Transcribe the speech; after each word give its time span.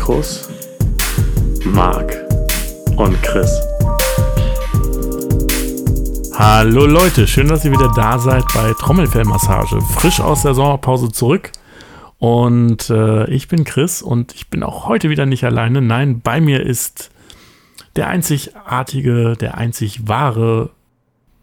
Mikros 0.00 0.48
Marc 1.62 2.16
und 2.96 3.22
Chris. 3.22 3.50
Hallo 6.32 6.86
Leute, 6.86 7.26
schön, 7.26 7.48
dass 7.48 7.66
ihr 7.66 7.70
wieder 7.70 7.92
da 7.94 8.18
seid 8.18 8.44
bei 8.54 8.72
Trommelfellmassage. 8.72 9.82
Frisch 9.82 10.20
aus 10.20 10.40
der 10.40 10.54
Sommerpause 10.54 11.12
zurück. 11.12 11.52
Und 12.18 12.88
äh, 12.88 13.28
ich 13.28 13.48
bin 13.48 13.64
Chris 13.64 14.00
und 14.00 14.34
ich 14.34 14.48
bin 14.48 14.62
auch 14.62 14.88
heute 14.88 15.10
wieder 15.10 15.26
nicht 15.26 15.44
alleine. 15.44 15.82
Nein, 15.82 16.22
bei 16.22 16.40
mir 16.40 16.64
ist 16.64 17.10
der 17.94 18.08
einzigartige, 18.08 19.36
der 19.38 19.58
einzig 19.58 20.08
wahre 20.08 20.70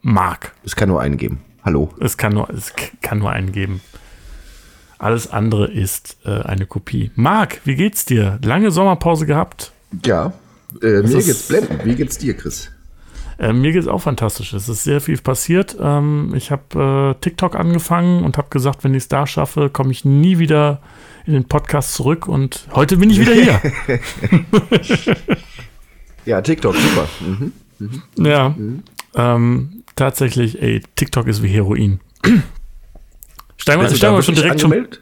Marc. 0.01 0.53
Es 0.63 0.75
kann 0.75 0.89
nur 0.89 0.99
einen 0.99 1.17
geben. 1.17 1.41
Hallo. 1.63 1.93
Es 1.99 2.17
kann 2.17 2.33
nur, 2.33 2.49
es 2.49 2.73
kann 3.01 3.19
nur 3.19 3.29
einen 3.29 3.51
geben. 3.51 3.81
Alles 4.99 5.31
andere 5.31 5.67
ist 5.67 6.17
äh, 6.25 6.41
eine 6.41 6.65
Kopie. 6.65 7.11
Marc, 7.15 7.61
wie 7.65 7.75
geht's 7.75 8.05
dir? 8.05 8.39
Lange 8.43 8.71
Sommerpause 8.71 9.25
gehabt? 9.25 9.71
Ja, 10.03 10.33
äh, 10.81 11.01
mir 11.01 11.23
geht's 11.23 11.47
blendend. 11.47 11.85
Wie 11.85 11.95
geht's 11.95 12.17
dir, 12.17 12.35
Chris? 12.35 12.71
Äh, 13.39 13.53
mir 13.53 13.71
geht's 13.71 13.87
auch 13.87 14.01
fantastisch. 14.01 14.53
Es 14.53 14.67
ist 14.67 14.83
sehr 14.83 14.99
viel 14.99 15.17
passiert. 15.17 15.77
Ähm, 15.79 16.33
ich 16.35 16.49
habe 16.49 17.15
äh, 17.15 17.21
TikTok 17.21 17.55
angefangen 17.55 18.23
und 18.23 18.37
habe 18.37 18.49
gesagt, 18.49 18.83
wenn 18.83 18.93
ich 18.93 19.03
es 19.03 19.07
da 19.07 19.27
schaffe, 19.27 19.69
komme 19.69 19.91
ich 19.91 20.03
nie 20.03 20.39
wieder 20.39 20.81
in 21.27 21.33
den 21.33 21.45
Podcast 21.45 21.93
zurück. 21.93 22.27
Und 22.27 22.67
heute 22.73 22.97
bin 22.97 23.11
ich 23.11 23.19
wieder 23.19 23.33
hier. 23.33 23.61
ja, 26.25 26.41
TikTok, 26.41 26.75
super. 26.75 27.07
Mhm. 27.19 27.53
Mhm. 27.79 28.25
Ja, 28.25 28.49
mhm. 28.49 28.83
Ähm, 29.13 29.83
tatsächlich, 29.95 30.61
ey, 30.61 30.81
TikTok 30.95 31.27
ist 31.27 31.43
wie 31.43 31.49
Heroin. 31.49 31.99
Steigen 33.57 33.81
wir, 33.81 33.89
steigen 33.89 34.15
wir 34.15 34.23
schon 34.23 34.35
direkt 34.35 34.63
angemeldet? 34.63 35.01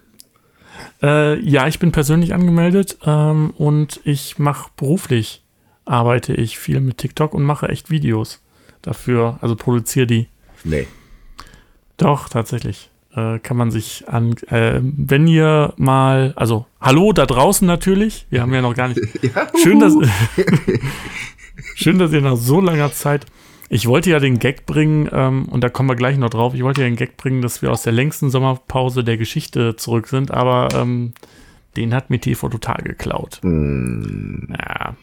schon. 1.02 1.10
Äh, 1.10 1.40
ja, 1.42 1.68
ich 1.68 1.80
bin 1.80 1.92
persönlich 1.92 2.34
angemeldet 2.34 2.98
ähm, 3.06 3.52
und 3.58 4.00
ich 4.04 4.40
mache 4.40 4.70
beruflich 4.76 5.44
arbeite 5.86 6.34
ich 6.34 6.58
viel 6.58 6.80
mit 6.80 6.98
TikTok 6.98 7.34
und 7.34 7.44
mache 7.44 7.70
echt 7.70 7.90
Videos 7.90 8.42
dafür, 8.82 9.38
also 9.42 9.56
produziere 9.56 10.08
die. 10.08 10.28
Nee. 10.64 10.88
Doch, 11.98 12.28
tatsächlich. 12.28 12.90
Äh, 13.16 13.40
kann 13.40 13.56
man 13.56 13.72
sich 13.72 14.10
an, 14.10 14.36
äh, 14.50 14.82
wenn 14.82 15.28
ihr 15.28 15.74
mal, 15.78 16.34
also 16.36 16.66
hallo 16.82 17.14
da 17.14 17.26
draußen 17.26 17.66
natürlich, 17.66 18.26
wir 18.30 18.42
haben 18.42 18.54
ja 18.54 18.62
noch 18.62 18.76
gar 18.76 18.90
nicht. 18.90 19.00
ja, 19.22 19.48
schön, 19.62 19.80
dass, 19.80 19.94
schön, 21.76 21.98
dass 21.98 22.12
ihr 22.12 22.22
nach 22.22 22.36
so 22.36 22.60
langer 22.60 22.92
Zeit, 22.92 23.26
ich 23.70 23.88
wollte 23.88 24.10
ja 24.12 24.20
den 24.20 24.40
Gag 24.40 24.66
bringen, 24.66 25.10
ähm, 25.12 25.46
und 25.46 25.64
da 25.64 25.70
kommen 25.70 25.90
wir 25.90 25.96
gleich 25.96 26.18
noch 26.18 26.30
drauf, 26.30 26.54
ich 26.54 26.64
wollte 26.64 26.82
ja 26.82 26.88
den 26.88 26.96
Gag 26.96 27.18
bringen, 27.18 27.42
dass 27.42 27.62
wir 27.62 27.72
aus 27.72 27.84
der 27.84 27.94
längsten 27.94 28.30
Sommerpause 28.30 29.04
der 29.04 29.18
Geschichte 29.18 29.76
zurück 29.76 30.08
sind, 30.08 30.32
aber 30.32 30.70
ähm, 30.74 31.14
den 31.76 31.94
hat 31.94 32.10
mir 32.10 32.20
TV 32.20 32.50
total 32.50 32.82
geklaut. 32.84 33.40
Mm. 33.42 34.54
Ja. 34.54 34.96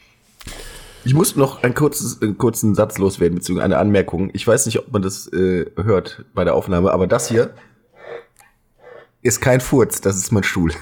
Ich 1.04 1.14
muss 1.14 1.34
noch 1.34 1.62
einen, 1.64 1.74
kurzes, 1.74 2.22
einen 2.22 2.38
kurzen 2.38 2.74
Satz 2.74 2.98
loswerden, 2.98 3.36
beziehungsweise 3.36 3.64
eine 3.64 3.78
Anmerkung. 3.78 4.30
Ich 4.34 4.46
weiß 4.46 4.66
nicht, 4.66 4.78
ob 4.78 4.92
man 4.92 5.02
das 5.02 5.26
äh, 5.32 5.66
hört 5.76 6.24
bei 6.32 6.44
der 6.44 6.54
Aufnahme, 6.54 6.92
aber 6.92 7.08
das 7.08 7.28
hier 7.28 7.54
ist 9.22 9.40
kein 9.40 9.60
Furz, 9.60 10.00
das 10.00 10.16
ist 10.16 10.32
mein 10.32 10.44
Stuhl. 10.44 10.72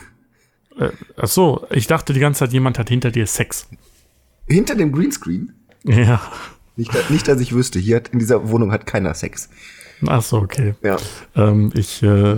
Äh, 0.79 0.90
ach 1.17 1.29
so, 1.29 1.67
ich 1.70 1.86
dachte 1.86 2.13
die 2.13 2.20
ganze 2.20 2.40
Zeit, 2.40 2.52
jemand 2.52 2.79
hat 2.79 2.89
hinter 2.89 3.11
dir 3.11 3.27
Sex. 3.27 3.69
Hinter 4.46 4.74
dem 4.74 4.92
Greenscreen? 4.92 5.55
Ja. 5.85 6.20
Nicht, 6.80 7.11
nicht 7.11 7.29
dass 7.29 7.41
ich 7.41 7.52
wüsste. 7.52 7.79
Hier 7.79 7.96
hat, 7.96 8.08
in 8.08 8.18
dieser 8.18 8.48
Wohnung 8.48 8.73
hat 8.73 8.86
keiner 8.86 9.14
Sex. 9.14 9.48
Ach 10.07 10.23
so, 10.23 10.39
okay. 10.39 10.74
Ja. 10.83 10.96
Ähm, 11.36 11.73
ich, 11.74 12.02
äh, 12.02 12.36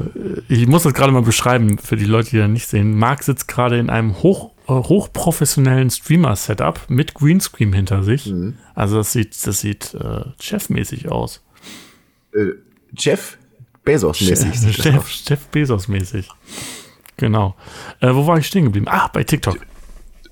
ich 0.48 0.66
muss 0.66 0.82
das 0.82 0.94
gerade 0.94 1.12
mal 1.12 1.22
beschreiben 1.22 1.78
für 1.78 1.96
die 1.96 2.06
Leute, 2.06 2.30
die 2.30 2.38
das 2.38 2.48
nicht 2.48 2.66
sehen. 2.66 2.98
Marc 2.98 3.22
sitzt 3.22 3.46
gerade 3.46 3.78
in 3.78 3.88
einem 3.88 4.20
hoch, 4.22 4.50
äh, 4.66 4.72
hochprofessionellen 4.72 5.90
Streamer-Setup 5.90 6.80
mit 6.88 7.14
Greenscreen 7.14 7.72
hinter 7.72 8.02
sich. 8.02 8.26
Mhm. 8.26 8.58
Also 8.74 8.96
das 8.96 9.12
sieht, 9.12 9.46
das 9.46 9.60
sieht 9.60 9.94
äh, 9.94 10.24
Chef-mäßig 10.40 11.08
aus. 11.08 11.44
Äh, 12.34 12.54
Jeff 12.96 13.38
Bezos-mäßig. 13.84 14.74
Chef, 14.74 14.82
Chef, 14.82 15.08
Chef 15.08 15.46
Bezos-mäßig. 15.52 16.28
Genau. 17.16 17.54
Äh, 18.00 18.12
wo 18.12 18.26
war 18.26 18.38
ich 18.38 18.46
stehen 18.48 18.64
geblieben? 18.64 18.88
Ah, 18.88 19.08
bei 19.12 19.22
TikTok. 19.22 19.58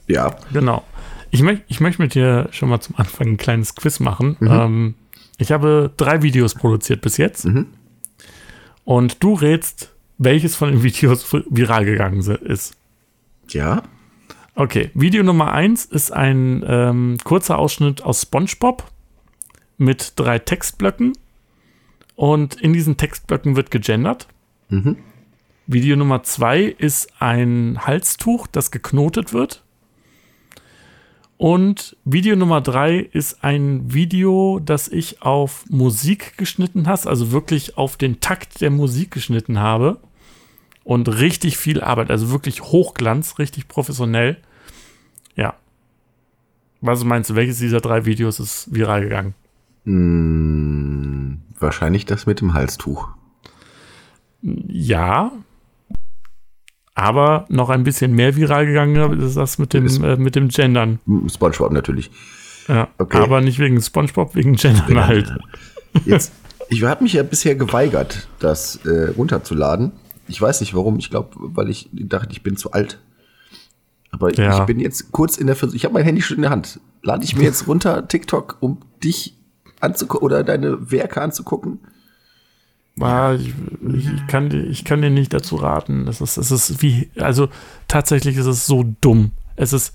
Ja. 0.08 0.36
Genau. 0.52 0.84
Ich, 1.30 1.42
möcht, 1.42 1.62
ich 1.68 1.80
möchte 1.80 2.02
mit 2.02 2.14
dir 2.14 2.48
schon 2.50 2.68
mal 2.68 2.80
zum 2.80 2.96
Anfang 2.96 3.28
ein 3.28 3.36
kleines 3.36 3.74
Quiz 3.74 4.00
machen. 4.00 4.36
Mhm. 4.40 4.48
Ähm, 4.50 4.94
ich 5.38 5.52
habe 5.52 5.90
drei 5.96 6.22
Videos 6.22 6.54
produziert 6.54 7.00
bis 7.00 7.16
jetzt. 7.16 7.46
Mhm. 7.46 7.68
Und 8.84 9.22
du 9.22 9.34
rätst, 9.34 9.92
welches 10.18 10.56
von 10.56 10.70
den 10.70 10.82
Videos 10.82 11.32
viral 11.32 11.84
gegangen 11.84 12.20
ist. 12.20 12.76
Ja. 13.48 13.82
Okay, 14.54 14.90
Video 14.94 15.22
Nummer 15.22 15.52
eins 15.52 15.84
ist 15.84 16.12
ein 16.12 16.64
ähm, 16.66 17.18
kurzer 17.24 17.58
Ausschnitt 17.58 18.02
aus 18.02 18.22
SpongeBob 18.22 18.84
mit 19.78 20.14
drei 20.16 20.38
Textblöcken. 20.38 21.14
Und 22.16 22.60
in 22.60 22.74
diesen 22.74 22.96
Textblöcken 22.98 23.56
wird 23.56 23.70
gegendert. 23.70 24.26
Mhm. 24.68 24.96
Video 25.66 25.96
Nummer 25.96 26.22
zwei 26.24 26.62
ist 26.64 27.12
ein 27.20 27.78
Halstuch, 27.86 28.46
das 28.48 28.70
geknotet 28.70 29.32
wird. 29.32 29.62
Und 31.40 31.96
Video 32.04 32.36
Nummer 32.36 32.60
drei 32.60 32.98
ist 32.98 33.42
ein 33.42 33.94
Video, 33.94 34.60
das 34.62 34.88
ich 34.88 35.22
auf 35.22 35.64
Musik 35.70 36.36
geschnitten 36.36 36.86
hast, 36.86 37.06
also 37.06 37.32
wirklich 37.32 37.78
auf 37.78 37.96
den 37.96 38.20
Takt 38.20 38.60
der 38.60 38.68
Musik 38.68 39.10
geschnitten 39.10 39.58
habe. 39.58 40.00
Und 40.84 41.08
richtig 41.08 41.56
viel 41.56 41.80
Arbeit, 41.80 42.10
also 42.10 42.28
wirklich 42.28 42.60
Hochglanz, 42.60 43.38
richtig 43.38 43.68
professionell. 43.68 44.36
Ja. 45.34 45.54
Was 46.82 47.04
meinst 47.04 47.30
du, 47.30 47.36
welches 47.36 47.56
dieser 47.58 47.80
drei 47.80 48.04
Videos 48.04 48.38
ist 48.38 48.74
viral 48.74 49.00
gegangen? 49.00 49.34
Hm, 49.84 51.40
wahrscheinlich 51.58 52.04
das 52.04 52.26
mit 52.26 52.42
dem 52.42 52.52
Halstuch. 52.52 53.08
Ja, 54.42 55.32
aber 56.94 57.46
noch 57.48 57.70
ein 57.70 57.84
bisschen 57.84 58.12
mehr 58.12 58.36
viral 58.36 58.66
gegangen 58.66 59.20
ist 59.20 59.36
das 59.36 59.58
mit 59.58 59.72
dem, 59.72 59.86
äh, 60.02 60.16
mit 60.16 60.34
dem 60.36 60.48
Gendern. 60.48 60.98
Spongebob 61.28 61.72
natürlich. 61.72 62.10
Ja, 62.68 62.88
okay. 62.98 63.18
aber 63.18 63.40
nicht 63.40 63.58
wegen 63.58 63.80
Spongebob, 63.80 64.34
wegen 64.34 64.54
Gendern 64.54 65.06
halt. 65.06 65.34
Jetzt, 66.04 66.32
ich 66.68 66.84
habe 66.84 67.02
mich 67.02 67.14
ja 67.14 67.22
bisher 67.22 67.54
geweigert, 67.54 68.28
das 68.38 68.76
äh, 68.84 69.10
runterzuladen. 69.16 69.92
Ich 70.28 70.40
weiß 70.40 70.60
nicht 70.60 70.74
warum. 70.74 70.98
Ich 70.98 71.10
glaube, 71.10 71.30
weil 71.36 71.68
ich 71.68 71.88
dachte, 71.92 72.32
ich 72.32 72.42
bin 72.42 72.56
zu 72.56 72.72
alt. 72.72 72.98
Aber 74.12 74.32
ja. 74.34 74.60
ich 74.60 74.66
bin 74.66 74.78
jetzt 74.78 75.12
kurz 75.12 75.36
in 75.36 75.46
der 75.46 75.56
Versuchung. 75.56 75.76
Ich 75.76 75.84
habe 75.84 75.94
mein 75.94 76.04
Handy 76.04 76.22
schon 76.22 76.36
in 76.36 76.42
der 76.42 76.50
Hand. 76.50 76.80
Lade 77.02 77.24
ich 77.24 77.36
mir 77.36 77.44
jetzt 77.44 77.66
runter 77.66 78.06
TikTok, 78.06 78.58
um 78.60 78.78
dich 79.02 79.36
anzugucken 79.80 80.24
oder 80.24 80.44
deine 80.44 80.90
Werke 80.90 81.20
anzugucken? 81.20 81.80
Ah, 83.02 83.34
ich, 83.34 83.54
ich, 83.94 84.26
kann, 84.26 84.50
ich 84.70 84.84
kann 84.84 85.02
dir 85.02 85.10
nicht 85.10 85.32
dazu 85.32 85.56
raten. 85.56 86.06
Es 86.08 86.20
ist, 86.20 86.36
es 86.36 86.50
ist 86.50 86.82
wie, 86.82 87.10
also 87.18 87.48
tatsächlich 87.88 88.36
ist 88.36 88.46
es 88.46 88.66
so 88.66 88.84
dumm. 89.00 89.32
Es 89.56 89.72
ist, 89.72 89.94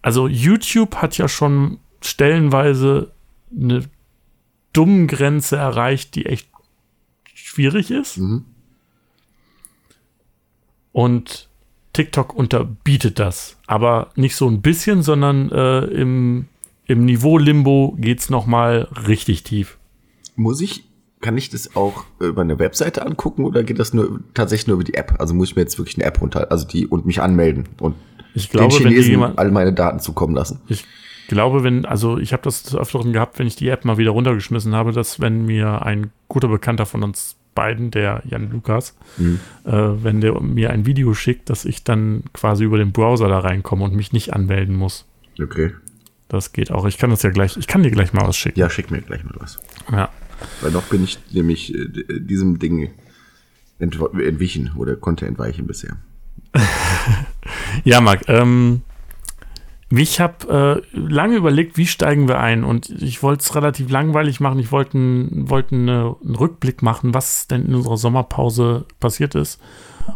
also 0.00 0.26
YouTube 0.28 0.96
hat 0.96 1.16
ja 1.18 1.28
schon 1.28 1.78
stellenweise 2.00 3.12
eine 3.54 3.84
dumme 4.72 5.06
Grenze 5.06 5.56
erreicht, 5.56 6.14
die 6.14 6.26
echt 6.26 6.48
schwierig 7.34 7.90
ist. 7.90 8.18
Mhm. 8.18 8.44
Und 10.92 11.48
TikTok 11.92 12.34
unterbietet 12.34 13.18
das. 13.18 13.58
Aber 13.66 14.10
nicht 14.14 14.36
so 14.36 14.48
ein 14.48 14.62
bisschen, 14.62 15.02
sondern 15.02 15.50
äh, 15.50 15.84
im, 15.84 16.46
im 16.86 17.04
Niveau 17.04 17.38
Limbo 17.38 17.96
geht 17.98 18.20
es 18.20 18.30
nochmal 18.30 18.88
richtig 19.06 19.42
tief. 19.42 19.78
Muss 20.36 20.60
ich 20.60 20.84
kann 21.22 21.38
ich 21.38 21.48
das 21.48 21.74
auch 21.74 22.04
über 22.20 22.42
eine 22.42 22.58
Webseite 22.58 23.06
angucken 23.06 23.44
oder 23.44 23.62
geht 23.62 23.78
das 23.78 23.94
nur 23.94 24.20
tatsächlich 24.34 24.66
nur 24.66 24.74
über 24.74 24.84
die 24.84 24.94
App? 24.94 25.14
Also 25.18 25.32
muss 25.32 25.50
ich 25.50 25.56
mir 25.56 25.62
jetzt 25.62 25.78
wirklich 25.78 25.96
eine 25.96 26.04
App 26.04 26.20
runter, 26.20 26.50
also 26.50 26.66
die 26.66 26.86
und 26.86 27.06
mich 27.06 27.22
anmelden 27.22 27.68
und 27.80 27.94
ich 28.34 28.50
glaube, 28.50 28.74
den 28.74 28.88
Chinesen 28.88 29.10
jemand, 29.10 29.38
all 29.38 29.50
meine 29.50 29.72
Daten 29.72 30.00
zukommen 30.00 30.34
lassen. 30.34 30.60
Ich 30.68 30.84
glaube, 31.28 31.62
wenn, 31.64 31.84
also 31.84 32.18
ich 32.18 32.32
habe 32.32 32.42
das 32.42 32.74
öfteren 32.74 33.12
gehabt, 33.12 33.38
wenn 33.38 33.46
ich 33.46 33.56
die 33.56 33.68
App 33.68 33.84
mal 33.84 33.98
wieder 33.98 34.10
runtergeschmissen 34.10 34.74
habe, 34.74 34.92
dass 34.92 35.20
wenn 35.20 35.46
mir 35.46 35.82
ein 35.82 36.10
guter 36.28 36.48
Bekannter 36.48 36.86
von 36.86 37.02
uns 37.02 37.36
beiden, 37.54 37.90
der 37.90 38.22
Jan 38.24 38.50
Lukas, 38.50 38.96
mhm. 39.18 39.38
äh, 39.64 39.70
wenn 39.70 40.20
der 40.20 40.40
mir 40.40 40.70
ein 40.70 40.86
Video 40.86 41.12
schickt, 41.14 41.50
dass 41.50 41.64
ich 41.64 41.84
dann 41.84 42.24
quasi 42.32 42.64
über 42.64 42.78
den 42.78 42.92
Browser 42.92 43.28
da 43.28 43.40
reinkomme 43.40 43.84
und 43.84 43.94
mich 43.94 44.12
nicht 44.12 44.32
anmelden 44.32 44.74
muss. 44.74 45.04
Okay. 45.40 45.72
Das 46.28 46.52
geht 46.52 46.70
auch. 46.70 46.86
Ich 46.86 46.96
kann 46.96 47.10
das 47.10 47.22
ja 47.22 47.30
gleich, 47.30 47.58
ich 47.58 47.66
kann 47.66 47.82
dir 47.82 47.90
gleich 47.90 48.14
mal 48.14 48.26
was 48.26 48.36
schicken. 48.36 48.58
Ja, 48.58 48.70
schick 48.70 48.90
mir 48.90 49.02
gleich 49.02 49.22
mal 49.22 49.34
was. 49.38 49.58
Ja. 49.90 50.08
Weil 50.60 50.70
noch 50.70 50.84
bin 50.84 51.04
ich 51.04 51.18
nämlich 51.30 51.74
äh, 51.74 52.20
diesem 52.20 52.58
Ding 52.58 52.90
entwichen 53.78 54.72
oder 54.76 54.96
konnte 54.96 55.26
entweichen 55.26 55.66
bisher. 55.66 55.96
ja, 57.84 58.00
Marc, 58.00 58.28
ähm, 58.28 58.82
ich 59.90 60.20
habe 60.20 60.82
äh, 60.94 60.98
lange 60.98 61.36
überlegt, 61.36 61.76
wie 61.76 61.86
steigen 61.86 62.28
wir 62.28 62.40
ein 62.40 62.64
und 62.64 62.88
ich 62.88 63.22
wollte 63.22 63.42
es 63.42 63.54
relativ 63.54 63.90
langweilig 63.90 64.40
machen. 64.40 64.58
Ich 64.58 64.72
wollte 64.72 64.96
wollt 64.96 65.72
eine, 65.72 66.16
einen 66.24 66.34
Rückblick 66.34 66.82
machen, 66.82 67.12
was 67.12 67.46
denn 67.46 67.66
in 67.66 67.74
unserer 67.74 67.98
Sommerpause 67.98 68.86
passiert 69.00 69.34
ist. 69.34 69.60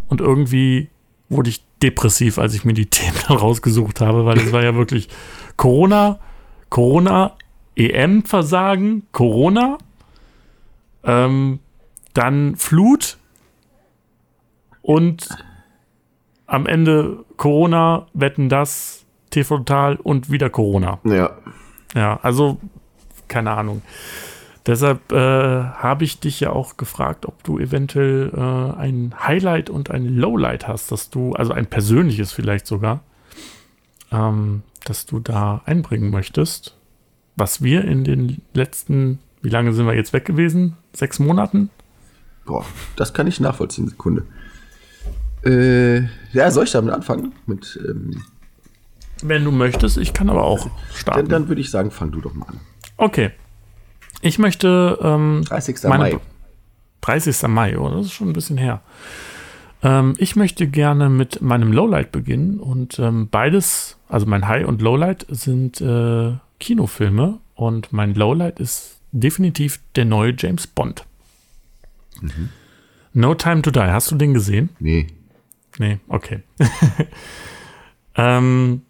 Und 0.08 0.20
irgendwie 0.20 0.88
wurde 1.28 1.50
ich 1.50 1.62
depressiv, 1.82 2.38
als 2.38 2.54
ich 2.54 2.64
mir 2.64 2.72
die 2.72 2.86
Themen 2.90 3.18
rausgesucht 3.28 4.00
habe, 4.00 4.24
weil 4.24 4.38
es 4.38 4.52
war 4.52 4.62
ja 4.62 4.74
wirklich 4.74 5.08
Corona, 5.56 6.20
Corona, 6.70 7.36
EM-Versagen, 7.76 9.02
Corona, 9.12 9.78
ähm, 11.06 11.60
dann 12.14 12.56
Flut 12.56 13.18
und 14.82 15.28
am 16.46 16.66
Ende 16.66 17.24
Corona, 17.36 18.06
wetten 18.14 18.48
das, 18.48 19.04
TV 19.30 19.58
Total 19.58 19.96
und 19.96 20.30
wieder 20.30 20.50
Corona. 20.50 20.98
Ja. 21.04 21.30
Ja, 21.94 22.18
also 22.22 22.58
keine 23.28 23.52
Ahnung. 23.52 23.82
Deshalb 24.66 25.12
äh, 25.12 25.16
habe 25.16 26.04
ich 26.04 26.18
dich 26.18 26.40
ja 26.40 26.50
auch 26.50 26.76
gefragt, 26.76 27.24
ob 27.26 27.44
du 27.44 27.58
eventuell 27.58 28.32
äh, 28.34 28.80
ein 28.80 29.14
Highlight 29.24 29.70
und 29.70 29.92
ein 29.92 30.06
Lowlight 30.06 30.66
hast, 30.66 30.90
dass 30.90 31.08
du, 31.08 31.34
also 31.34 31.52
ein 31.52 31.66
persönliches 31.66 32.32
vielleicht 32.32 32.66
sogar, 32.66 33.00
ähm, 34.10 34.62
dass 34.84 35.06
du 35.06 35.20
da 35.20 35.62
einbringen 35.66 36.10
möchtest, 36.10 36.76
was 37.36 37.62
wir 37.62 37.84
in 37.84 38.02
den 38.02 38.42
letzten, 38.54 39.20
wie 39.42 39.48
lange 39.48 39.72
sind 39.72 39.86
wir 39.86 39.94
jetzt 39.94 40.12
weg 40.12 40.24
gewesen? 40.24 40.76
Sechs 40.92 41.18
Monaten? 41.18 41.70
Boah, 42.44 42.64
das 42.96 43.12
kann 43.12 43.26
ich 43.26 43.40
nachvollziehen, 43.40 43.88
Sekunde. 43.88 44.24
Äh, 45.44 46.02
ja, 46.32 46.50
soll 46.50 46.64
ich 46.64 46.72
damit 46.72 46.92
anfangen? 46.92 47.32
Mit 47.46 47.78
ähm, 47.86 48.22
wenn 49.22 49.44
du 49.44 49.50
möchtest, 49.50 49.96
ich 49.96 50.12
kann 50.12 50.28
aber 50.28 50.44
auch 50.44 50.68
starten. 50.94 51.20
Dann, 51.20 51.28
dann 51.28 51.48
würde 51.48 51.60
ich 51.60 51.70
sagen, 51.70 51.90
fang 51.90 52.10
du 52.10 52.20
doch 52.20 52.34
mal 52.34 52.46
an. 52.48 52.60
Okay. 52.96 53.30
Ich 54.20 54.38
möchte. 54.38 54.98
Ähm, 55.02 55.44
30. 55.46 55.84
Mai. 55.84 56.18
30. 57.00 57.48
Mai, 57.48 57.78
oh, 57.78 57.88
das 57.88 58.06
ist 58.06 58.12
schon 58.12 58.30
ein 58.30 58.32
bisschen 58.32 58.58
her. 58.58 58.82
Ähm, 59.82 60.14
ich 60.18 60.36
möchte 60.36 60.66
gerne 60.66 61.08
mit 61.08 61.40
meinem 61.40 61.72
Lowlight 61.72 62.12
beginnen 62.12 62.58
und 62.58 62.98
ähm, 62.98 63.28
beides, 63.30 63.98
also 64.08 64.26
mein 64.26 64.48
High 64.48 64.66
und 64.66 64.82
Lowlight, 64.82 65.26
sind 65.28 65.80
äh, 65.80 66.32
Kinofilme 66.58 67.38
und 67.54 67.92
mein 67.92 68.14
Lowlight 68.14 68.58
ist 68.58 68.95
definitiv 69.12 69.80
der 69.94 70.04
neue 70.04 70.34
James 70.36 70.66
Bond. 70.66 71.04
Mhm. 72.20 72.50
No 73.12 73.34
Time 73.34 73.62
to 73.62 73.70
Die. 73.70 73.80
Hast 73.80 74.10
du 74.10 74.16
den 74.16 74.34
gesehen? 74.34 74.70
Nee. 74.78 75.06
Nee, 75.78 75.98
okay. 76.08 76.42
ähm, 78.16 78.82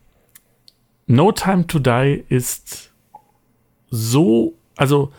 No 1.06 1.32
Time 1.32 1.66
to 1.66 1.78
Die 1.78 2.24
ist 2.28 2.92
so, 3.90 4.54
also 4.76 5.12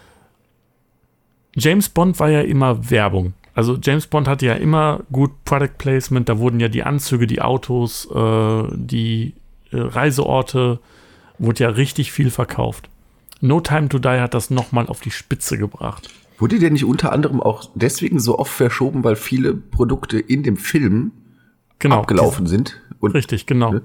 James 1.55 1.89
Bond 1.89 2.19
war 2.19 2.29
ja 2.29 2.41
immer 2.41 2.89
Werbung. 2.89 3.33
Also 3.53 3.77
James 3.81 4.05
Bond 4.05 4.27
hatte 4.27 4.45
ja 4.45 4.53
immer 4.53 5.01
gut 5.11 5.31
Product 5.43 5.77
Placement, 5.77 6.29
da 6.29 6.37
wurden 6.37 6.59
ja 6.59 6.67
die 6.67 6.83
Anzüge, 6.83 7.25
die 7.25 7.41
Autos, 7.41 8.07
äh, 8.13 8.63
die 8.73 9.33
äh, 9.71 9.79
Reiseorte, 9.79 10.79
wurde 11.39 11.63
ja 11.63 11.69
richtig 11.69 12.11
viel 12.11 12.29
verkauft. 12.29 12.89
No 13.41 13.59
Time 13.61 13.89
to 13.89 13.99
Die 13.99 14.07
hat 14.07 14.33
das 14.33 14.49
nochmal 14.49 14.87
auf 14.87 14.99
die 14.99 15.11
Spitze 15.11 15.57
gebracht. 15.57 16.09
Wurde 16.39 16.59
der 16.59 16.69
nicht 16.69 16.85
unter 16.85 17.11
anderem 17.11 17.41
auch 17.41 17.69
deswegen 17.73 18.19
so 18.19 18.37
oft 18.37 18.51
verschoben, 18.51 19.03
weil 19.03 19.15
viele 19.15 19.53
Produkte 19.53 20.19
in 20.19 20.43
dem 20.43 20.57
Film 20.57 21.11
genau, 21.79 21.99
abgelaufen 22.01 22.45
sind? 22.45 22.79
Und, 22.99 23.15
richtig, 23.15 23.45
genau. 23.45 23.73
Ne? 23.73 23.81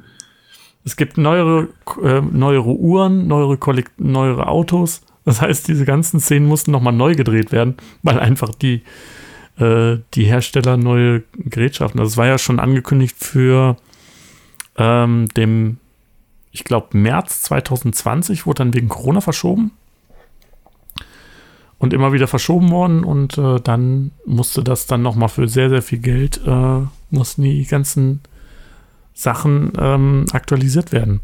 Es 0.85 0.97
gibt 0.97 1.17
neuere, 1.17 1.69
äh, 2.03 2.21
neuere 2.21 2.75
Uhren, 2.75 3.27
neuere, 3.27 3.57
Kollekt 3.57 4.01
neuere 4.01 4.49
Autos. 4.49 5.03
Das 5.25 5.41
heißt, 5.41 5.69
diese 5.69 5.85
ganzen 5.85 6.21
Szenen 6.21 6.47
mussten 6.47 6.73
nochmal 6.73 6.93
neu 6.93 7.15
gedreht 7.15 7.53
werden, 7.53 7.77
weil 8.03 8.19
einfach 8.19 8.55
die, 8.55 8.83
äh, 9.59 9.99
die 10.15 10.25
Hersteller 10.25 10.77
neue 10.77 11.23
Gerätschaften. 11.37 12.01
Das 12.01 12.17
war 12.17 12.27
ja 12.27 12.39
schon 12.39 12.59
angekündigt 12.59 13.17
für 13.19 13.77
ähm, 14.77 15.29
dem, 15.37 15.79
ich 16.53 16.65
glaube, 16.65 16.97
März 16.97 17.43
2020, 17.43 18.47
wurde 18.47 18.59
dann 18.59 18.75
wegen 18.75 18.89
Corona 18.89 19.21
verschoben. 19.21 19.73
Und 21.79 21.93
immer 21.93 22.13
wieder 22.13 22.29
verschoben 22.29 22.71
worden 22.71 23.03
und 23.03 23.39
äh, 23.39 23.59
dann 23.59 24.13
musste 24.25 24.63
das 24.63 24.87
dann 24.87 25.03
nochmal 25.03 25.29
für 25.29 25.49
sehr, 25.49 25.69
sehr 25.69 25.83
viel 25.83 25.99
Geld, 25.99 26.41
äh, 26.47 26.81
mussten 27.11 27.43
die 27.43 27.67
ganzen 27.67 28.21
Sachen 29.15 29.73
ähm, 29.77 30.27
aktualisiert 30.31 30.93
werden. 30.93 31.21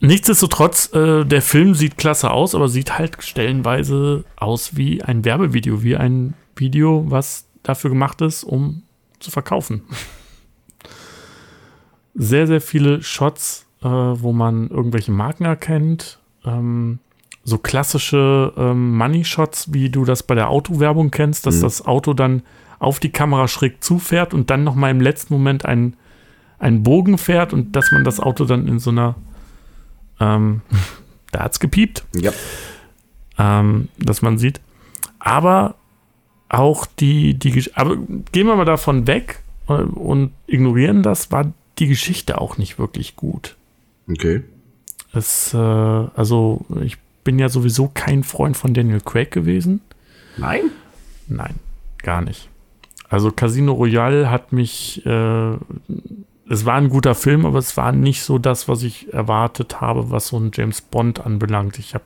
Nichtsdestotrotz, 0.00 0.92
äh, 0.92 1.24
der 1.24 1.40
Film 1.40 1.74
sieht 1.74 1.96
klasse 1.96 2.30
aus, 2.30 2.54
aber 2.54 2.68
sieht 2.68 2.98
halt 2.98 3.16
stellenweise 3.20 4.24
aus 4.36 4.76
wie 4.76 5.02
ein 5.02 5.24
Werbevideo, 5.24 5.82
wie 5.82 5.96
ein 5.96 6.34
Video, 6.54 7.10
was 7.10 7.46
dafür 7.62 7.88
gemacht 7.88 8.20
ist, 8.20 8.44
um 8.44 8.82
zu 9.20 9.30
verkaufen. 9.30 9.82
sehr, 12.16 12.46
sehr 12.46 12.60
viele 12.60 13.02
Shots, 13.02 13.66
äh, 13.82 13.86
wo 13.86 14.32
man 14.32 14.68
irgendwelche 14.68 15.12
Marken 15.12 15.44
erkennt. 15.44 16.18
Ähm, 16.44 16.98
so 17.44 17.58
klassische 17.58 18.52
ähm, 18.56 18.96
Money-Shots, 18.96 19.72
wie 19.72 19.90
du 19.90 20.04
das 20.04 20.22
bei 20.24 20.34
der 20.34 20.50
Autowerbung 20.50 21.10
kennst, 21.10 21.46
dass 21.46 21.56
mhm. 21.56 21.62
das 21.62 21.86
Auto 21.86 22.12
dann 22.12 22.42
auf 22.78 22.98
die 22.98 23.12
Kamera 23.12 23.48
schräg 23.48 23.82
zufährt 23.84 24.34
und 24.34 24.50
dann 24.50 24.64
nochmal 24.64 24.90
im 24.90 25.00
letzten 25.00 25.34
Moment 25.34 25.64
einen, 25.64 25.96
einen 26.58 26.82
Bogen 26.82 27.18
fährt 27.18 27.52
und 27.52 27.76
dass 27.76 27.92
man 27.92 28.04
das 28.04 28.18
Auto 28.18 28.44
dann 28.44 28.66
in 28.66 28.78
so 28.78 28.90
einer 28.90 29.14
ähm, 30.20 30.62
da 31.32 31.44
hat's 31.44 31.60
gepiept. 31.60 32.04
Ja. 32.14 32.32
Ähm, 33.38 33.88
dass 33.98 34.22
man 34.22 34.38
sieht. 34.38 34.60
Aber 35.18 35.74
auch 36.48 36.86
die, 36.86 37.34
die, 37.34 37.70
aber 37.74 37.96
gehen 38.32 38.46
wir 38.46 38.56
mal 38.56 38.64
davon 38.64 39.06
weg 39.06 39.42
äh, 39.68 39.72
und 39.72 40.32
ignorieren 40.46 41.02
das, 41.02 41.30
war 41.32 41.52
die 41.78 41.86
Geschichte 41.86 42.40
auch 42.40 42.58
nicht 42.58 42.78
wirklich 42.78 43.16
gut. 43.16 43.56
Okay. 44.08 44.42
Es, 45.12 45.52
äh, 45.54 45.56
also 45.56 46.64
ich 46.82 46.98
bin 47.24 47.38
ja 47.38 47.48
sowieso 47.48 47.90
kein 47.92 48.22
Freund 48.22 48.56
von 48.56 48.74
Daniel 48.74 49.00
Craig 49.00 49.30
gewesen. 49.30 49.80
Nein? 50.36 50.70
Nein, 51.28 51.56
gar 51.98 52.22
nicht. 52.22 52.48
Also 53.08 53.30
Casino 53.30 53.72
Royale 53.72 54.30
hat 54.30 54.52
mich, 54.52 55.04
äh, 55.06 55.52
es 56.48 56.64
war 56.64 56.74
ein 56.74 56.88
guter 56.88 57.14
Film, 57.14 57.46
aber 57.46 57.58
es 57.58 57.76
war 57.76 57.92
nicht 57.92 58.22
so 58.22 58.38
das, 58.38 58.68
was 58.68 58.82
ich 58.82 59.12
erwartet 59.12 59.80
habe, 59.80 60.10
was 60.10 60.28
so 60.28 60.38
ein 60.38 60.50
James 60.54 60.80
Bond 60.80 61.24
anbelangt. 61.24 61.78
Ich 61.78 61.94
hab, 61.94 62.02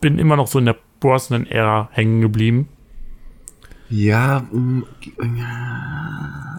bin 0.00 0.18
immer 0.18 0.36
noch 0.36 0.46
so 0.46 0.58
in 0.58 0.66
der 0.66 0.76
Brosnan-Ära 1.00 1.90
hängen 1.92 2.20
geblieben. 2.20 2.68
Ja, 3.88 4.46
mm, 4.50 4.84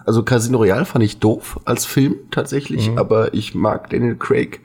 also 0.06 0.22
Casino 0.22 0.58
Royale 0.58 0.84
fand 0.84 1.04
ich 1.04 1.18
doof 1.18 1.60
als 1.64 1.84
Film 1.84 2.16
tatsächlich, 2.30 2.90
mhm. 2.90 2.98
aber 2.98 3.34
ich 3.34 3.54
mag 3.54 3.90
Daniel 3.90 4.16
Craig 4.16 4.60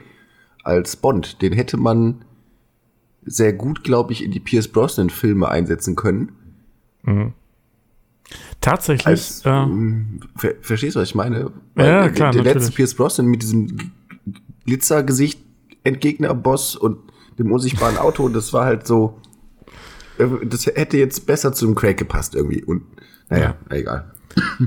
als 0.64 0.96
Bond. 0.96 1.42
Den 1.42 1.54
hätte 1.54 1.78
man 1.78 2.24
sehr 3.26 3.54
gut, 3.54 3.84
glaube 3.84 4.14
ich, 4.14 4.24
in 4.24 4.32
die 4.32 4.40
Pierce 4.40 4.68
Brosnan 4.68 5.10
Filme 5.10 5.50
einsetzen 5.50 5.96
können. 5.96 6.32
Mhm. 7.04 7.34
Tatsächlich. 8.62 9.08
Als, 9.08 9.46
äh, 9.46 9.50
ähm, 9.50 10.22
ver 10.36 10.54
verstehst 10.62 10.96
du, 10.96 11.02
was 11.02 11.10
ich 11.10 11.16
meine? 11.16 11.52
Weil 11.76 11.88
ja, 11.88 12.10
klar. 12.10 12.32
Der, 12.32 12.44
der 12.44 12.54
letzte 12.56 12.72
Pierce 12.72 12.96
Brosnan 12.96 13.28
mit 13.28 13.42
diesem 13.42 13.92
Glitzergesicht, 14.66 15.42
Entgegner-Boss 15.84 16.76
und 16.78 17.00
dem 17.38 17.52
unsichtbaren 17.52 17.98
Auto, 17.98 18.30
das 18.30 18.54
war 18.54 18.66
halt 18.66 18.88
so. 18.88 19.20
Äh, 20.18 20.46
das 20.46 20.66
hätte 20.66 20.98
jetzt 20.98 21.26
besser 21.26 21.54
zu 21.54 21.66
dem 21.66 21.76
Craig 21.76 21.98
gepasst 21.98 22.36
irgendwie. 22.36 22.64
Und 22.64 22.84
naja, 23.30 23.56
ja. 23.70 23.76
egal. 23.76 24.12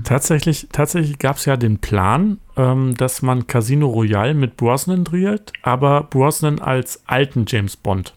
Tatsächlich, 0.05 0.69
tatsächlich 0.71 1.19
gab 1.19 1.37
es 1.37 1.45
ja 1.45 1.57
den 1.57 1.79
Plan, 1.79 2.39
ähm, 2.57 2.95
dass 2.95 3.23
man 3.23 3.47
Casino 3.47 3.89
Royale 3.89 4.35
mit 4.35 4.57
Brosnan 4.57 5.05
dreht, 5.05 5.53
aber 5.63 6.05
Brosnan 6.05 6.61
als 6.61 7.03
alten 7.07 7.45
James 7.49 7.77
Bond. 7.77 8.15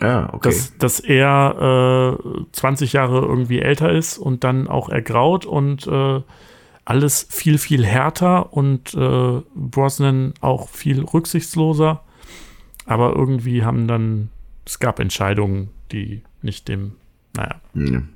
Ja, 0.00 0.32
okay. 0.32 0.50
Dass, 0.50 0.76
dass 0.78 1.00
er 1.00 2.18
äh, 2.20 2.42
20 2.52 2.92
Jahre 2.92 3.20
irgendwie 3.22 3.60
älter 3.60 3.90
ist 3.90 4.18
und 4.18 4.44
dann 4.44 4.68
auch 4.68 4.88
ergraut 4.88 5.46
und 5.46 5.86
äh, 5.86 6.20
alles 6.84 7.26
viel, 7.30 7.58
viel 7.58 7.84
härter 7.84 8.52
und 8.52 8.94
äh, 8.94 9.40
Brosnan 9.54 10.34
auch 10.40 10.68
viel 10.68 11.02
rücksichtsloser. 11.02 12.02
Aber 12.84 13.16
irgendwie 13.16 13.64
haben 13.64 13.88
dann, 13.88 14.30
es 14.64 14.78
gab 14.78 15.00
Entscheidungen, 15.00 15.70
die 15.92 16.22
nicht 16.42 16.68
dem, 16.68 16.92
naja. 17.34 17.60
Hm. 17.74 18.08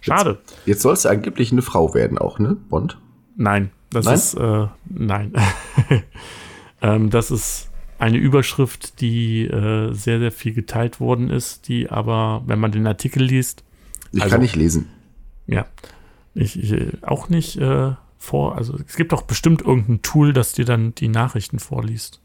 Schade. 0.00 0.38
Jetzt, 0.40 0.66
jetzt 0.66 0.82
soll 0.82 0.94
es 0.94 1.06
angeblich 1.06 1.52
eine 1.52 1.62
Frau 1.62 1.94
werden 1.94 2.18
auch, 2.18 2.38
ne? 2.38 2.56
Bond? 2.68 2.98
Nein, 3.36 3.70
das 3.90 4.06
nein? 4.06 4.14
ist, 4.14 4.34
äh, 4.34 4.66
nein. 4.88 5.32
ähm, 6.82 7.10
das 7.10 7.30
ist 7.30 7.70
eine 7.98 8.18
Überschrift, 8.18 9.00
die 9.00 9.44
äh, 9.44 9.92
sehr, 9.92 10.18
sehr 10.18 10.32
viel 10.32 10.52
geteilt 10.52 10.98
worden 10.98 11.30
ist, 11.30 11.68
die 11.68 11.88
aber, 11.88 12.42
wenn 12.46 12.58
man 12.58 12.72
den 12.72 12.86
Artikel 12.86 13.22
liest. 13.22 13.62
Ich 14.10 14.22
also, 14.22 14.32
kann 14.34 14.42
nicht 14.42 14.56
lesen. 14.56 14.88
Ja. 15.46 15.66
Ich, 16.34 16.58
ich 16.58 17.02
auch 17.02 17.28
nicht. 17.28 17.56
Äh, 17.58 17.92
vor, 18.22 18.56
also 18.56 18.78
es 18.86 18.94
gibt 18.94 19.10
doch 19.10 19.22
bestimmt 19.22 19.62
irgendein 19.62 20.00
Tool, 20.02 20.32
das 20.32 20.52
dir 20.52 20.64
dann 20.64 20.94
die 20.94 21.08
Nachrichten 21.08 21.58
vorliest. 21.58 22.20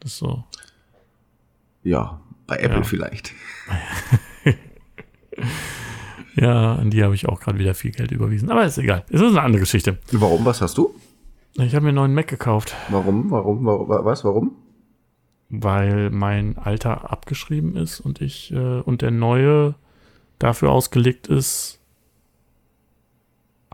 Das 0.00 0.12
ist 0.12 0.18
so. 0.18 0.44
Ja, 1.82 2.20
bei 2.48 2.56
Apple 2.56 2.78
ja. 2.78 2.82
vielleicht. 2.82 3.32
ja, 6.34 6.74
an 6.74 6.90
die 6.90 7.04
habe 7.04 7.14
ich 7.14 7.28
auch 7.28 7.38
gerade 7.38 7.58
wieder 7.60 7.74
viel 7.74 7.92
Geld 7.92 8.10
überwiesen. 8.10 8.50
Aber 8.50 8.64
ist 8.64 8.78
egal. 8.78 9.04
Es 9.10 9.20
ist 9.20 9.28
eine 9.28 9.42
andere 9.42 9.60
Geschichte. 9.60 9.98
Warum? 10.10 10.44
Was 10.44 10.60
hast 10.60 10.76
du? 10.76 10.92
Ich 11.54 11.74
habe 11.74 11.84
mir 11.84 11.90
einen 11.90 11.96
neuen 11.96 12.14
Mac 12.14 12.26
gekauft. 12.26 12.74
Warum? 12.88 13.30
Warum? 13.30 13.64
warum 13.64 13.88
was? 13.88 14.24
Warum? 14.24 14.52
Weil 15.50 16.10
mein 16.10 16.58
alter 16.58 17.12
abgeschrieben 17.12 17.76
ist 17.76 18.00
und 18.00 18.20
ich 18.20 18.52
äh, 18.52 18.80
und 18.80 19.02
der 19.02 19.10
neue 19.10 19.74
dafür 20.38 20.70
ausgelegt 20.70 21.26
ist, 21.26 21.80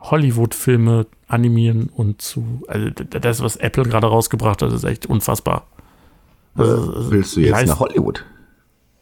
Hollywood-Filme 0.00 1.06
animieren 1.28 1.90
und 1.94 2.22
zu. 2.22 2.62
Also 2.68 2.90
das, 2.90 3.40
was 3.40 3.56
Apple 3.56 3.84
gerade 3.84 4.06
rausgebracht 4.06 4.62
hat, 4.62 4.72
ist 4.72 4.84
echt 4.84 5.06
unfassbar. 5.06 5.66
Also, 6.56 7.10
Willst 7.10 7.36
du 7.36 7.40
jetzt 7.40 7.66
nach 7.66 7.80
Hollywood? 7.80 8.24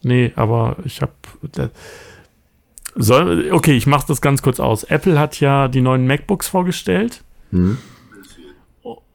Nee, 0.03 0.33
aber 0.37 0.77
ich 0.85 1.01
habe. 1.01 1.13
Soll, 2.95 3.51
okay, 3.53 3.75
ich 3.75 3.87
mache 3.87 4.07
das 4.07 4.21
ganz 4.21 4.43
kurz 4.43 4.61
aus. 4.61 4.85
Apple 4.85 5.19
hat 5.19 5.41
ja 5.41 5.69
die 5.69 5.81
neuen 5.81 6.07
MacBooks 6.07 6.49
vorgestellt. 6.49 7.25
Hm. 7.51 7.79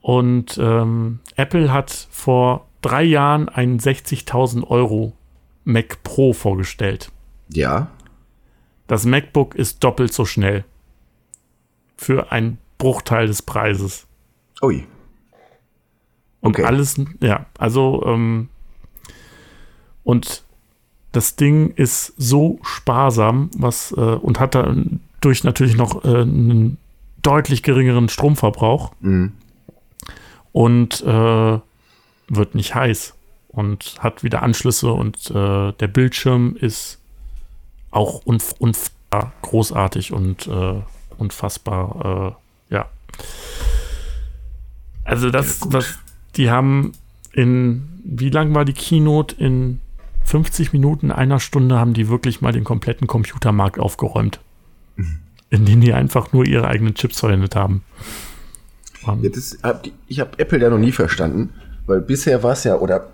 Und 0.01 0.58
ähm, 0.58 1.20
Apple 1.36 1.72
hat 1.72 1.91
vor 2.10 2.67
drei 2.82 3.03
Jahren 3.03 3.50
einen 3.50 3.79
60.000 3.79 4.65
Euro 4.67 5.13
Mac 5.63 6.01
Pro 6.03 6.34
vorgestellt. 6.34 7.12
Ja. 7.50 7.91
Das 8.88 9.06
MacBook 9.06 9.53
ist 9.53 9.84
doppelt 9.84 10.13
so 10.13 10.24
schnell. 10.24 10.63
Für 11.98 12.32
einen 12.32 12.58
Bruchteil 12.77 13.27
des 13.27 13.41
Preises. 13.41 14.08
Ui. 14.62 14.88
Und 16.39 16.56
okay. 16.56 16.63
alles, 16.63 16.96
ja, 17.22 17.48
also, 17.58 18.03
ähm, 18.06 18.50
und 20.03 20.46
das 21.12 21.36
Ding 21.36 21.72
ist 21.72 22.14
so 22.18 22.60
sparsam, 22.62 23.50
was, 23.58 23.92
äh, 23.92 23.96
und 23.96 24.40
hat 24.40 24.56
dadurch 24.56 25.44
natürlich 25.44 25.78
noch 25.78 26.04
äh, 26.06 26.22
einen 26.22 26.78
deutlich 27.22 27.64
geringeren 27.64 28.10
Stromverbrauch. 28.10 28.92
Mhm. 29.02 29.34
Und 30.52 31.04
äh, 31.04 31.60
wird 32.30 32.56
nicht 32.56 32.76
heiß 32.76 33.14
und 33.50 33.96
hat 34.00 34.24
wieder 34.24 34.42
Anschlüsse 34.44 34.92
und 34.92 35.30
äh, 35.32 35.72
der 35.72 35.88
Bildschirm 35.88 36.56
ist 36.60 37.00
auch 37.92 38.22
unf 38.26 38.54
unfassbar 38.60 39.34
großartig 39.42 40.14
und 40.14 40.48
äh, 40.48 40.82
unfassbar, 41.18 42.36
äh, 42.70 42.74
ja. 42.74 42.90
Also 45.04 45.30
das, 45.30 45.62
ja, 45.62 45.68
was 45.74 46.00
die 46.36 46.50
haben 46.50 46.92
in, 47.32 47.88
wie 48.04 48.30
lang 48.30 48.54
war 48.54 48.66
die 48.66 48.74
Keynote? 48.74 49.36
In 49.36 49.80
50 50.27 50.74
Minuten, 50.74 51.10
einer 51.10 51.39
Stunde 51.39 51.79
haben 51.79 51.93
die 51.93 52.10
wirklich 52.10 52.41
mal 52.41 52.51
den 52.51 52.65
kompletten 52.65 53.07
Computermarkt 53.07 53.79
aufgeräumt. 53.79 54.41
Mhm. 54.98 55.19
In 55.50 55.65
denen 55.65 55.81
die 55.81 55.93
einfach 55.93 56.34
nur 56.34 56.46
ihre 56.46 56.67
eigenen 56.67 56.96
Chips 56.96 57.22
verwendet 57.22 57.55
haben. 57.55 57.84
Ja, 59.05 59.15
das, 59.34 59.57
ich 60.07 60.19
habe 60.19 60.38
Apple 60.38 60.60
ja 60.60 60.69
noch 60.69 60.79
nie 60.79 60.91
verstanden, 60.91 61.53
weil 61.86 62.01
bisher 62.01 62.43
war 62.43 62.51
es 62.51 62.65
ja, 62.65 62.75
oder 62.75 63.07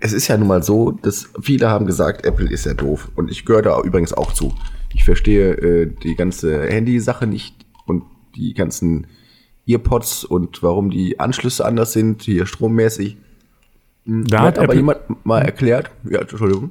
es 0.00 0.12
ist 0.12 0.28
ja 0.28 0.36
nun 0.36 0.48
mal 0.48 0.62
so, 0.62 0.90
dass 0.90 1.30
viele 1.40 1.70
haben 1.70 1.86
gesagt, 1.86 2.26
Apple 2.26 2.50
ist 2.50 2.66
ja 2.66 2.74
doof. 2.74 3.10
Und 3.14 3.30
ich 3.30 3.46
gehöre 3.46 3.62
da 3.62 3.80
übrigens 3.80 4.12
auch 4.12 4.34
zu. 4.34 4.52
Ich 4.92 5.04
verstehe 5.04 5.52
äh, 5.52 5.90
die 6.02 6.14
ganze 6.14 6.66
Handy-Sache 6.66 7.26
nicht 7.26 7.64
und 7.86 8.02
die 8.36 8.52
ganzen 8.52 9.06
Earpods 9.66 10.24
und 10.24 10.62
warum 10.62 10.90
die 10.90 11.18
Anschlüsse 11.18 11.64
anders 11.64 11.94
sind, 11.94 12.20
hier 12.20 12.44
strommäßig. 12.44 13.16
Da 14.04 14.40
hat, 14.40 14.46
hat 14.46 14.58
aber 14.58 14.64
Apple, 14.64 14.76
jemand 14.76 15.26
mal 15.26 15.42
erklärt, 15.42 15.90
ja, 16.04 16.20
Entschuldigung. 16.20 16.70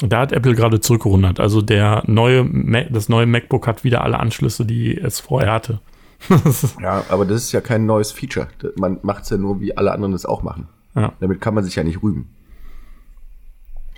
Da 0.00 0.20
hat 0.20 0.32
Apple 0.32 0.54
gerade 0.54 0.80
zurückgerudert. 0.80 1.40
Also 1.40 1.60
der 1.60 2.04
neue, 2.06 2.48
das 2.90 3.08
neue 3.08 3.26
MacBook 3.26 3.66
hat 3.66 3.82
wieder 3.82 4.04
alle 4.04 4.20
Anschlüsse, 4.20 4.64
die 4.64 4.96
es 4.96 5.18
vorher 5.18 5.52
hatte. 5.52 5.80
ja, 6.80 7.04
aber 7.08 7.24
das 7.24 7.42
ist 7.42 7.52
ja 7.52 7.60
kein 7.60 7.86
neues 7.86 8.12
Feature. 8.12 8.48
Man 8.76 8.98
macht 9.02 9.24
es 9.24 9.30
ja 9.30 9.36
nur, 9.36 9.60
wie 9.60 9.76
alle 9.76 9.92
anderen 9.92 10.14
es 10.14 10.24
auch 10.24 10.42
machen. 10.42 10.68
Ja. 10.94 11.12
Damit 11.20 11.40
kann 11.40 11.54
man 11.54 11.64
sich 11.64 11.76
ja 11.76 11.84
nicht 11.84 12.02
rühmen. 12.02 12.28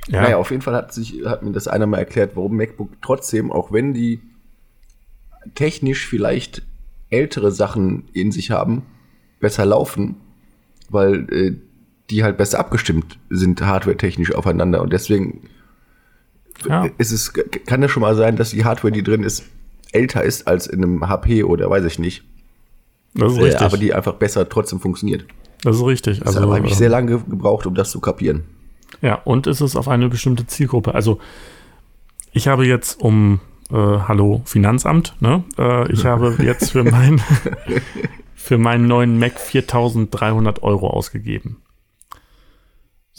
Ja. 0.08 0.22
Naja, 0.22 0.36
auf 0.38 0.50
jeden 0.50 0.62
Fall 0.62 0.74
hat, 0.74 0.92
sich, 0.92 1.24
hat 1.26 1.42
mir 1.42 1.52
das 1.52 1.68
einer 1.68 1.86
mal 1.86 1.98
erklärt, 1.98 2.32
warum 2.34 2.56
MacBook 2.56 2.90
trotzdem, 3.02 3.52
auch 3.52 3.72
wenn 3.72 3.92
die 3.92 4.20
technisch 5.54 6.06
vielleicht 6.06 6.62
ältere 7.10 7.52
Sachen 7.52 8.08
in 8.12 8.32
sich 8.32 8.50
haben, 8.50 8.82
besser 9.38 9.66
laufen, 9.66 10.16
weil 10.88 11.32
äh, 11.32 11.56
die 12.10 12.22
halt 12.24 12.36
besser 12.36 12.58
abgestimmt 12.58 13.18
sind, 13.30 13.62
hardware-technisch 13.62 14.34
aufeinander. 14.34 14.82
Und 14.82 14.92
deswegen 14.92 15.48
ja. 16.68 16.88
ist 16.98 17.12
es, 17.12 17.32
kann 17.66 17.82
es 17.82 17.90
schon 17.90 18.02
mal 18.02 18.16
sein, 18.16 18.36
dass 18.36 18.50
die 18.50 18.64
Hardware, 18.64 18.92
die 18.92 19.02
drin 19.02 19.22
ist, 19.22 19.44
älter 19.92 20.22
ist 20.22 20.46
als 20.46 20.66
in 20.66 20.82
einem 20.82 21.08
HP 21.08 21.44
oder 21.44 21.70
weiß 21.70 21.84
ich 21.84 21.98
nicht. 21.98 22.24
Das 23.14 23.32
ist 23.32 23.38
äh, 23.38 23.42
richtig. 23.42 23.62
Aber 23.62 23.76
die 23.76 23.94
einfach 23.94 24.14
besser 24.14 24.48
trotzdem 24.48 24.80
funktioniert. 24.80 25.24
Das 25.62 25.76
ist 25.76 25.84
richtig. 25.84 26.24
Also 26.26 26.54
habe 26.54 26.66
ich 26.66 26.72
äh, 26.72 26.76
sehr 26.76 26.88
lange 26.88 27.18
gebraucht, 27.18 27.66
um 27.66 27.74
das 27.74 27.90
zu 27.90 28.00
kapieren. 28.00 28.44
Ja, 29.02 29.14
und 29.14 29.46
ist 29.46 29.60
es 29.60 29.76
auf 29.76 29.88
eine 29.88 30.08
bestimmte 30.08 30.46
Zielgruppe. 30.46 30.94
Also 30.94 31.18
ich 32.32 32.48
habe 32.48 32.66
jetzt 32.66 33.00
um 33.00 33.40
äh, 33.70 33.74
Hallo 33.74 34.42
Finanzamt, 34.44 35.14
ne? 35.20 35.44
Äh, 35.58 35.92
ich 35.92 36.04
habe 36.04 36.36
jetzt 36.42 36.72
für, 36.72 36.84
mein, 36.84 37.20
für 38.34 38.58
meinen 38.58 38.86
neuen 38.86 39.18
Mac 39.18 39.38
4300 39.38 40.62
Euro 40.62 40.88
ausgegeben. 40.88 41.56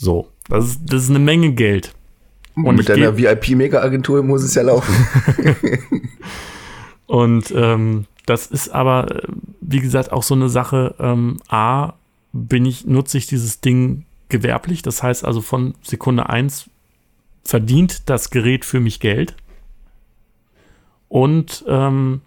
So, 0.02 0.26
das 0.48 0.64
ist, 0.64 0.80
das 0.84 1.04
ist 1.04 1.10
eine 1.10 1.20
Menge 1.20 1.52
Geld. 1.52 1.94
Und 2.56 2.74
mit 2.74 2.88
deiner 2.88 3.16
VIP-Mega-Agentur 3.16 4.24
muss 4.24 4.42
es 4.42 4.52
ja 4.56 4.62
laufen. 4.62 4.92
Und 7.06 7.52
ähm, 7.54 8.06
das 8.26 8.46
ist 8.46 8.70
aber, 8.70 9.22
wie 9.60 9.78
gesagt, 9.78 10.10
auch 10.10 10.24
so 10.24 10.34
eine 10.34 10.48
Sache. 10.48 10.96
Ähm, 10.98 11.38
A, 11.48 11.92
bin 12.32 12.66
ich, 12.66 12.84
nutze 12.84 13.16
ich 13.16 13.28
dieses 13.28 13.60
Ding 13.60 14.04
gewerblich. 14.28 14.82
Das 14.82 15.04
heißt 15.04 15.24
also 15.24 15.40
von 15.40 15.74
Sekunde 15.82 16.28
1 16.28 16.68
verdient 17.44 18.10
das 18.10 18.30
Gerät 18.30 18.64
für 18.64 18.80
mich 18.80 18.98
Geld. 18.98 19.36
Und 21.08 21.64
ähm, 21.68 22.22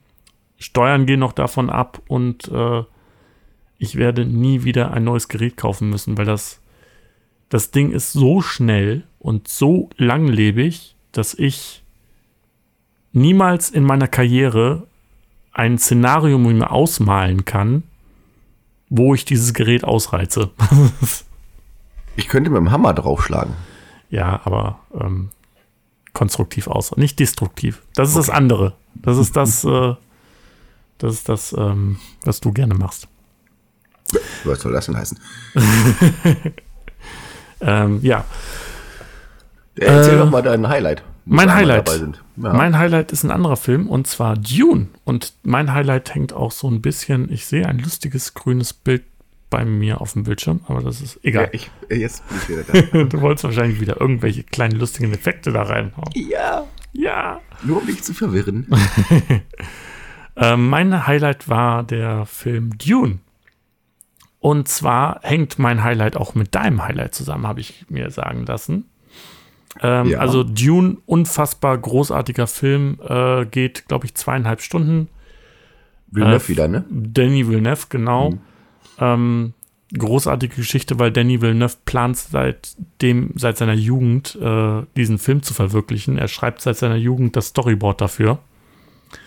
Steuern 0.60 1.05
gehen 1.05 1.20
noch 1.20 1.34
davon 1.34 1.70
ab 1.70 2.01
und 2.08 2.48
äh, 2.48 2.84
ich 3.79 3.98
werde 3.98 4.25
nie 4.25 4.63
wieder 4.63 4.91
ein 4.91 5.03
neues 5.03 5.27
Gerät 5.27 5.58
kaufen 5.58 5.89
müssen, 5.89 6.17
weil 6.17 6.25
das, 6.25 6.62
das 7.49 7.71
Ding 7.71 7.91
ist 7.91 8.13
so 8.13 8.41
schnell 8.41 9.03
und 9.19 9.47
so 9.47 9.89
langlebig, 9.97 10.95
dass 11.11 11.33
ich 11.33 11.83
niemals 13.11 13.69
in 13.69 13.83
meiner 13.83 14.07
Karriere 14.07 14.87
ein 15.51 15.77
Szenario 15.77 16.37
mit 16.37 16.57
mir 16.57 16.71
ausmalen 16.71 17.45
kann, 17.45 17.83
wo 18.89 19.13
ich 19.15 19.25
dieses 19.25 19.53
Gerät 19.53 19.83
ausreize. 19.83 20.51
ich 22.15 22.27
könnte 22.27 22.49
mit 22.49 22.57
dem 22.57 22.71
Hammer 22.71 22.93
draufschlagen. 22.93 23.55
Ja, 24.09 24.41
aber 24.43 24.79
ähm, 24.93 25.29
konstruktiv 26.13 26.67
aus, 26.67 26.95
nicht 26.97 27.19
destruktiv. 27.19 27.81
Das 27.95 28.09
ist 28.09 28.15
okay. 28.15 28.27
das 28.27 28.35
andere. 28.35 28.73
Das 28.95 29.17
ist 29.17 29.35
das, 29.35 29.63
äh, 29.65 29.95
das 30.97 31.13
ist 31.13 31.29
das, 31.29 31.55
ähm, 31.57 31.99
was 32.23 32.41
du 32.41 32.51
gerne 32.51 32.75
machst. 32.75 33.07
Was 34.43 34.59
soll 34.61 34.73
das 34.73 34.85
denn 34.85 34.97
heißen? 34.97 35.19
ähm, 37.65 38.00
ja. 38.01 38.24
Erzähl 39.75 40.15
äh, 40.15 40.17
doch 40.19 40.29
mal 40.29 40.41
dein 40.41 40.67
Highlight. 40.67 41.03
Mein 41.25 41.53
Highlight. 41.53 41.89
Ja. 41.89 42.53
Mein 42.53 42.77
Highlight 42.77 43.12
ist 43.12 43.24
ein 43.24 43.31
anderer 43.31 43.57
Film 43.57 43.89
und 43.89 44.07
zwar 44.07 44.38
Dune. 44.38 44.88
Und 45.03 45.34
mein 45.43 45.74
Highlight 45.74 46.13
hängt 46.13 46.34
auch 46.34 46.51
so 46.51 46.69
ein 46.69 46.81
bisschen. 46.81 47.31
Ich 47.31 47.48
sehe 47.48 47.67
ein 47.67 47.79
lustiges 47.79 48.36
grünes 48.36 48.74
Bild 48.74 49.03
bei 49.50 49.65
mir 49.65 50.01
auf 50.01 50.13
dem 50.13 50.24
Bildschirm, 50.24 50.62
aber 50.67 50.81
das 50.81 51.01
ist 51.01 51.19
egal. 51.24 51.45
Ja, 51.45 51.50
ich, 51.53 51.72
jetzt 51.89 52.27
bin 52.27 52.38
ich 52.38 52.50
wieder 52.50 52.63
da. 52.63 53.03
du 53.03 53.22
wolltest 53.22 53.45
wahrscheinlich 53.45 53.79
wieder 53.79 54.00
irgendwelche 54.00 54.43
kleinen 54.43 54.77
lustigen 54.79 55.13
Effekte 55.13 55.51
da 55.51 55.63
reinhauen. 55.63 56.10
Ja. 56.13 56.65
Ja. 56.93 57.41
Nur 57.63 57.81
um 57.81 57.88
dich 57.88 58.03
zu 58.03 58.13
verwirren. 58.13 58.67
äh, 60.36 60.55
mein 60.55 61.07
Highlight 61.07 61.50
war 61.50 61.84
der 61.84 62.25
Film 62.25 62.77
Dune. 62.77 63.19
Und 64.45 64.67
zwar 64.67 65.21
hängt 65.23 65.57
mein 65.57 65.83
Highlight 65.83 66.15
auch 66.15 66.35
mit 66.35 66.53
deinem 66.53 66.83
Highlight 66.83 67.15
zusammen, 67.15 67.47
habe 67.47 67.61
ich 67.61 67.83
mir 67.89 68.11
sagen 68.11 68.45
lassen. 68.45 68.85
Ähm, 69.81 70.09
ja. 70.09 70.19
Also 70.19 70.43
Dune, 70.43 70.97
unfassbar 71.07 71.75
großartiger 71.75 72.45
Film, 72.45 72.99
äh, 73.03 73.47
geht, 73.47 73.87
glaube 73.87 74.05
ich, 74.05 74.13
zweieinhalb 74.13 74.61
Stunden. 74.61 75.09
Villeneuve 76.11 76.45
äh, 76.45 76.49
wieder, 76.49 76.67
ne? 76.67 76.85
Danny 76.91 77.49
Villeneuve, 77.49 77.87
genau. 77.89 78.29
Mhm. 78.29 78.39
Ähm, 78.99 79.53
großartige 79.97 80.57
Geschichte, 80.57 80.99
weil 80.99 81.11
Danny 81.11 81.41
Villeneuve 81.41 81.77
plant 81.83 82.15
seitdem, 82.15 83.31
seit 83.33 83.57
seiner 83.57 83.73
Jugend 83.73 84.37
äh, 84.39 84.83
diesen 84.95 85.17
Film 85.17 85.41
zu 85.41 85.55
verwirklichen. 85.55 86.19
Er 86.19 86.27
schreibt 86.27 86.61
seit 86.61 86.77
seiner 86.77 86.97
Jugend 86.97 87.35
das 87.35 87.47
Storyboard 87.47 87.99
dafür. 87.99 88.37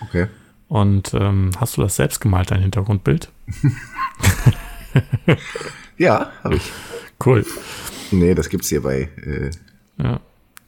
Okay. 0.00 0.28
Und 0.68 1.12
ähm, 1.12 1.50
hast 1.58 1.76
du 1.76 1.80
das 1.80 1.96
selbst 1.96 2.20
gemalt, 2.20 2.52
dein 2.52 2.60
Hintergrundbild? 2.60 3.32
ja, 5.98 6.30
habe 6.42 6.56
ich. 6.56 6.72
Cool. 7.24 7.44
Nee, 8.10 8.34
das 8.34 8.48
gibt's 8.48 8.68
hier 8.68 8.82
bei 8.82 9.08
äh, 9.24 9.50
ja. 10.02 10.20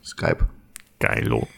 Skype. 0.04 0.46
Geilo. 0.98 1.48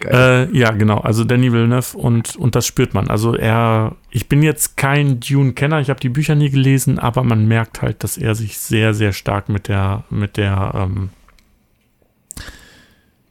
Geil. 0.00 0.48
Äh, 0.52 0.56
ja, 0.56 0.70
genau. 0.70 0.98
Also 0.98 1.24
Danny 1.24 1.52
Villeneuve 1.52 1.98
und, 1.98 2.36
und 2.36 2.54
das 2.54 2.66
spürt 2.66 2.94
man. 2.94 3.08
Also 3.08 3.34
er, 3.34 3.96
ich 4.10 4.28
bin 4.28 4.42
jetzt 4.42 4.76
kein 4.76 5.18
Dune-Kenner, 5.18 5.80
ich 5.80 5.90
habe 5.90 5.98
die 5.98 6.08
Bücher 6.08 6.36
nie 6.36 6.50
gelesen, 6.50 6.98
aber 7.00 7.24
man 7.24 7.48
merkt 7.48 7.82
halt, 7.82 8.04
dass 8.04 8.16
er 8.16 8.36
sich 8.36 8.58
sehr, 8.58 8.94
sehr 8.94 9.12
stark 9.12 9.48
mit 9.48 9.66
der, 9.66 10.04
mit 10.08 10.36
der, 10.36 10.72
ähm, 10.74 11.10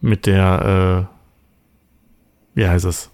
mit 0.01 0.25
der, 0.25 1.07
äh, 1.07 2.59
wie 2.59 2.67
heißt 2.67 2.85
es? 2.85 3.10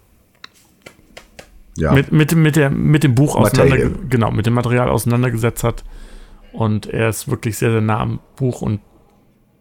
Ja. 1.77 1.93
Mit, 1.93 2.11
mit, 2.11 2.35
mit, 2.35 2.55
der, 2.55 2.69
mit 2.69 3.03
dem 3.03 3.15
Buch 3.15 3.35
auseinander, 3.35 3.89
genau, 4.09 4.31
mit 4.31 4.45
dem 4.45 4.53
Material 4.53 4.89
auseinandergesetzt 4.89 5.63
hat. 5.63 5.83
Und 6.51 6.87
er 6.87 7.09
ist 7.09 7.29
wirklich 7.29 7.57
sehr, 7.57 7.71
sehr 7.71 7.81
nah 7.81 7.99
am 7.99 8.19
Buch 8.35 8.61
und 8.61 8.81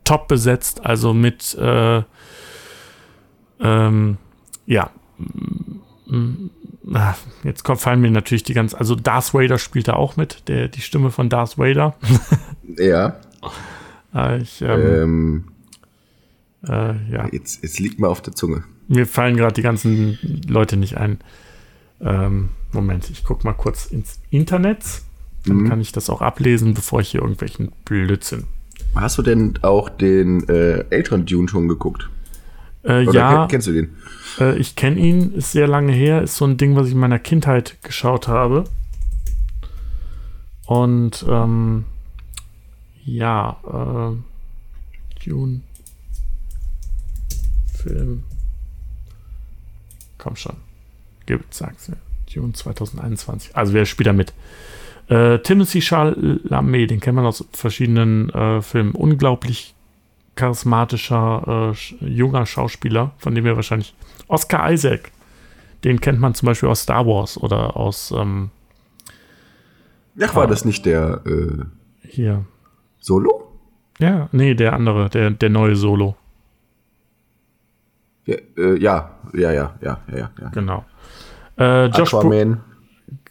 top 0.04 0.28
besetzt, 0.28 0.84
also 0.84 1.12
mit 1.12 1.54
äh, 1.54 2.02
ähm, 3.60 4.18
ja. 4.66 4.90
Jetzt 7.42 7.64
kommt, 7.64 7.80
fallen 7.80 8.00
mir 8.00 8.10
natürlich 8.10 8.44
die 8.44 8.54
ganz. 8.54 8.74
Also 8.74 8.94
Darth 8.94 9.34
Vader 9.34 9.58
spielt 9.58 9.88
da 9.88 9.94
auch 9.94 10.16
mit, 10.16 10.48
der, 10.48 10.68
die 10.68 10.80
Stimme 10.80 11.10
von 11.10 11.28
Darth 11.28 11.58
Vader. 11.58 11.96
ja. 12.78 13.16
Äh, 14.14 14.42
ich, 14.42 14.62
ähm, 14.62 15.44
ähm, 16.62 16.68
äh, 16.68 17.12
ja. 17.12 17.28
Jetzt, 17.32 17.62
jetzt 17.62 17.80
liegt 17.80 17.98
mir 17.98 18.08
auf 18.08 18.22
der 18.22 18.34
Zunge. 18.34 18.64
Mir 18.88 19.06
fallen 19.06 19.36
gerade 19.36 19.54
die 19.54 19.62
ganzen 19.62 20.18
Leute 20.46 20.76
nicht 20.76 20.96
ein. 20.96 21.18
Ähm, 22.00 22.50
Moment, 22.72 23.10
ich 23.10 23.24
gucke 23.24 23.46
mal 23.46 23.54
kurz 23.54 23.86
ins 23.86 24.20
Internet. 24.30 25.02
Dann 25.46 25.58
mhm. 25.58 25.68
kann 25.68 25.80
ich 25.80 25.92
das 25.92 26.10
auch 26.10 26.20
ablesen, 26.20 26.74
bevor 26.74 27.00
ich 27.00 27.10
hier 27.10 27.20
irgendwelchen 27.20 27.72
Blödsinn. 27.84 28.44
Hast 28.94 29.18
du 29.18 29.22
denn 29.22 29.58
auch 29.62 29.88
den 29.88 30.48
äh, 30.48 30.84
älteren 30.90 31.26
Dune 31.26 31.48
schon 31.48 31.68
geguckt? 31.68 32.08
Äh, 32.84 33.04
ja. 33.12 33.46
Kennst 33.48 33.66
du 33.66 33.72
den? 33.72 33.96
Äh, 34.38 34.56
ich 34.58 34.76
kenne 34.76 34.98
ihn, 34.98 35.32
ist 35.32 35.52
sehr 35.52 35.66
lange 35.66 35.92
her, 35.92 36.22
ist 36.22 36.36
so 36.36 36.44
ein 36.44 36.56
Ding, 36.56 36.76
was 36.76 36.86
ich 36.86 36.92
in 36.92 36.98
meiner 36.98 37.18
Kindheit 37.18 37.78
geschaut 37.82 38.28
habe. 38.28 38.64
Und 40.66 41.24
ähm, 41.28 41.84
ja, 43.04 43.56
äh, 43.64 45.24
Dune 45.24 45.60
Film. 47.72 48.24
Komm 50.18 50.34
schon. 50.36 50.56
Gib, 51.26 51.44
sag's 51.50 51.88
mir. 51.88 51.96
Dune 52.32 52.52
2021. 52.52 53.56
Also 53.56 53.72
wer 53.72 53.86
spielt 53.86 54.06
da 54.06 54.12
mit? 54.12 54.32
Äh, 55.08 55.38
Timothy 55.38 55.80
Chalamet, 55.80 56.90
den 56.90 57.00
kennt 57.00 57.16
man 57.16 57.26
aus 57.26 57.44
verschiedenen 57.52 58.30
äh, 58.30 58.62
Filmen. 58.62 58.92
Unglaublich 58.92 59.74
charismatischer 60.34 61.72
äh, 61.72 62.04
junger 62.04 62.46
Schauspieler, 62.46 63.12
von 63.18 63.34
dem 63.34 63.44
wir 63.44 63.56
wahrscheinlich 63.56 63.94
Oscar 64.28 64.70
Isaac, 64.70 65.12
den 65.84 66.00
kennt 66.00 66.20
man 66.20 66.34
zum 66.34 66.46
Beispiel 66.46 66.68
aus 66.68 66.82
Star 66.82 67.06
Wars 67.06 67.38
oder 67.38 67.76
aus 67.76 68.12
ähm, 68.16 68.50
Ach, 70.20 70.34
war 70.34 70.46
das 70.46 70.64
nicht 70.64 70.86
der 70.86 71.20
äh, 71.26 71.64
hier 72.06 72.44
Solo? 72.98 73.52
Ja, 73.98 74.28
nee, 74.32 74.54
der 74.54 74.72
andere, 74.72 75.08
der, 75.10 75.30
der 75.30 75.50
neue 75.50 75.76
Solo. 75.76 76.16
Ja, 78.26 78.36
äh, 78.58 78.78
ja, 78.78 79.10
ja, 79.32 79.52
ja, 79.52 79.74
ja, 79.80 79.98
ja, 80.08 80.30
ja. 80.40 80.48
Genau. 80.52 80.84
Äh, 81.58 81.86
Josh 81.86 82.12
Aquaman. 82.12 82.60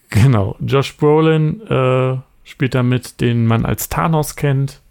genau, 0.09 0.55
Josh 0.59 0.95
Brolin 0.97 1.61
äh, 1.67 2.17
spielt 2.43 2.73
damit, 2.73 3.21
den 3.21 3.45
man 3.45 3.65
als 3.65 3.89
Thanos 3.89 4.35
kennt. 4.35 4.81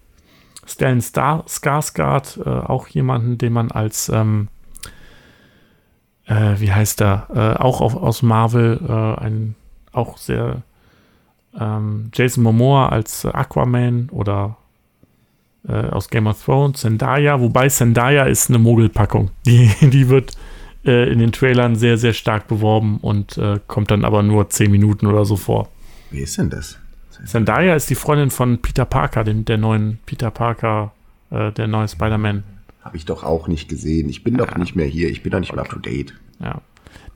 Stellan 0.67 1.01
Star 1.01 1.45
Skarsgård, 1.47 2.39
äh, 2.45 2.49
auch 2.49 2.87
jemanden, 2.87 3.37
den 3.37 3.53
man 3.53 3.71
als, 3.71 4.09
ähm, 4.09 4.47
äh, 6.25 6.55
wie 6.57 6.71
heißt 6.71 7.01
er, 7.01 7.27
äh, 7.33 7.61
auch 7.61 7.81
auf, 7.81 7.95
aus 7.95 8.23
Marvel, 8.23 8.79
äh, 8.87 9.21
ein 9.21 9.55
auch 9.91 10.17
sehr 10.17 10.63
ähm, 11.59 12.11
Jason 12.13 12.43
Momoa 12.43 12.89
als 12.89 13.25
Aquaman 13.25 14.09
oder 14.11 14.57
äh, 15.67 15.73
aus 15.89 16.09
Game 16.09 16.27
of 16.27 16.43
Thrones, 16.43 16.81
Zendaya, 16.81 17.39
wobei 17.39 17.69
Zendaya 17.69 18.25
ist 18.25 18.49
eine 18.49 18.59
Mogelpackung. 18.59 19.31
Die, 19.45 19.69
die 19.81 20.09
wird 20.09 20.33
äh, 20.85 21.11
in 21.11 21.19
den 21.19 21.31
Trailern 21.31 21.75
sehr, 21.75 21.97
sehr 21.97 22.13
stark 22.13 22.47
beworben 22.47 22.97
und 23.01 23.39
kommt 23.67 23.91
dann 23.91 24.05
aber 24.05 24.23
nur 24.23 24.49
10 24.49 24.71
Minuten 24.71 25.07
oder 25.07 25.25
so 25.25 25.35
vor. 25.35 25.69
Wie 26.11 26.19
ist 26.19 26.37
denn 26.37 26.49
das? 26.49 26.79
Zendaya 27.25 27.75
ist 27.75 27.89
die 27.89 27.95
Freundin 27.95 28.29
von 28.29 28.61
Peter 28.61 28.85
Parker, 28.85 29.23
dem, 29.23 29.45
der 29.45 29.57
neuen 29.57 29.99
Peter 30.05 30.31
Parker, 30.31 30.93
äh, 31.31 31.51
der 31.51 31.67
neue 31.67 31.87
Spider-Man. 31.87 32.43
Habe 32.81 32.97
ich 32.97 33.05
doch 33.05 33.23
auch 33.23 33.47
nicht 33.47 33.69
gesehen. 33.69 34.09
Ich 34.09 34.23
bin 34.23 34.37
ja. 34.37 34.45
doch 34.45 34.55
nicht 34.57 34.75
mehr 34.75 34.85
hier. 34.85 35.09
Ich 35.09 35.23
bin 35.23 35.31
doch 35.31 35.39
nicht 35.39 35.51
okay. 35.51 35.61
mehr 35.61 35.65
up 35.65 35.71
to 35.71 35.79
date. 35.79 36.13
Ja. 36.39 36.61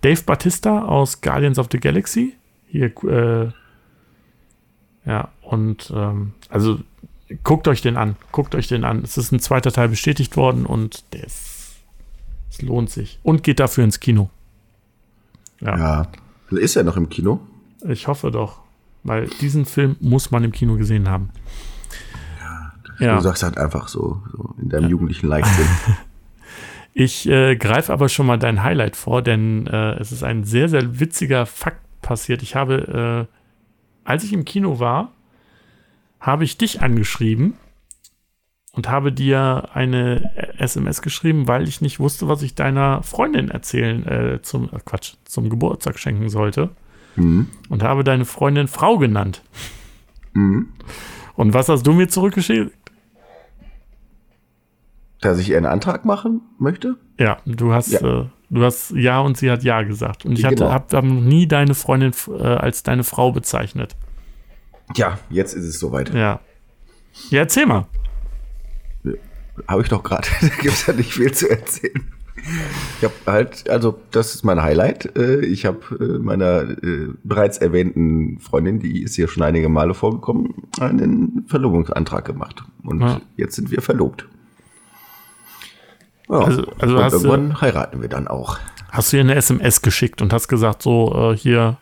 Dave 0.01 0.21
Batista 0.23 0.83
aus 0.83 1.21
Guardians 1.21 1.59
of 1.59 1.67
the 1.71 1.79
Galaxy. 1.79 2.35
Hier, 2.67 2.91
äh, 3.05 3.49
ja, 5.05 5.29
und 5.41 5.91
ähm, 5.95 6.33
also 6.49 6.79
guckt 7.43 7.67
euch 7.67 7.81
den 7.81 7.97
an. 7.97 8.15
Guckt 8.31 8.55
euch 8.55 8.67
den 8.67 8.83
an. 8.83 9.01
Es 9.03 9.17
ist 9.17 9.31
ein 9.31 9.39
zweiter 9.39 9.71
Teil 9.71 9.89
bestätigt 9.89 10.37
worden 10.37 10.65
und 10.65 11.03
ist, 11.11 11.77
es 12.49 12.61
lohnt 12.61 12.89
sich. 12.89 13.19
Und 13.23 13.43
geht 13.43 13.59
dafür 13.59 13.83
ins 13.83 13.99
Kino. 13.99 14.29
Ja. 15.61 15.77
ja. 15.77 16.07
Ist 16.51 16.75
er 16.75 16.83
noch 16.83 16.97
im 16.97 17.09
Kino? 17.09 17.39
Ich 17.87 18.07
hoffe 18.07 18.31
doch. 18.31 18.61
Weil 19.03 19.27
diesen 19.41 19.65
Film 19.65 19.95
muss 19.99 20.31
man 20.31 20.43
im 20.43 20.51
Kino 20.51 20.75
gesehen 20.75 21.09
haben. 21.09 21.29
Ja, 22.99 23.05
ja. 23.07 23.15
du 23.15 23.21
sagst 23.21 23.43
halt 23.43 23.57
einfach 23.57 23.87
so, 23.87 24.21
so 24.31 24.55
in 24.61 24.69
deinem 24.69 24.83
ja. 24.83 24.89
jugendlichen 24.89 25.27
Leichtsinn. 25.27 25.67
ich 26.93 27.29
äh, 27.29 27.55
greife 27.55 27.93
aber 27.93 28.09
schon 28.09 28.25
mal 28.25 28.37
dein 28.37 28.63
Highlight 28.63 28.95
vor, 28.95 29.21
denn 29.21 29.67
äh, 29.67 29.93
es 29.99 30.11
ist 30.11 30.23
ein 30.23 30.43
sehr, 30.43 30.67
sehr 30.67 30.99
witziger 30.99 31.45
Fakt 31.45 31.81
passiert. 32.01 32.41
Ich 32.41 32.55
habe, 32.55 33.27
äh, 33.29 33.33
als 34.03 34.23
ich 34.23 34.33
im 34.33 34.43
Kino 34.43 34.79
war, 34.79 35.13
habe 36.19 36.43
ich 36.43 36.57
dich 36.57 36.81
angeschrieben 36.81 37.53
und 38.73 38.89
habe 38.89 39.11
dir 39.11 39.69
eine 39.73 40.31
SMS 40.57 41.01
geschrieben, 41.01 41.47
weil 41.47 41.67
ich 41.67 41.81
nicht 41.81 41.99
wusste, 41.99 42.27
was 42.27 42.41
ich 42.41 42.55
deiner 42.55 43.03
Freundin 43.03 43.49
erzählen, 43.49 44.05
äh, 44.07 44.41
zum, 44.41 44.65
äh, 44.65 44.79
Quatsch, 44.83 45.13
zum 45.25 45.49
Geburtstag 45.49 45.97
schenken 45.99 46.29
sollte 46.29 46.69
mhm. 47.15 47.47
und 47.69 47.83
habe 47.83 48.03
deine 48.03 48.25
Freundin 48.25 48.67
Frau 48.67 48.97
genannt. 48.97 49.43
Mhm. 50.33 50.69
Und 51.35 51.53
was 51.53 51.69
hast 51.69 51.87
du 51.87 51.93
mir 51.93 52.09
zurückgeschickt? 52.09 52.73
Dass 55.21 55.39
ich 55.39 55.49
ihr 55.49 55.57
einen 55.57 55.65
Antrag 55.65 56.05
machen 56.05 56.41
möchte? 56.59 56.95
Ja, 57.17 57.39
du 57.45 57.73
hast, 57.73 57.91
ja. 57.91 58.21
Äh, 58.21 58.25
du 58.49 58.63
hast 58.63 58.91
ja 58.91 59.19
und 59.19 59.37
sie 59.37 59.51
hat 59.51 59.63
ja 59.63 59.81
gesagt. 59.81 60.25
Und 60.25 60.39
ich 60.39 60.47
genau. 60.47 60.71
habe 60.71 60.95
hab 60.95 61.03
noch 61.03 61.21
nie 61.21 61.47
deine 61.47 61.75
Freundin 61.75 62.13
äh, 62.27 62.43
als 62.43 62.83
deine 62.83 63.03
Frau 63.03 63.31
bezeichnet. 63.31 63.95
Ja, 64.95 65.19
jetzt 65.29 65.53
ist 65.53 65.65
es 65.65 65.79
soweit. 65.79 66.13
Ja. 66.13 66.39
Ja, 67.29 67.39
erzähl 67.39 67.65
mal. 67.65 67.85
Habe 69.67 69.81
ich 69.81 69.89
doch 69.89 70.03
gerade. 70.03 70.27
da 70.41 70.47
gibt 70.47 70.73
es 70.73 70.87
ja 70.87 70.93
nicht 70.93 71.13
viel 71.13 71.31
zu 71.31 71.49
erzählen. 71.49 72.11
Ich 72.97 73.03
habe 73.03 73.13
halt, 73.25 73.69
also 73.69 73.99
das 74.11 74.35
ist 74.35 74.43
mein 74.43 74.61
Highlight. 74.61 75.17
Äh, 75.17 75.41
ich 75.41 75.65
habe 75.65 75.79
äh, 75.99 76.19
meiner 76.19 76.61
äh, 76.61 77.09
bereits 77.23 77.57
erwähnten 77.57 78.39
Freundin, 78.39 78.79
die 78.79 79.03
ist 79.03 79.15
hier 79.15 79.27
schon 79.27 79.43
einige 79.43 79.69
Male 79.69 79.93
vorgekommen, 79.93 80.53
einen 80.79 81.45
Verlobungsantrag 81.47 82.25
gemacht. 82.25 82.63
Und 82.83 83.01
ja. 83.01 83.21
jetzt 83.35 83.55
sind 83.55 83.71
wir 83.71 83.81
verlobt. 83.81 84.27
Ja, 86.29 86.39
also, 86.39 86.63
also 86.79 86.97
und 86.97 87.13
irgendwann 87.13 87.49
du, 87.49 87.61
heiraten 87.61 88.01
wir 88.01 88.09
dann 88.09 88.27
auch. 88.27 88.57
Hast 88.89 89.11
du 89.11 89.17
ihr 89.17 89.23
eine 89.23 89.35
SMS 89.35 89.81
geschickt 89.81 90.21
und 90.21 90.31
hast 90.31 90.47
gesagt, 90.47 90.81
so 90.81 91.33
hier. 91.35 91.77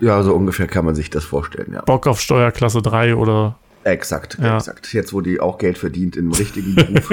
Ja, 0.00 0.22
so 0.22 0.34
ungefähr 0.34 0.66
kann 0.66 0.84
man 0.84 0.94
sich 0.94 1.10
das 1.10 1.24
vorstellen, 1.24 1.72
ja. 1.72 1.82
Bock 1.82 2.06
auf 2.06 2.20
Steuerklasse 2.20 2.82
3 2.82 3.16
oder. 3.16 3.58
Exakt, 3.84 4.38
ja. 4.40 4.56
exakt. 4.56 4.92
Jetzt, 4.92 5.12
wo 5.12 5.20
die 5.20 5.40
auch 5.40 5.58
Geld 5.58 5.78
verdient 5.78 6.16
im 6.16 6.32
richtigen 6.32 6.74
Beruf. 6.76 7.08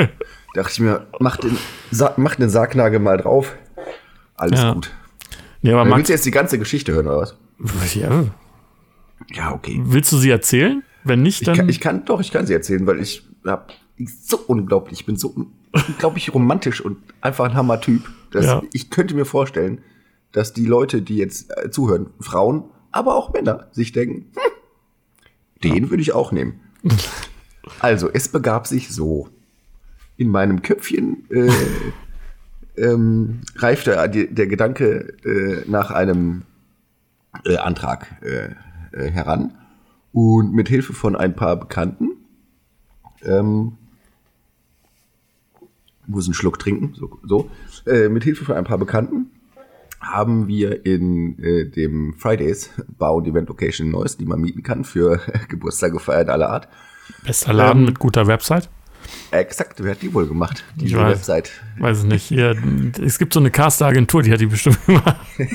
dachte 0.53 0.71
ich 0.71 0.79
mir, 0.79 1.07
mach 1.19 1.37
den, 1.37 1.57
Sa 1.91 2.13
mach 2.17 2.35
den 2.35 2.49
Sargnagel 2.49 2.99
mal 2.99 3.17
drauf. 3.17 3.55
Alles 4.35 4.61
ja. 4.61 4.73
gut. 4.73 4.91
Nee, 5.61 5.73
aber 5.73 5.95
Willst 5.95 6.09
du 6.09 6.13
jetzt 6.13 6.25
die 6.25 6.31
ganze 6.31 6.59
Geschichte 6.59 6.93
hören, 6.93 7.07
oder 7.07 7.17
was? 7.17 7.35
Ja. 7.95 8.25
Ja, 9.33 9.53
okay. 9.53 9.81
Willst 9.83 10.11
du 10.11 10.17
sie 10.17 10.29
erzählen? 10.29 10.83
Wenn 11.03 11.23
nicht, 11.23 11.47
dann. 11.47 11.53
Ich 11.53 11.59
kann, 11.59 11.69
ich 11.69 11.79
kann 11.79 12.05
doch, 12.05 12.19
ich 12.19 12.31
kann 12.31 12.45
sie 12.45 12.53
erzählen, 12.53 12.85
weil 12.85 12.99
ich 12.99 13.25
hab 13.45 13.73
so 14.05 14.37
unglaublich, 14.37 14.99
ich 14.99 15.05
bin 15.05 15.15
so 15.15 15.33
unglaublich 15.73 16.33
romantisch 16.33 16.81
und 16.81 16.97
einfach 17.21 17.45
ein 17.45 17.55
Hammer-Typ. 17.55 18.03
Ja. 18.33 18.61
Ich 18.73 18.89
könnte 18.89 19.15
mir 19.15 19.25
vorstellen, 19.25 19.81
dass 20.38 20.54
die 20.54 20.67
Leute, 20.67 21.02
die 21.02 21.17
jetzt 21.17 21.52
äh, 21.58 21.71
zuhören, 21.71 22.12
Frauen, 22.19 22.65
aber 22.91 23.15
auch 23.15 23.34
Männer, 23.34 23.69
sich 23.71 23.91
denken, 23.91 24.32
hm, 24.36 25.63
den 25.63 25.89
würde 25.89 26.04
ich 26.04 26.13
auch 26.13 26.32
nehmen. 26.32 26.60
also, 27.80 28.08
es 28.13 28.28
begab 28.30 28.67
sich 28.67 28.93
so 28.93 29.30
in 30.15 30.30
meinem 30.30 30.62
Köpfchen 30.62 31.26
äh, 31.32 31.50
ähm, 32.80 33.41
reifte 33.56 33.95
der, 33.95 34.28
der 34.28 34.45
Gedanke 34.45 35.15
äh, 35.26 35.67
nach 35.67 35.89
einem 35.89 36.43
äh, 37.43 37.58
Antrag 37.58 38.21
äh, 38.21 38.50
äh, 38.91 39.10
heran. 39.10 39.56
Und 40.13 40.54
mit 40.54 40.69
Hilfe 40.69 40.93
von 40.93 41.15
ein 41.15 41.36
paar 41.36 41.56
Bekannten 41.56 42.12
ähm, 43.23 43.73
muss 46.06 46.28
einen 46.28 46.36
Schluck 46.36 46.60
trinken, 46.60 46.93
so, 46.93 47.19
so 47.23 47.50
äh, 47.88 48.08
mit 48.08 48.23
Hilfe 48.23 48.45
von 48.45 48.56
ein 48.56 48.65
paar 48.65 48.78
Bekannten 48.78 49.32
haben 49.99 50.47
wir 50.47 50.86
in 50.86 51.39
äh, 51.39 51.69
dem 51.69 52.15
Fridays 52.17 52.69
Bar 52.97 53.15
und 53.15 53.27
Event 53.27 53.49
Location 53.49 53.88
in 53.88 53.91
Neuss, 53.91 54.17
die 54.17 54.25
man 54.25 54.39
mieten 54.39 54.63
kann 54.63 54.83
für 54.83 55.19
Geburtstage 55.49 55.99
feiern 55.99 56.29
aller 56.29 56.49
Art. 56.49 56.67
Bester 57.23 57.53
Laden 57.53 57.79
ähm, 57.79 57.86
mit 57.86 57.99
guter 57.99 58.27
Website. 58.27 58.69
Exakt, 59.31 59.83
wer 59.83 59.91
hat 59.91 60.01
die 60.01 60.13
wohl 60.13 60.27
gemacht? 60.27 60.63
Die 60.75 60.93
weiß, 60.93 61.17
Website. 61.17 61.51
Weiß 61.79 61.99
ich 61.99 62.05
nicht. 62.05 62.23
Hier, 62.23 62.55
es 63.01 63.19
gibt 63.19 63.33
so 63.33 63.39
eine 63.39 63.51
Caster-Agentur, 63.51 64.21
die 64.21 64.31
hat 64.31 64.41
die 64.41 64.47
bestimmt 64.47 64.77
gemacht. 64.86 65.17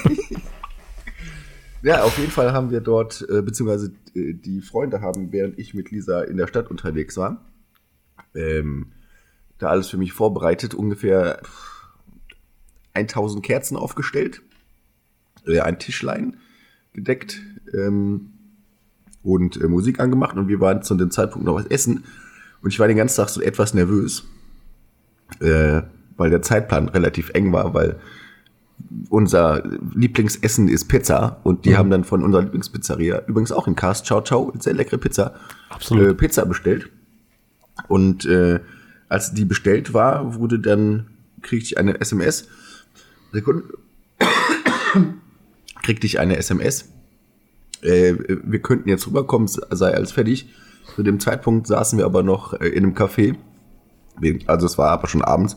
ja, 1.82 2.02
auf 2.02 2.18
jeden 2.18 2.30
Fall 2.30 2.52
haben 2.52 2.70
wir 2.70 2.80
dort, 2.80 3.26
äh, 3.28 3.42
beziehungsweise 3.42 3.92
äh, 4.14 4.34
die 4.34 4.60
Freunde 4.60 5.00
haben, 5.00 5.32
während 5.32 5.58
ich 5.58 5.74
mit 5.74 5.90
Lisa 5.90 6.22
in 6.22 6.36
der 6.36 6.46
Stadt 6.46 6.70
unterwegs 6.70 7.16
war, 7.16 7.44
ähm, 8.34 8.92
da 9.58 9.68
alles 9.68 9.88
für 9.88 9.98
mich 9.98 10.12
vorbereitet, 10.12 10.74
ungefähr 10.74 11.42
1000 12.94 13.44
Kerzen 13.44 13.76
aufgestellt, 13.76 14.42
äh, 15.46 15.60
ein 15.60 15.78
Tischlein 15.78 16.36
gedeckt 16.92 17.40
ähm, 17.72 18.32
und 19.22 19.60
äh, 19.60 19.68
Musik 19.68 20.00
angemacht 20.00 20.36
und 20.36 20.48
wir 20.48 20.60
waren 20.60 20.82
zu 20.82 20.94
dem 20.94 21.10
Zeitpunkt 21.10 21.46
noch 21.46 21.54
was 21.54 21.66
essen 21.66 22.04
und 22.62 22.70
ich 22.72 22.78
war 22.78 22.88
den 22.88 22.96
ganzen 22.96 23.16
Tag 23.16 23.28
so 23.28 23.40
etwas 23.40 23.74
nervös, 23.74 24.24
äh, 25.40 25.82
weil 26.16 26.30
der 26.30 26.42
Zeitplan 26.42 26.88
relativ 26.88 27.30
eng 27.30 27.52
war, 27.52 27.74
weil 27.74 27.98
unser 29.08 29.62
Lieblingsessen 29.94 30.68
ist 30.68 30.86
Pizza 30.88 31.40
und 31.44 31.64
die 31.64 31.70
mhm. 31.70 31.76
haben 31.78 31.90
dann 31.90 32.04
von 32.04 32.22
unserer 32.22 32.42
Lieblingspizzeria, 32.42 33.22
übrigens 33.26 33.52
auch 33.52 33.66
in 33.66 33.76
Cast, 33.76 34.06
ciao, 34.06 34.22
ciao, 34.22 34.52
sehr 34.58 34.74
leckere 34.74 34.98
Pizza. 34.98 35.34
Äh, 35.90 36.14
Pizza 36.14 36.44
bestellt. 36.46 36.90
Und 37.88 38.24
äh, 38.26 38.60
als 39.08 39.32
die 39.32 39.44
bestellt 39.44 39.94
war, 39.94 40.34
wurde 40.34 40.58
dann, 40.58 41.06
kriegte 41.42 41.66
ich 41.66 41.78
eine 41.78 42.00
SMS. 42.00 42.48
Sekunde. 43.32 43.64
kriegte 45.82 46.06
ich 46.06 46.20
eine 46.20 46.36
SMS. 46.36 46.90
Äh, 47.82 48.14
wir 48.44 48.60
könnten 48.60 48.88
jetzt 48.88 49.06
rüberkommen, 49.06 49.48
sei 49.48 49.94
alles 49.94 50.12
fertig. 50.12 50.48
Zu 50.94 51.02
dem 51.02 51.20
Zeitpunkt 51.20 51.66
saßen 51.66 51.98
wir 51.98 52.04
aber 52.04 52.22
noch 52.22 52.54
äh, 52.54 52.68
in 52.68 52.84
einem 52.84 52.94
Café. 52.94 53.36
Also 54.46 54.66
es 54.66 54.78
war 54.78 54.90
aber 54.90 55.08
schon 55.08 55.22
abends. 55.22 55.56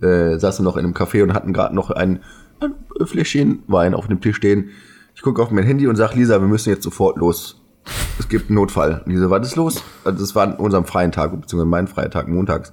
Äh, 0.00 0.38
saßen 0.38 0.64
noch 0.64 0.76
in 0.76 0.84
einem 0.84 0.94
Café 0.94 1.22
und 1.22 1.34
hatten 1.34 1.52
gerade 1.52 1.74
noch 1.74 1.90
ein, 1.90 2.20
ein 2.60 2.74
Fläschchen 3.06 3.62
Wein 3.66 3.94
auf 3.94 4.06
dem 4.06 4.20
Tisch 4.20 4.36
stehen. 4.36 4.70
Ich 5.14 5.22
gucke 5.22 5.42
auf 5.42 5.50
mein 5.50 5.64
Handy 5.64 5.86
und 5.86 5.96
sage, 5.96 6.16
Lisa, 6.16 6.40
wir 6.40 6.48
müssen 6.48 6.70
jetzt 6.70 6.84
sofort 6.84 7.18
los. 7.18 7.60
Es 8.18 8.28
gibt 8.28 8.48
einen 8.48 8.56
Notfall. 8.56 9.02
Und 9.04 9.12
Lisa, 9.12 9.28
was 9.28 9.46
ist 9.46 9.56
los? 9.56 9.82
Also 10.04 10.20
das 10.20 10.34
war 10.34 10.44
an 10.44 10.54
unserem 10.54 10.84
freien 10.84 11.12
Tag, 11.12 11.32
beziehungsweise 11.32 11.68
mein 11.68 11.88
freier 11.88 12.10
Tag 12.10 12.28
montags. 12.28 12.72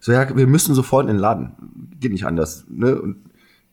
So, 0.00 0.12
ja, 0.12 0.36
wir 0.36 0.46
müssen 0.46 0.74
sofort 0.74 1.04
in 1.04 1.14
den 1.14 1.18
Laden. 1.18 1.52
Geht 1.98 2.12
nicht 2.12 2.26
anders. 2.26 2.64
Ne? 2.68 3.00
Und 3.00 3.16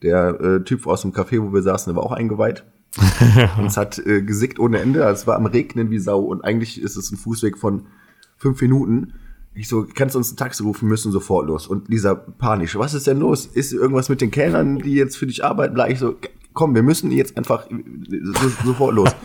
der 0.03 0.39
äh, 0.39 0.63
Typ 0.63 0.85
aus 0.85 1.01
dem 1.01 1.11
Café, 1.11 1.41
wo 1.41 1.53
wir 1.53 1.61
saßen, 1.61 1.91
der 1.91 1.95
war 1.95 2.05
auch 2.05 2.11
eingeweiht. 2.11 2.63
und 3.57 3.65
es 3.65 3.77
hat 3.77 3.97
äh, 4.05 4.21
gesickt 4.21 4.59
ohne 4.59 4.79
Ende. 4.79 5.05
Also 5.05 5.21
es 5.21 5.27
war 5.27 5.35
am 5.35 5.47
Regnen 5.47 5.89
wie 5.89 5.99
Sau 5.99 6.21
und 6.21 6.43
eigentlich 6.43 6.81
ist 6.81 6.95
es 6.95 7.11
ein 7.11 7.17
Fußweg 7.17 7.57
von 7.57 7.87
fünf 8.37 8.61
Minuten. 8.61 9.13
Ich 9.55 9.67
so, 9.67 9.85
kannst 9.91 10.15
du 10.15 10.19
uns 10.19 10.31
ein 10.31 10.37
Taxi 10.37 10.63
rufen, 10.63 10.87
müssen 10.87 11.11
sofort 11.11 11.47
los. 11.47 11.67
Und 11.67 11.89
Lisa 11.89 12.13
panisch, 12.13 12.75
was 12.75 12.93
ist 12.93 13.07
denn 13.07 13.19
los? 13.19 13.45
Ist 13.45 13.71
irgendwas 13.71 14.09
mit 14.09 14.21
den 14.21 14.31
Kellnern, 14.31 14.79
die 14.79 14.93
jetzt 14.93 15.17
für 15.17 15.27
dich 15.27 15.43
arbeiten? 15.43 15.73
Bleib 15.73 15.91
ich 15.91 15.99
so, 15.99 16.15
komm, 16.53 16.75
wir 16.75 16.83
müssen 16.83 17.11
jetzt 17.11 17.37
einfach 17.37 17.67
so, 17.69 18.49
sofort 18.63 18.93
los. 18.93 19.15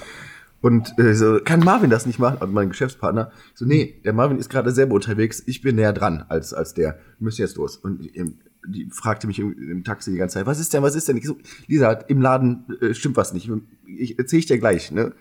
Und 0.61 0.99
äh, 0.99 1.15
so, 1.15 1.39
kann 1.43 1.61
Marvin 1.61 1.91
das 1.91 2.07
nicht 2.07 2.19
machen? 2.19 2.39
Also 2.41 2.53
mein 2.53 2.69
Geschäftspartner. 2.69 3.31
So, 3.55 3.65
nee, 3.65 4.01
der 4.05 4.13
Marvin 4.13 4.39
ist 4.39 4.51
gerade 4.51 4.73
selber 4.73 4.95
unterwegs. 4.95 5.43
Ich 5.47 5.63
bin 5.63 5.77
näher 5.77 5.93
dran 5.93 6.25
als, 6.29 6.53
als 6.53 6.75
der. 6.75 6.95
Wir 7.19 7.25
müssen 7.25 7.43
jetzt 7.43 7.57
los. 7.57 7.77
Und 7.77 8.09
ähm, 8.17 8.39
die 8.67 8.89
fragte 8.91 9.27
mich 9.27 9.39
im, 9.39 9.53
im, 9.53 9.85
Taxi 9.85 10.13
die 10.13 10.19
ganze 10.19 10.35
Zeit, 10.35 10.47
was 10.47 10.59
ist 10.59 10.73
denn, 10.75 10.83
was 10.83 10.95
ist 10.95 11.09
denn? 11.09 11.17
Ich 11.17 11.27
so, 11.27 11.37
Lisa, 11.67 11.93
im 11.93 12.21
Laden 12.21 12.65
äh, 12.81 12.95
stimmt 12.95 13.17
was 13.17 13.33
nicht. 13.33 13.51
Ich 13.87 14.19
erzähle 14.19 14.41
ich 14.41 14.47
dir 14.47 14.59
gleich, 14.59 14.91
ne? 14.91 15.13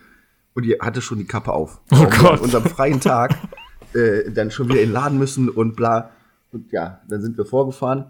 Und 0.53 0.63
die 0.63 0.73
hatte 0.79 1.01
schon 1.01 1.19
die 1.19 1.25
Kappe 1.25 1.53
auf. 1.53 1.81
Oh 1.91 2.01
und 2.01 2.11
Gott. 2.11 2.33
An 2.33 2.39
unserem 2.39 2.65
freien 2.65 2.99
Tag 2.99 3.37
äh, 3.93 4.31
dann 4.31 4.49
schon 4.49 4.67
wieder 4.69 4.81
in 4.81 4.89
den 4.89 4.93
Laden 4.93 5.19
müssen 5.19 5.49
und 5.49 5.75
bla. 5.75 6.11
Und 6.51 6.71
ja, 6.71 7.01
dann 7.07 7.21
sind 7.21 7.37
wir 7.37 7.45
vorgefahren. 7.45 8.05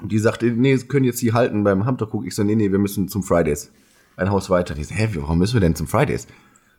Und 0.00 0.12
die 0.12 0.18
sagte, 0.18 0.46
nee, 0.46 0.76
sie 0.76 0.86
können 0.86 1.04
jetzt 1.04 1.20
die 1.22 1.32
halten 1.32 1.64
beim 1.64 1.84
Hamtercook. 1.84 2.26
Ich 2.26 2.34
so, 2.34 2.44
nee, 2.44 2.54
nee, 2.54 2.72
wir 2.72 2.78
müssen 2.78 3.08
zum 3.08 3.22
Fridays. 3.22 3.72
Ein 4.16 4.30
Haus 4.30 4.48
weiter. 4.50 4.74
Die 4.74 4.84
so, 4.84 4.94
hä, 4.94 5.08
warum 5.16 5.38
müssen 5.38 5.54
wir 5.54 5.60
denn 5.60 5.74
zum 5.74 5.86
Fridays? 5.86 6.26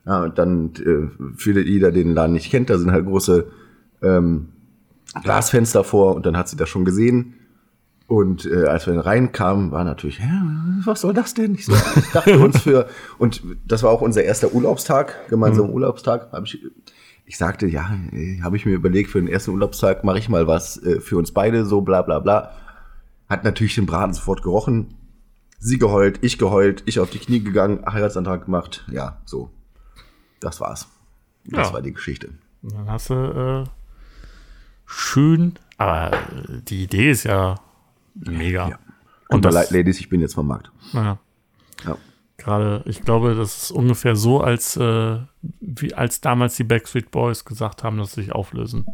Ja, 0.05 0.23
und 0.23 0.37
dann, 0.37 0.71
äh, 0.77 1.63
die 1.63 1.79
da 1.79 1.91
den 1.91 2.13
Laden 2.13 2.33
nicht 2.33 2.49
kennt, 2.49 2.69
da 2.69 2.77
sind 2.77 2.91
halt 2.91 3.05
große 3.05 3.47
ähm, 4.01 4.49
Glasfenster 5.23 5.83
vor 5.83 6.15
und 6.15 6.25
dann 6.25 6.37
hat 6.37 6.49
sie 6.49 6.57
das 6.57 6.69
schon 6.69 6.85
gesehen. 6.85 7.33
Und 8.07 8.45
äh, 8.45 8.63
als 8.63 8.87
wir 8.87 8.93
dann 8.93 9.01
reinkamen, 9.01 9.71
war 9.71 9.83
natürlich, 9.83 10.21
hä, 10.21 10.29
was 10.85 11.01
soll 11.01 11.13
das 11.13 11.33
denn? 11.33 11.55
Ich, 11.55 11.65
so, 11.65 11.73
ich 11.73 12.11
dachte 12.13 12.39
uns 12.39 12.61
für, 12.61 12.87
und 13.17 13.43
das 13.67 13.83
war 13.83 13.91
auch 13.91 14.01
unser 14.01 14.23
erster 14.23 14.53
Urlaubstag, 14.53 15.27
gemeinsamer 15.27 15.67
mhm. 15.67 15.73
Urlaubstag, 15.73 16.31
habe 16.31 16.45
ich, 16.45 16.65
ich 17.25 17.37
sagte, 17.37 17.67
ja, 17.67 17.97
äh, 18.13 18.39
habe 18.41 18.55
ich 18.55 18.65
mir 18.65 18.71
überlegt, 18.71 19.11
für 19.11 19.19
den 19.19 19.27
ersten 19.27 19.51
Urlaubstag 19.51 20.05
mache 20.05 20.19
ich 20.19 20.29
mal 20.29 20.47
was 20.47 20.81
äh, 20.81 21.01
für 21.01 21.17
uns 21.17 21.33
beide, 21.33 21.65
so 21.65 21.81
bla 21.81 22.01
bla 22.01 22.19
bla. 22.19 22.53
Hat 23.27 23.43
natürlich 23.43 23.75
den 23.75 23.85
Braten 23.85 24.13
sofort 24.13 24.41
gerochen. 24.41 24.95
Sie 25.59 25.77
geheult, 25.77 26.19
ich 26.21 26.37
geheult, 26.37 26.83
ich 26.85 27.01
auf 27.01 27.09
die 27.09 27.19
Knie 27.19 27.43
gegangen, 27.43 27.83
Heiratsantrag 27.85 28.45
gemacht, 28.45 28.85
ja, 28.89 29.17
so. 29.25 29.51
Das 30.39 30.61
war's. 30.61 30.87
Das 31.43 31.67
ja. 31.67 31.73
war 31.73 31.81
die 31.81 31.93
Geschichte. 31.93 32.29
Dann 32.61 32.89
hast 32.89 33.09
du 33.09 33.15
äh, 33.15 33.63
schön, 34.85 35.55
aber 35.77 36.11
die 36.69 36.83
Idee 36.83 37.11
ist 37.11 37.25
ja 37.25 37.55
mega. 38.19 38.69
Ja. 38.69 38.79
Und 39.29 39.45
das, 39.45 39.53
Light 39.53 39.71
Ladies, 39.71 39.99
ich 39.99 40.09
bin 40.09 40.21
jetzt 40.21 40.35
vom 40.35 40.47
Markt. 40.47 40.71
Ja. 40.93 41.19
ja. 41.85 41.97
Gerade, 42.37 42.83
ich 42.85 43.01
glaube, 43.01 43.35
das 43.35 43.63
ist 43.63 43.71
ungefähr 43.71 44.15
so, 44.15 44.41
als, 44.41 44.77
äh, 44.77 45.17
wie, 45.59 45.93
als 45.93 46.21
damals 46.21 46.55
die 46.55 46.63
Backstreet 46.63 47.11
Boys 47.11 47.45
gesagt 47.45 47.83
haben, 47.83 47.97
dass 47.97 48.13
sie 48.13 48.21
sich 48.21 48.31
auflösen. 48.31 48.85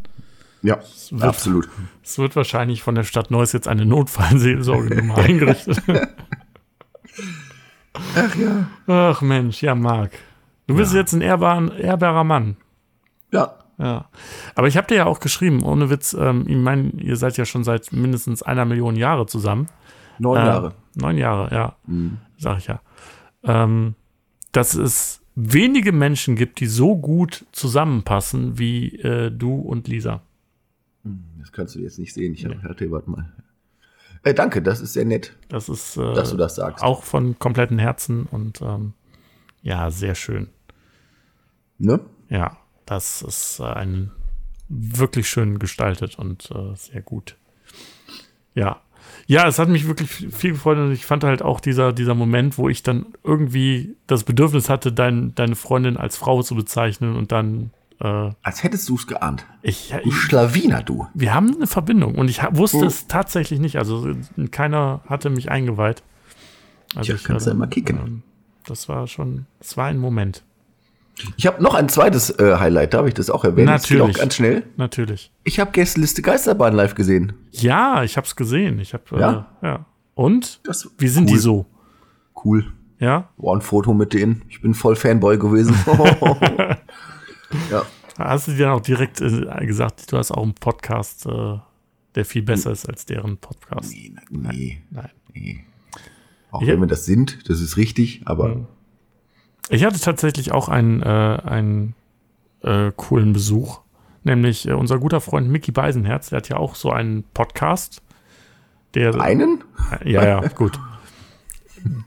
Ja, 0.62 0.80
wird, 1.10 1.22
absolut. 1.22 1.68
Es 2.02 2.16
wird 2.18 2.34
wahrscheinlich 2.36 2.82
von 2.82 2.94
der 2.94 3.04
Stadt 3.04 3.30
Neuss 3.30 3.52
jetzt 3.52 3.68
eine 3.68 3.84
Notfallseelsorge 3.84 4.96
eingerichtet. 5.14 5.82
Ach 7.92 8.34
ja. 8.34 8.66
Ach 8.86 9.20
Mensch, 9.20 9.62
ja, 9.62 9.74
Marc. 9.74 10.12
Du 10.66 10.74
bist 10.74 10.94
ja. 10.94 11.00
jetzt 11.00 11.12
ein 11.12 11.20
ehrbar, 11.20 11.76
ehrbarer 11.76 12.24
Mann. 12.24 12.56
Ja. 13.30 13.58
Ja. 13.78 14.08
Aber 14.54 14.68
ich 14.68 14.76
habe 14.76 14.86
dir 14.86 14.96
ja 14.96 15.06
auch 15.06 15.20
geschrieben, 15.20 15.62
ohne 15.62 15.90
Witz, 15.90 16.14
ähm, 16.14 16.44
ich 16.48 16.56
meine, 16.56 16.90
ihr 16.90 17.16
seid 17.16 17.36
ja 17.36 17.44
schon 17.44 17.64
seit 17.64 17.92
mindestens 17.92 18.42
einer 18.42 18.64
Million 18.64 18.96
Jahre 18.96 19.26
zusammen. 19.26 19.68
Neun 20.18 20.42
äh, 20.42 20.46
Jahre. 20.46 20.74
Neun 20.94 21.18
Jahre, 21.18 21.54
ja. 21.54 21.76
Mhm. 21.86 22.18
Sag 22.38 22.58
ich 22.58 22.66
ja. 22.66 22.80
Ähm, 23.42 23.94
dass 24.52 24.74
es 24.74 25.20
wenige 25.34 25.92
Menschen 25.92 26.36
gibt, 26.36 26.60
die 26.60 26.66
so 26.66 26.96
gut 26.96 27.44
zusammenpassen 27.52 28.58
wie 28.58 28.96
äh, 29.00 29.30
du 29.30 29.56
und 29.56 29.88
Lisa. 29.88 30.22
Hm, 31.02 31.24
das 31.40 31.50
kannst 31.50 31.74
du 31.74 31.80
jetzt 31.80 31.98
nicht 31.98 32.14
sehen. 32.14 32.34
Ich 32.34 32.44
nee. 32.44 32.56
hatte, 32.62 32.90
warte 32.90 33.10
mal. 33.10 33.32
Äh, 34.22 34.34
danke, 34.34 34.62
das 34.62 34.80
ist 34.80 34.92
sehr 34.92 35.04
nett. 35.04 35.36
Das 35.48 35.68
ist, 35.68 35.96
äh, 35.96 36.14
dass 36.14 36.30
du 36.30 36.36
das 36.36 36.54
sagst. 36.54 36.82
Auch 36.82 37.02
von 37.02 37.38
kompletten 37.38 37.78
Herzen 37.78 38.26
und 38.30 38.62
ähm, 38.62 38.94
ja, 39.62 39.90
sehr 39.90 40.14
schön. 40.14 40.48
Ne? 41.78 42.00
Ja, 42.28 42.56
das 42.86 43.22
ist 43.22 43.60
äh, 43.60 43.64
ein 43.64 44.10
wirklich 44.68 45.28
schön 45.28 45.58
gestaltet 45.58 46.18
und 46.18 46.50
äh, 46.50 46.74
sehr 46.74 47.02
gut. 47.02 47.36
Ja. 48.54 48.80
Ja, 49.26 49.46
es 49.46 49.58
hat 49.58 49.68
mich 49.68 49.86
wirklich 49.86 50.10
viel 50.10 50.52
gefreut 50.52 50.78
und 50.78 50.92
ich 50.92 51.06
fand 51.06 51.24
halt 51.24 51.40
auch 51.40 51.60
dieser, 51.60 51.92
dieser 51.92 52.14
Moment, 52.14 52.58
wo 52.58 52.68
ich 52.68 52.82
dann 52.82 53.06
irgendwie 53.22 53.96
das 54.06 54.24
Bedürfnis 54.24 54.68
hatte, 54.68 54.92
dein, 54.92 55.34
deine 55.34 55.56
Freundin 55.56 55.96
als 55.96 56.16
Frau 56.16 56.42
zu 56.42 56.54
bezeichnen 56.54 57.16
und 57.16 57.32
dann. 57.32 57.70
Äh, 58.00 58.30
als 58.42 58.62
hättest 58.62 58.88
du 58.88 58.96
es 58.96 59.06
geahnt. 59.06 59.46
Ich, 59.62 59.90
du 59.90 60.08
ich, 60.08 60.14
Schlawiner, 60.14 60.82
du. 60.82 61.06
Wir 61.14 61.32
haben 61.32 61.54
eine 61.54 61.66
Verbindung 61.66 62.16
und 62.16 62.28
ich 62.28 62.42
wusste 62.50 62.78
oh. 62.78 62.84
es 62.84 63.06
tatsächlich 63.06 63.60
nicht. 63.60 63.76
Also 63.78 64.14
keiner 64.50 65.00
hatte 65.06 65.30
mich 65.30 65.50
eingeweiht. 65.50 66.02
Also 66.94 67.06
Tja, 67.06 67.14
ich, 67.14 67.24
kannst 67.24 67.46
du 67.46 67.50
ja 67.50 67.56
mal 67.56 67.66
kicken. 67.66 67.98
Ähm, 67.98 68.22
das 68.66 68.88
war 68.88 69.06
schon, 69.06 69.46
es 69.60 69.76
war 69.76 69.86
ein 69.86 69.98
Moment. 69.98 70.44
Ich 71.36 71.46
habe 71.46 71.62
noch 71.62 71.74
ein 71.74 71.88
zweites 71.88 72.30
äh, 72.38 72.56
Highlight, 72.58 72.94
darf 72.94 73.06
ich 73.06 73.14
das 73.14 73.30
auch 73.30 73.44
erwähnen? 73.44 73.66
Natürlich. 73.66 74.16
Auch 74.16 74.20
ganz 74.20 74.34
schnell. 74.34 74.64
Natürlich. 74.76 75.30
Ich 75.44 75.60
habe 75.60 75.70
Gästeliste 75.70 76.22
Geisterbahn 76.22 76.74
live 76.74 76.94
gesehen. 76.94 77.34
Ja, 77.52 78.02
ich 78.02 78.16
habe 78.16 78.26
es 78.26 78.34
gesehen. 78.34 78.78
Ich 78.80 78.94
habe 78.94 79.04
ja. 79.18 79.46
Äh, 79.62 79.66
ja. 79.66 79.86
Und? 80.14 80.60
Das 80.64 80.90
Wie 80.98 81.08
sind 81.08 81.28
cool. 81.28 81.34
die 81.34 81.38
so? 81.38 81.66
Cool. 82.44 82.72
Ja. 82.98 83.30
War 83.36 83.56
ein 83.56 83.62
Foto 83.62 83.94
mit 83.94 84.12
denen. 84.12 84.42
Ich 84.48 84.60
bin 84.60 84.74
voll 84.74 84.96
Fanboy 84.96 85.38
gewesen. 85.38 85.74
ja. 87.70 87.82
Hast 88.18 88.48
du 88.48 88.52
dir 88.52 88.72
auch 88.72 88.80
direkt 88.80 89.20
äh, 89.20 89.66
gesagt, 89.66 90.10
du 90.12 90.18
hast 90.18 90.30
auch 90.30 90.42
einen 90.42 90.54
Podcast, 90.54 91.26
äh, 91.26 91.58
der 92.14 92.24
viel 92.24 92.42
besser 92.42 92.70
ist 92.70 92.88
als 92.88 93.06
deren 93.06 93.38
Podcast? 93.38 93.92
Nee, 93.92 94.12
nee. 94.30 94.82
Nein. 94.90 95.10
nee. 95.32 95.64
Auch 96.50 96.62
ich 96.62 96.68
wenn 96.68 96.80
wir 96.80 96.86
das 96.86 97.04
sind, 97.04 97.48
das 97.48 97.60
ist 97.60 97.76
richtig, 97.76 98.22
aber. 98.24 98.48
Mhm. 98.48 98.66
Ich 99.70 99.84
hatte 99.84 99.98
tatsächlich 99.98 100.52
auch 100.52 100.68
einen, 100.68 101.02
äh, 101.02 101.06
einen 101.06 101.94
äh, 102.62 102.92
coolen 102.96 103.32
Besuch, 103.32 103.80
nämlich 104.22 104.68
äh, 104.68 104.72
unser 104.72 104.98
guter 104.98 105.20
Freund 105.20 105.48
Mickey 105.48 105.72
Beisenherz, 105.72 106.30
der 106.30 106.38
hat 106.38 106.48
ja 106.48 106.56
auch 106.56 106.74
so 106.74 106.90
einen 106.90 107.24
Podcast. 107.34 108.02
Der, 108.94 109.20
einen? 109.20 109.64
Ja, 110.04 110.24
ja, 110.24 110.48
gut. 110.48 110.78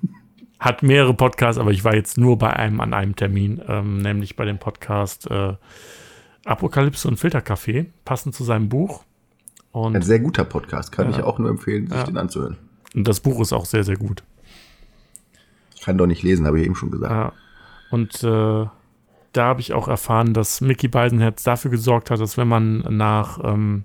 Hat 0.59 0.81
mehrere 0.81 1.13
Podcasts, 1.13 1.59
aber 1.59 1.69
ich 1.69 1.83
war 1.83 1.93
jetzt 1.93 2.17
nur 2.17 2.37
bei 2.39 2.51
einem 2.51 2.81
an 2.81 2.93
einem 2.93 3.15
Termin, 3.15 3.61
ähm, 3.67 4.01
nämlich 4.01 4.35
bei 4.35 4.43
dem 4.45 4.57
Podcast 4.57 5.29
äh, 5.29 5.53
Apokalypse 6.45 7.07
und 7.07 7.17
Filterkaffee, 7.17 7.91
passend 8.05 8.33
zu 8.33 8.43
seinem 8.43 8.67
Buch. 8.67 9.03
Und, 9.71 9.95
Ein 9.95 10.01
sehr 10.01 10.19
guter 10.19 10.45
Podcast, 10.45 10.91
kann 10.91 11.11
ja, 11.11 11.17
ich 11.17 11.23
auch 11.23 11.37
nur 11.37 11.51
empfehlen, 11.51 11.87
sich 11.87 11.95
ja. 11.95 12.03
den 12.05 12.17
anzuhören. 12.17 12.57
Und 12.95 13.07
das 13.07 13.19
Buch 13.19 13.39
ist 13.41 13.53
auch 13.53 13.65
sehr, 13.65 13.83
sehr 13.83 13.97
gut. 13.97 14.23
Ich 15.75 15.81
kann 15.81 15.97
doch 15.97 16.07
nicht 16.07 16.23
lesen, 16.23 16.47
habe 16.47 16.59
ich 16.59 16.65
eben 16.65 16.75
schon 16.75 16.89
gesagt. 16.89 17.11
Ja. 17.11 17.33
Und 17.89 18.23
äh, 18.23 18.65
da 19.33 19.45
habe 19.45 19.61
ich 19.61 19.73
auch 19.73 19.87
erfahren, 19.87 20.33
dass 20.33 20.61
Mickey 20.61 20.87
Beisenherz 20.87 21.43
dafür 21.43 21.71
gesorgt 21.71 22.09
hat, 22.11 22.19
dass 22.19 22.37
wenn 22.37 22.47
man 22.47 22.79
nach, 22.89 23.39
ähm, 23.43 23.83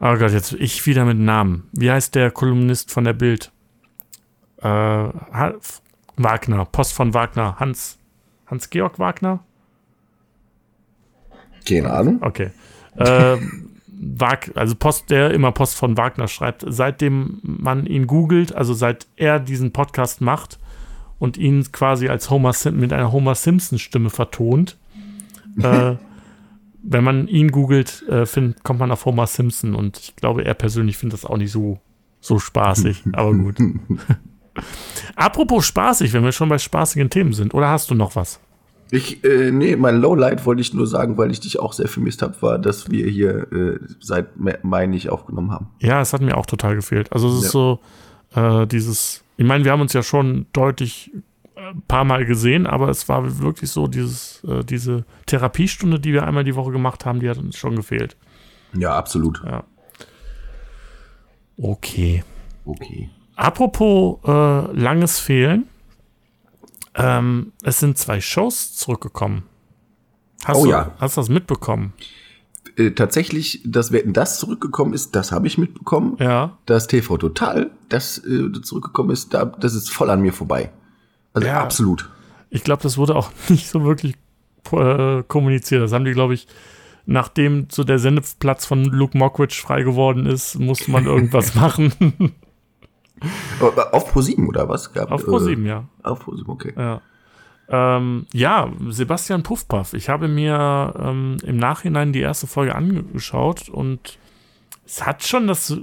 oh 0.00 0.16
Gott, 0.16 0.30
jetzt 0.30 0.52
ich 0.52 0.86
wieder 0.86 1.04
mit 1.04 1.18
Namen. 1.18 1.68
Wie 1.72 1.90
heißt 1.90 2.14
der 2.14 2.30
Kolumnist 2.30 2.90
von 2.90 3.04
der 3.04 3.14
Bild? 3.14 3.52
Äh, 4.58 5.08
Wagner, 6.16 6.64
Post 6.66 6.94
von 6.94 7.14
Wagner, 7.14 7.56
Hans, 7.58 7.98
Hans-Georg 8.46 8.98
Wagner? 8.98 9.40
Keine 11.68 11.92
Ahnung. 11.92 12.22
Okay. 12.22 12.52
Äh, 12.96 13.36
Wag, 13.98 14.50
also 14.54 14.74
Post, 14.74 15.10
der 15.10 15.32
immer 15.32 15.52
Post 15.52 15.74
von 15.76 15.96
Wagner 15.96 16.28
schreibt, 16.28 16.64
seitdem 16.66 17.40
man 17.42 17.86
ihn 17.86 18.06
googelt, 18.06 18.54
also 18.54 18.72
seit 18.74 19.06
er 19.16 19.40
diesen 19.40 19.72
Podcast 19.72 20.20
macht 20.20 20.58
und 21.18 21.36
ihn 21.36 21.70
quasi 21.72 22.08
als 22.08 22.30
Homer 22.30 22.52
Sim 22.52 22.78
mit 22.78 22.92
einer 22.92 23.12
Homer 23.12 23.34
Simpson 23.34 23.78
Stimme 23.78 24.10
vertont, 24.10 24.76
äh, 25.58 25.96
wenn 26.82 27.04
man 27.04 27.26
ihn 27.28 27.50
googelt, 27.50 28.04
äh, 28.08 28.26
find, 28.26 28.62
kommt 28.62 28.80
man 28.80 28.90
auf 28.90 29.04
Homer 29.04 29.26
Simpson 29.26 29.74
und 29.74 29.98
ich 29.98 30.16
glaube, 30.16 30.44
er 30.44 30.54
persönlich 30.54 30.96
findet 30.96 31.14
das 31.14 31.24
auch 31.24 31.36
nicht 31.36 31.50
so, 31.50 31.80
so 32.20 32.38
spaßig, 32.38 33.04
aber 33.12 33.32
gut. 33.34 33.56
Apropos 35.16 35.66
spaßig, 35.66 36.12
wenn 36.12 36.24
wir 36.24 36.32
schon 36.32 36.48
bei 36.48 36.58
spaßigen 36.58 37.10
Themen 37.10 37.32
sind, 37.32 37.54
oder 37.54 37.68
hast 37.68 37.90
du 37.90 37.94
noch 37.94 38.16
was? 38.16 38.40
Ich, 38.90 39.24
äh, 39.24 39.50
nee, 39.50 39.74
mein 39.74 40.00
Lowlight 40.00 40.46
wollte 40.46 40.60
ich 40.60 40.72
nur 40.72 40.86
sagen, 40.86 41.18
weil 41.18 41.32
ich 41.32 41.40
dich 41.40 41.58
auch 41.58 41.72
sehr 41.72 41.88
vermisst 41.88 42.22
habe, 42.22 42.40
war, 42.40 42.58
dass 42.58 42.88
wir 42.88 43.08
hier 43.08 43.52
äh, 43.52 43.80
seit 44.00 44.28
Mai 44.38 44.86
nicht 44.86 45.10
aufgenommen 45.10 45.50
haben. 45.50 45.66
Ja, 45.80 46.00
es 46.00 46.12
hat 46.12 46.20
mir 46.20 46.36
auch 46.36 46.46
total 46.46 46.76
gefehlt. 46.76 47.12
Also 47.12 47.28
es 47.28 47.46
ist 47.46 47.50
so 47.50 47.80
äh, 48.36 48.64
dieses, 48.66 49.24
ich 49.36 49.44
meine, 49.44 49.64
wir 49.64 49.72
haben 49.72 49.80
uns 49.80 49.92
ja 49.92 50.02
schon 50.02 50.46
deutlich 50.52 51.10
ein 51.56 51.78
äh, 51.78 51.80
paar 51.88 52.04
Mal 52.04 52.24
gesehen, 52.24 52.66
aber 52.66 52.88
es 52.88 53.08
war 53.08 53.40
wirklich 53.40 53.70
so 53.70 53.86
dieses, 53.86 54.42
äh, 54.44 54.64
diese 54.64 55.04
Therapiestunde, 55.26 56.00
die 56.00 56.12
wir 56.12 56.26
einmal 56.26 56.44
die 56.44 56.54
Woche 56.54 56.72
gemacht 56.72 57.04
haben, 57.04 57.20
die 57.20 57.28
hat 57.28 57.38
uns 57.38 57.56
schon 57.56 57.76
gefehlt. 57.76 58.16
Ja, 58.74 58.96
absolut. 58.96 59.42
Ja. 59.44 59.64
Okay. 61.58 62.24
Okay. 62.64 63.10
Apropos 63.36 64.18
äh, 64.24 64.72
langes 64.72 65.18
Fehlen. 65.18 65.66
Ähm, 66.94 67.52
es 67.62 67.78
sind 67.78 67.98
zwei 67.98 68.20
Shows 68.20 68.74
zurückgekommen. 68.74 69.42
Hast 70.44 70.58
oh 70.58 70.64
du, 70.64 70.70
ja. 70.70 70.94
Hast 70.98 71.16
du 71.16 71.20
das 71.20 71.28
mitbekommen? 71.28 71.92
Äh, 72.76 72.90
tatsächlich, 72.90 73.62
dass 73.64 73.90
Wetten 73.90 74.12
das 74.12 74.38
zurückgekommen 74.38 74.92
ist, 74.92 75.16
das 75.16 75.32
habe 75.32 75.46
ich 75.46 75.56
mitbekommen. 75.56 76.16
Ja. 76.20 76.58
Das 76.66 76.86
TV 76.86 77.16
Total, 77.16 77.70
das 77.88 78.18
äh, 78.18 78.52
zurückgekommen 78.62 79.10
ist, 79.10 79.32
da, 79.32 79.46
das 79.46 79.74
ist 79.74 79.90
voll 79.90 80.10
an 80.10 80.20
mir 80.20 80.32
vorbei. 80.32 80.70
Also 81.32 81.48
ja. 81.48 81.60
absolut. 81.60 82.10
Ich 82.50 82.64
glaube, 82.64 82.82
das 82.82 82.98
wurde 82.98 83.16
auch 83.16 83.30
nicht 83.48 83.68
so 83.68 83.84
wirklich 83.84 84.14
äh, 84.72 85.22
kommuniziert. 85.22 85.82
Das 85.82 85.92
haben 85.92 86.04
die, 86.04 86.12
glaube 86.12 86.34
ich, 86.34 86.48
nachdem 87.06 87.68
so 87.70 87.82
der 87.82 87.98
Sendeplatz 87.98 88.66
von 88.66 88.84
Luke 88.84 89.16
Mockridge 89.16 89.58
frei 89.62 89.82
geworden 89.82 90.26
ist, 90.26 90.58
musste 90.58 90.90
man 90.90 91.06
irgendwas 91.06 91.54
machen. 91.54 91.92
Auf 93.60 94.14
Pro7 94.14 94.46
oder 94.46 94.68
was? 94.68 94.92
Gab, 94.92 95.10
auf 95.10 95.24
Pro7, 95.24 95.64
äh, 95.64 95.68
ja. 95.68 95.84
Auf 96.02 96.26
Pro7, 96.26 96.48
okay. 96.48 96.74
Ja. 96.76 97.00
Ähm, 97.68 98.26
ja, 98.32 98.70
Sebastian 98.88 99.42
Puffpaff. 99.42 99.92
Ich 99.92 100.08
habe 100.08 100.28
mir 100.28 100.94
ähm, 100.98 101.36
im 101.44 101.56
Nachhinein 101.56 102.12
die 102.12 102.20
erste 102.20 102.46
Folge 102.46 102.74
angeschaut 102.74 103.68
und 103.68 104.18
es 104.84 105.04
hat 105.04 105.24
schon 105.24 105.48
das 105.48 105.76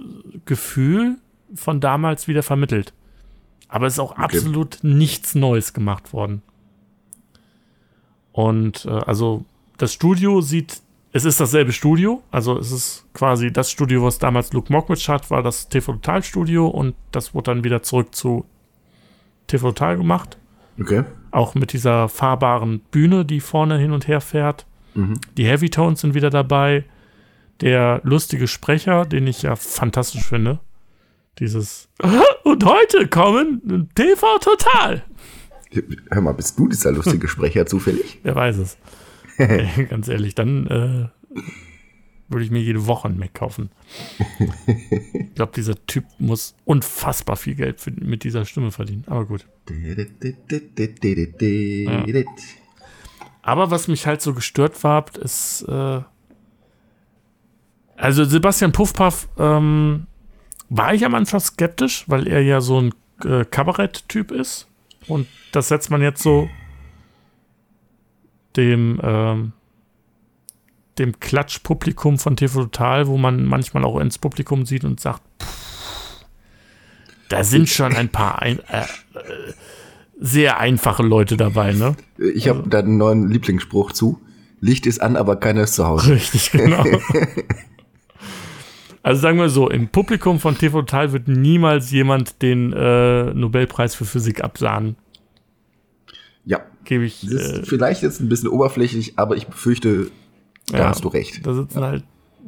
Gefühl 0.45 1.17
von 1.53 1.81
damals 1.81 2.27
wieder 2.27 2.43
vermittelt. 2.43 2.93
Aber 3.67 3.87
es 3.87 3.93
ist 3.93 3.99
auch 3.99 4.11
okay. 4.11 4.23
absolut 4.23 4.79
nichts 4.83 5.35
Neues 5.35 5.73
gemacht 5.73 6.13
worden. 6.13 6.41
Und 8.31 8.85
äh, 8.85 8.89
also 8.91 9.45
das 9.77 9.93
Studio 9.93 10.41
sieht 10.41 10.81
es 11.15 11.25
ist 11.25 11.39
dasselbe 11.39 11.71
Studio, 11.71 12.23
also 12.31 12.57
es 12.57 12.71
ist 12.71 13.05
quasi 13.13 13.53
das 13.53 13.69
Studio, 13.69 14.03
was 14.03 14.17
damals 14.17 14.51
Luke 14.51 14.73
Mockridge 14.73 15.05
hat, 15.09 15.29
war 15.29 15.43
das 15.43 15.69
TV 15.69 15.93
Total 15.93 16.23
Studio 16.23 16.67
und 16.67 16.95
das 17.11 17.35
wurde 17.35 17.51
dann 17.51 17.63
wieder 17.63 17.83
zurück 17.83 18.15
zu 18.15 18.45
TV 19.45 19.67
Total 19.67 19.97
gemacht. 19.97 20.39
Okay. 20.81 21.03
Auch 21.33 21.55
mit 21.55 21.73
dieser 21.73 22.09
fahrbaren 22.09 22.79
Bühne, 22.91 23.25
die 23.25 23.39
vorne 23.39 23.79
hin 23.79 23.91
und 23.91 24.07
her 24.07 24.21
fährt. 24.21 24.67
Mhm. 24.93 25.19
Die 25.35 25.45
Heavy 25.45 25.69
Tones 25.69 26.01
sind 26.01 26.13
wieder 26.13 26.29
dabei. 26.29 26.85
Der 27.61 28.01
lustige 28.03 28.47
Sprecher, 28.47 29.05
den 29.05 29.25
ich 29.25 29.41
ja 29.41 29.55
fantastisch 29.55 30.23
finde. 30.23 30.59
Dieses 31.39 31.89
Und 32.43 32.63
heute 32.65 33.07
kommen 33.07 33.89
TV 33.95 34.37
Total. 34.37 35.03
Hör 36.11 36.21
mal, 36.21 36.33
bist 36.33 36.59
du 36.59 36.67
dieser 36.67 36.91
lustige 36.91 37.27
Sprecher 37.27 37.65
zufällig? 37.65 38.19
Wer 38.21 38.35
weiß 38.35 38.57
es. 38.57 38.77
Ey, 39.37 39.85
ganz 39.89 40.07
ehrlich, 40.09 40.35
dann 40.35 40.67
äh, 40.67 41.39
würde 42.29 42.45
ich 42.45 42.51
mir 42.51 42.61
jede 42.61 42.87
Woche 42.87 43.07
einen 43.07 43.17
Mac 43.19 43.33
kaufen. 43.33 43.69
Ich 45.33 45.35
glaube, 45.35 45.53
dieser 45.55 45.83
Typ 45.87 46.05
muss 46.19 46.53
unfassbar 46.63 47.37
viel 47.37 47.55
Geld 47.55 47.81
für, 47.81 47.89
mit 47.89 48.23
dieser 48.23 48.45
Stimme 48.45 48.69
verdienen. 48.69 49.03
Aber 49.07 49.25
gut. 49.25 49.47
Ja. 51.89 52.05
Aber 53.41 53.71
was 53.71 53.87
mich 53.87 54.05
halt 54.05 54.21
so 54.21 54.35
gestört 54.35 54.83
war, 54.83 55.05
ist, 55.17 55.63
äh, 55.67 56.01
also 57.97 58.25
Sebastian 58.25 58.73
Puffpaff 58.73 59.27
ähm, 59.39 60.05
war 60.69 60.93
ich 60.93 61.03
am 61.03 61.15
Anfang 61.15 61.39
skeptisch, 61.39 62.05
weil 62.07 62.27
er 62.27 62.41
ja 62.41 62.61
so 62.61 62.79
ein 62.79 62.93
äh, 63.25 63.43
Kabarett-Typ 63.43 64.31
ist. 64.31 64.67
Und 65.07 65.27
das 65.51 65.67
setzt 65.69 65.89
man 65.89 66.01
jetzt 66.01 66.21
so 66.21 66.47
dem, 68.55 68.99
ähm, 69.03 69.53
dem 70.97 71.19
Klatschpublikum 71.19 72.17
von 72.17 72.35
TV 72.35 72.63
Total, 72.63 73.07
wo 73.07 73.17
man 73.17 73.45
manchmal 73.45 73.83
auch 73.83 73.99
ins 73.99 74.17
Publikum 74.17 74.65
sieht 74.65 74.83
und 74.83 74.99
sagt, 74.99 75.21
pff, 75.41 76.25
da 77.29 77.43
sind 77.43 77.69
schon 77.69 77.95
ein 77.95 78.09
paar 78.09 78.41
ein, 78.41 78.59
äh, 78.69 78.81
äh, 78.81 78.83
sehr 80.19 80.59
einfache 80.59 81.03
Leute 81.03 81.35
dabei, 81.35 81.73
ne? 81.73 81.95
Ich 82.17 82.47
habe 82.47 82.59
also, 82.59 82.69
da 82.69 82.79
einen 82.79 82.97
neuen 82.97 83.29
Lieblingsspruch 83.29 83.91
zu. 83.91 84.21
Licht 84.61 84.85
ist 84.85 85.01
an, 85.01 85.17
aber 85.17 85.35
keiner 85.35 85.63
ist 85.63 85.73
zu 85.73 85.85
Hause. 85.85 86.13
Richtig, 86.13 86.51
genau. 86.51 86.83
also 89.03 89.21
sagen 89.21 89.39
wir 89.39 89.49
so, 89.49 89.69
im 89.69 89.89
Publikum 89.89 90.39
von 90.39 90.57
TV 90.57 90.81
Total 90.81 91.11
wird 91.11 91.27
niemals 91.27 91.91
jemand 91.91 92.41
den 92.41 92.71
äh, 92.71 93.33
Nobelpreis 93.33 93.95
für 93.95 94.05
Physik 94.05 94.43
absagen. 94.43 94.95
Ja. 96.45 96.61
Gebe 96.85 97.05
ich. 97.05 97.21
Das 97.21 97.33
ist 97.33 97.59
äh, 97.59 97.65
vielleicht 97.65 98.03
jetzt 98.03 98.21
ein 98.21 98.29
bisschen 98.29 98.49
oberflächlich, 98.49 99.13
aber 99.17 99.35
ich 99.35 99.47
befürchte, 99.47 100.11
da 100.67 100.77
ja, 100.77 100.87
hast 100.89 101.03
du 101.03 101.09
recht. 101.09 101.45
Da 101.45 101.53
sitzen 101.53 101.79
ja. 101.79 101.87
halt 101.87 102.03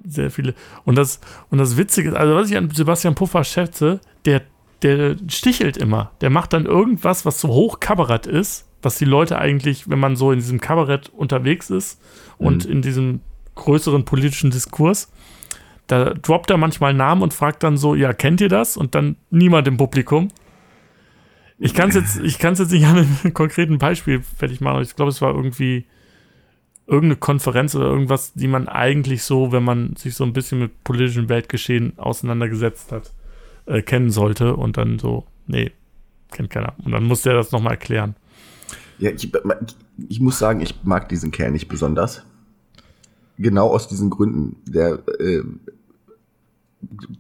sehr 0.08 0.32
viele. 0.32 0.54
Und 0.84 0.98
das, 0.98 1.20
und 1.50 1.58
das 1.58 1.78
Witzige 1.78 2.10
ist, 2.10 2.16
also 2.16 2.36
was 2.36 2.50
ich 2.50 2.58
an 2.58 2.70
Sebastian 2.70 3.16
Puffer 3.16 3.44
schätze, 3.44 4.00
der, 4.26 4.42
der 4.82 5.16
stichelt 5.28 5.78
immer. 5.78 6.12
Der 6.22 6.30
macht 6.30 6.54
dann 6.54 6.66
irgendwas, 6.66 7.26
was 7.26 7.40
so 7.40 7.50
hoch 7.50 7.80
Kabarett 7.80 8.28
ist, 8.28 8.68
was 8.82 8.98
die 8.98 9.06
Leute 9.06 9.40
eigentlich, 9.40 9.90
wenn 9.90 10.00
man 10.00 10.16
so 10.16 10.32
in 10.32 10.40
diesem 10.40 10.60
Kabarett 10.60 11.10
unterwegs 11.10 11.70
ist 11.70 12.02
und 12.38 12.66
mhm. 12.66 12.72
in 12.72 12.82
diesem 12.82 13.22
größeren 13.56 14.06
politischen 14.06 14.52
Diskurs, 14.52 15.12
da 15.88 16.14
droppt 16.14 16.50
er 16.50 16.58
manchmal 16.58 16.94
Namen 16.94 17.22
und 17.22 17.34
fragt 17.34 17.64
dann 17.64 17.78
so, 17.78 17.96
ja, 17.96 18.14
kennt 18.14 18.42
ihr 18.42 18.50
das? 18.50 18.76
Und 18.76 18.96
dann 18.96 19.18
niemand 19.30 19.68
im 19.68 19.78
Publikum. 19.78 20.30
Ich 21.58 21.74
kann 21.74 21.90
es 21.90 21.96
jetzt, 21.96 22.20
ich 22.20 22.38
kann 22.38 22.54
es 22.54 22.60
jetzt 22.60 22.72
nicht 22.72 22.86
an 22.86 22.98
einem 22.98 23.34
konkreten 23.34 23.78
Beispiel 23.78 24.22
fertig 24.22 24.62
machen, 24.62 24.76
aber 24.76 24.84
ich 24.84 24.96
glaube, 24.96 25.10
es 25.10 25.22
war 25.22 25.34
irgendwie 25.34 25.86
irgendeine 26.88 27.18
Konferenz 27.18 27.76
oder 27.76 27.86
irgendwas, 27.86 28.34
die 28.34 28.48
man 28.48 28.68
eigentlich 28.68 29.24
so, 29.24 29.52
wenn 29.52 29.64
man 29.64 29.96
sich 29.96 30.16
so 30.16 30.24
ein 30.24 30.34
bisschen 30.34 30.60
mit 30.60 30.84
politischem 30.84 31.30
Weltgeschehen 31.30 31.98
auseinandergesetzt 31.98 32.92
hat, 32.92 33.12
äh, 33.66 33.82
kennen 33.82 34.12
sollte 34.12 34.56
und 34.56 34.78
dann 34.78 35.00
so, 35.00 35.26
nee, 35.48 35.72
kennt 36.32 36.50
keiner. 36.50 36.74
Und 36.84 36.92
dann 36.92 37.04
musste 37.04 37.30
er 37.30 37.36
das 37.36 37.52
nochmal 37.52 37.74
erklären. 37.74 38.16
Ja, 39.00 39.12
ich, 39.12 39.32
ich 40.08 40.20
muss 40.20 40.38
sagen, 40.40 40.62
ich 40.62 40.84
mag 40.84 41.10
diesen 41.10 41.32
Kerl 41.32 41.52
nicht 41.52 41.68
besonders. 41.68 42.24
Genau 43.38 43.68
aus 43.70 43.88
diesen 43.88 44.10
Gründen. 44.10 44.58
Der 44.66 45.00
äh, 45.20 45.44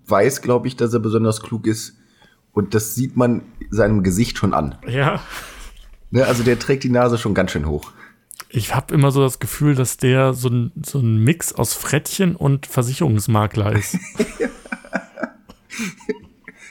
weiß, 0.07 0.41
glaube 0.41 0.67
ich, 0.67 0.75
dass 0.75 0.93
er 0.93 0.99
besonders 0.99 1.41
klug 1.41 1.67
ist 1.67 1.97
und 2.53 2.73
das 2.73 2.95
sieht 2.95 3.17
man 3.17 3.41
seinem 3.69 4.03
Gesicht 4.03 4.37
schon 4.37 4.53
an. 4.53 4.75
Ja. 4.87 5.19
Ne, 6.11 6.25
also 6.25 6.43
der 6.43 6.59
trägt 6.59 6.83
die 6.83 6.89
Nase 6.89 7.17
schon 7.17 7.33
ganz 7.33 7.51
schön 7.51 7.67
hoch. 7.67 7.91
Ich 8.49 8.73
habe 8.73 8.93
immer 8.93 9.11
so 9.11 9.21
das 9.21 9.39
Gefühl, 9.39 9.75
dass 9.75 9.97
der 9.97 10.33
so 10.33 10.49
ein, 10.49 10.71
so 10.83 10.99
ein 10.99 11.23
Mix 11.23 11.53
aus 11.53 11.73
Frettchen 11.73 12.35
und 12.35 12.67
Versicherungsmakler 12.67 13.73
ist. 13.73 13.97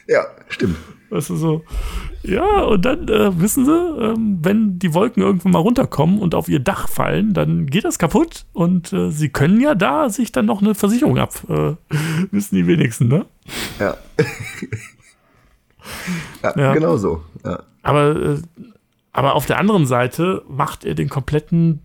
ja, 0.07 0.25
stimmt. 0.49 0.77
Weißt 1.11 1.31
du, 1.31 1.37
so, 1.37 1.65
ja, 2.25 2.63
und 2.63 2.85
dann 2.87 3.07
äh, 3.09 3.39
wissen 3.39 3.67
sie, 3.67 3.73
ähm, 3.73 4.39
wenn 4.41 4.79
die 4.79 4.95
Wolken 4.95 5.23
irgendwann 5.23 5.53
mal 5.53 5.59
runterkommen 5.59 6.19
und 6.19 6.35
auf 6.35 6.49
ihr 6.49 6.59
Dach 6.59 6.89
fallen, 6.89 7.35
dann 7.35 7.67
geht 7.67 7.85
das 7.85 7.99
kaputt 7.99 8.47
und 8.55 8.95
äh, 8.95 9.11
sie 9.11 9.29
können 9.29 9.61
ja 9.61 9.75
da 9.75 10.09
sich 10.09 10.33
dann 10.33 10.47
noch 10.47 10.63
eine 10.63 10.75
Versicherung 10.75 11.19
ab. 11.19 11.35
Äh, 11.49 11.75
wissen 12.31 12.57
die 12.57 12.67
wenigsten, 12.67 13.09
ne? 13.09 13.27
Ja. 13.79 13.99
ja, 16.43 16.57
ja, 16.57 16.73
genau 16.73 16.97
so. 16.97 17.23
Ja. 17.45 17.63
Aber, 17.83 18.17
äh, 18.17 18.39
aber 19.15 19.37
auf 19.37 19.47
der 19.47 19.59
anderen 19.59 19.87
Seite 19.87 20.43
macht 20.49 20.85
er 20.85 20.95
den 20.95 21.09
kompletten, 21.09 21.81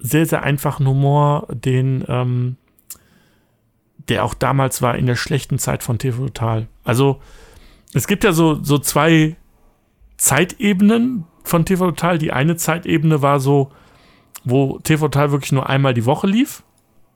sehr, 0.00 0.26
sehr 0.26 0.42
einfachen 0.42 0.86
Humor, 0.86 1.46
den, 1.48 2.04
ähm, 2.08 2.56
der 4.08 4.24
auch 4.24 4.34
damals 4.34 4.82
war 4.82 4.96
in 4.96 5.06
der 5.06 5.14
schlechten 5.14 5.58
Zeit 5.60 5.84
von 5.84 5.98
TV 5.98 6.26
Total. 6.26 6.66
Also, 6.82 7.22
es 7.94 8.08
gibt 8.08 8.24
ja 8.24 8.32
so, 8.32 8.62
so 8.62 8.78
zwei 8.78 9.36
Zeitebenen 10.16 11.24
von 11.44 11.64
TV 11.64 11.86
Total. 11.86 12.18
Die 12.18 12.32
eine 12.32 12.56
Zeitebene 12.56 13.22
war 13.22 13.38
so, 13.38 13.70
wo 14.42 14.80
TV 14.80 15.06
Total 15.06 15.30
wirklich 15.30 15.52
nur 15.52 15.68
einmal 15.68 15.94
die 15.94 16.04
Woche 16.04 16.26
lief. 16.26 16.64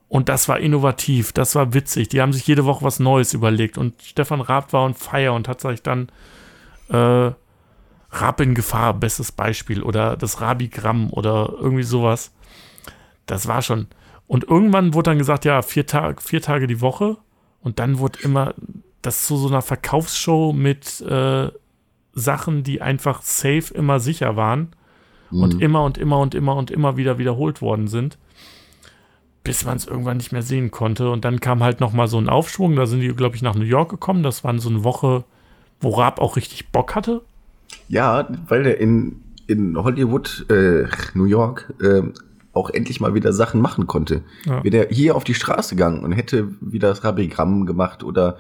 Und 0.09 0.29
das 0.29 0.49
war 0.49 0.61
innovativ, 0.61 1.33
das 1.33 1.57
war 1.57 1.75
witzig. 1.75 2.09
Die 2.09 2.23
haben 2.23 2.33
sich 2.33 2.47
jede 2.47 2.65
Woche 2.65 2.85
was 2.85 3.01
Neues 3.01 3.35
überlegt. 3.35 3.79
Und 3.79 4.01
Stefan 4.01 4.41
Raab 4.41 4.73
war 4.73 4.85
on 4.85 4.95
fire 4.95 5.33
und 5.33 5.49
hat 5.49 5.61
sich 5.61 5.83
dann 5.83 6.09
äh, 6.89 7.33
Raab 8.11 8.41
in 8.41 8.55
Gefahr, 8.55 8.95
bestes 8.95 9.33
Beispiel. 9.33 9.83
Oder 9.83 10.17
das 10.17 10.41
Rabigramm 10.41 11.13
oder 11.13 11.53
irgendwie 11.59 11.83
sowas. 11.83 12.33
Das 13.27 13.47
war 13.47 13.63
schon. 13.63 13.87
Und 14.27 14.45
irgendwann 14.45 14.95
wurde 14.95 15.11
dann 15.11 15.19
gesagt, 15.19 15.45
ja, 15.45 15.63
vier, 15.63 15.87
Tag, 15.87 16.23
vier 16.23 16.43
Tage 16.43 16.67
die 16.67 16.81
Woche. 16.81 17.17
Und 17.61 17.79
dann 17.79 17.99
wurde 17.99 18.21
immer 18.23 18.55
das 19.03 19.27
zu 19.27 19.37
so 19.37 19.49
einer 19.49 19.63
Verkaufsshow 19.63 20.53
mit 20.53 21.01
äh, 21.01 21.51
Sachen, 22.13 22.63
die 22.63 22.83
einfach 22.83 23.23
safe 23.23 23.73
immer 23.75 24.01
sicher 24.01 24.37
waren 24.37 24.73
mhm. 25.31 25.43
und 25.43 25.63
immer 25.63 25.85
und 25.85 25.99
immer 25.99 26.19
und 26.19 26.35
immer 26.35 26.57
und 26.57 26.71
immer 26.71 26.97
wieder 26.97 27.19
wiederholt 27.19 27.63
worden 27.63 27.89
sind, 27.89 28.19
bis 29.45 29.65
man 29.65 29.77
es 29.77 29.87
irgendwann 29.87 30.17
nicht 30.17 30.33
mehr 30.33 30.43
sehen 30.43 30.71
konnte. 30.71 31.11
Und 31.11 31.25
dann 31.25 31.41
kam 31.41 31.63
halt 31.63 31.81
noch 31.81 31.93
mal 31.93 32.09
so 32.09 32.19
ein 32.19 32.29
Aufschwung. 32.29 32.77
Da 32.77 32.87
sind 32.87 33.01
die, 33.01 33.09
glaube 33.09 33.37
ich, 33.37 33.43
nach 33.43 33.55
New 33.55 33.65
York 33.65 33.91
gekommen. 33.91 34.23
Das 34.23 34.45
war 34.45 34.59
so 34.59 34.69
eine 34.69 34.85
Woche, 34.85 35.25
wo 35.81 35.91
Raab 35.91 36.21
auch 36.21 36.37
richtig 36.37 36.69
Bock 36.69 36.95
hatte. 36.95 37.23
Ja, 37.89 38.29
weil 38.49 38.63
der 38.63 38.81
in, 38.81 39.23
in 39.47 39.77
Hollywood, 39.77 40.47
äh, 40.51 40.87
New 41.15 41.25
York, 41.25 41.73
äh, 41.81 42.03
auch 42.53 42.71
endlich 42.71 43.01
mal 43.01 43.15
wieder 43.15 43.33
Sachen 43.33 43.61
machen 43.61 43.87
konnte. 43.87 44.23
Ja. 44.45 44.65
Wäre 44.65 44.71
der 44.71 44.89
hier 44.89 45.15
auf 45.15 45.25
die 45.25 45.35
Straße 45.35 45.77
gegangen 45.77 46.05
und 46.05 46.13
hätte 46.13 46.49
wieder 46.61 46.89
das 46.89 47.05
Rabigramm 47.05 47.67
gemacht 47.67 48.03
oder 48.03 48.39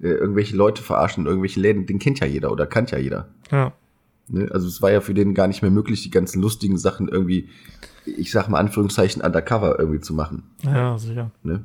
äh, 0.00 0.08
irgendwelche 0.08 0.56
Leute 0.56 0.82
verarschen, 0.82 1.26
irgendwelche 1.26 1.60
Läden, 1.60 1.86
den 1.86 1.98
kennt 1.98 2.20
ja 2.20 2.26
jeder 2.26 2.50
oder 2.50 2.66
kannt 2.66 2.90
ja 2.90 2.98
jeder. 2.98 3.28
Ja. 3.50 3.72
Ne? 4.28 4.48
Also 4.50 4.66
es 4.66 4.80
war 4.82 4.90
ja 4.90 5.00
für 5.00 5.14
den 5.14 5.34
gar 5.34 5.46
nicht 5.46 5.62
mehr 5.62 5.70
möglich, 5.70 6.02
die 6.02 6.10
ganzen 6.10 6.40
lustigen 6.40 6.78
Sachen 6.78 7.08
irgendwie, 7.08 7.48
ich 8.04 8.30
sag 8.32 8.48
mal 8.48 8.58
Anführungszeichen, 8.58 9.22
undercover 9.22 9.78
irgendwie 9.78 10.00
zu 10.00 10.14
machen. 10.14 10.50
Ja, 10.62 10.98
sicher. 10.98 11.30
Ne? 11.42 11.64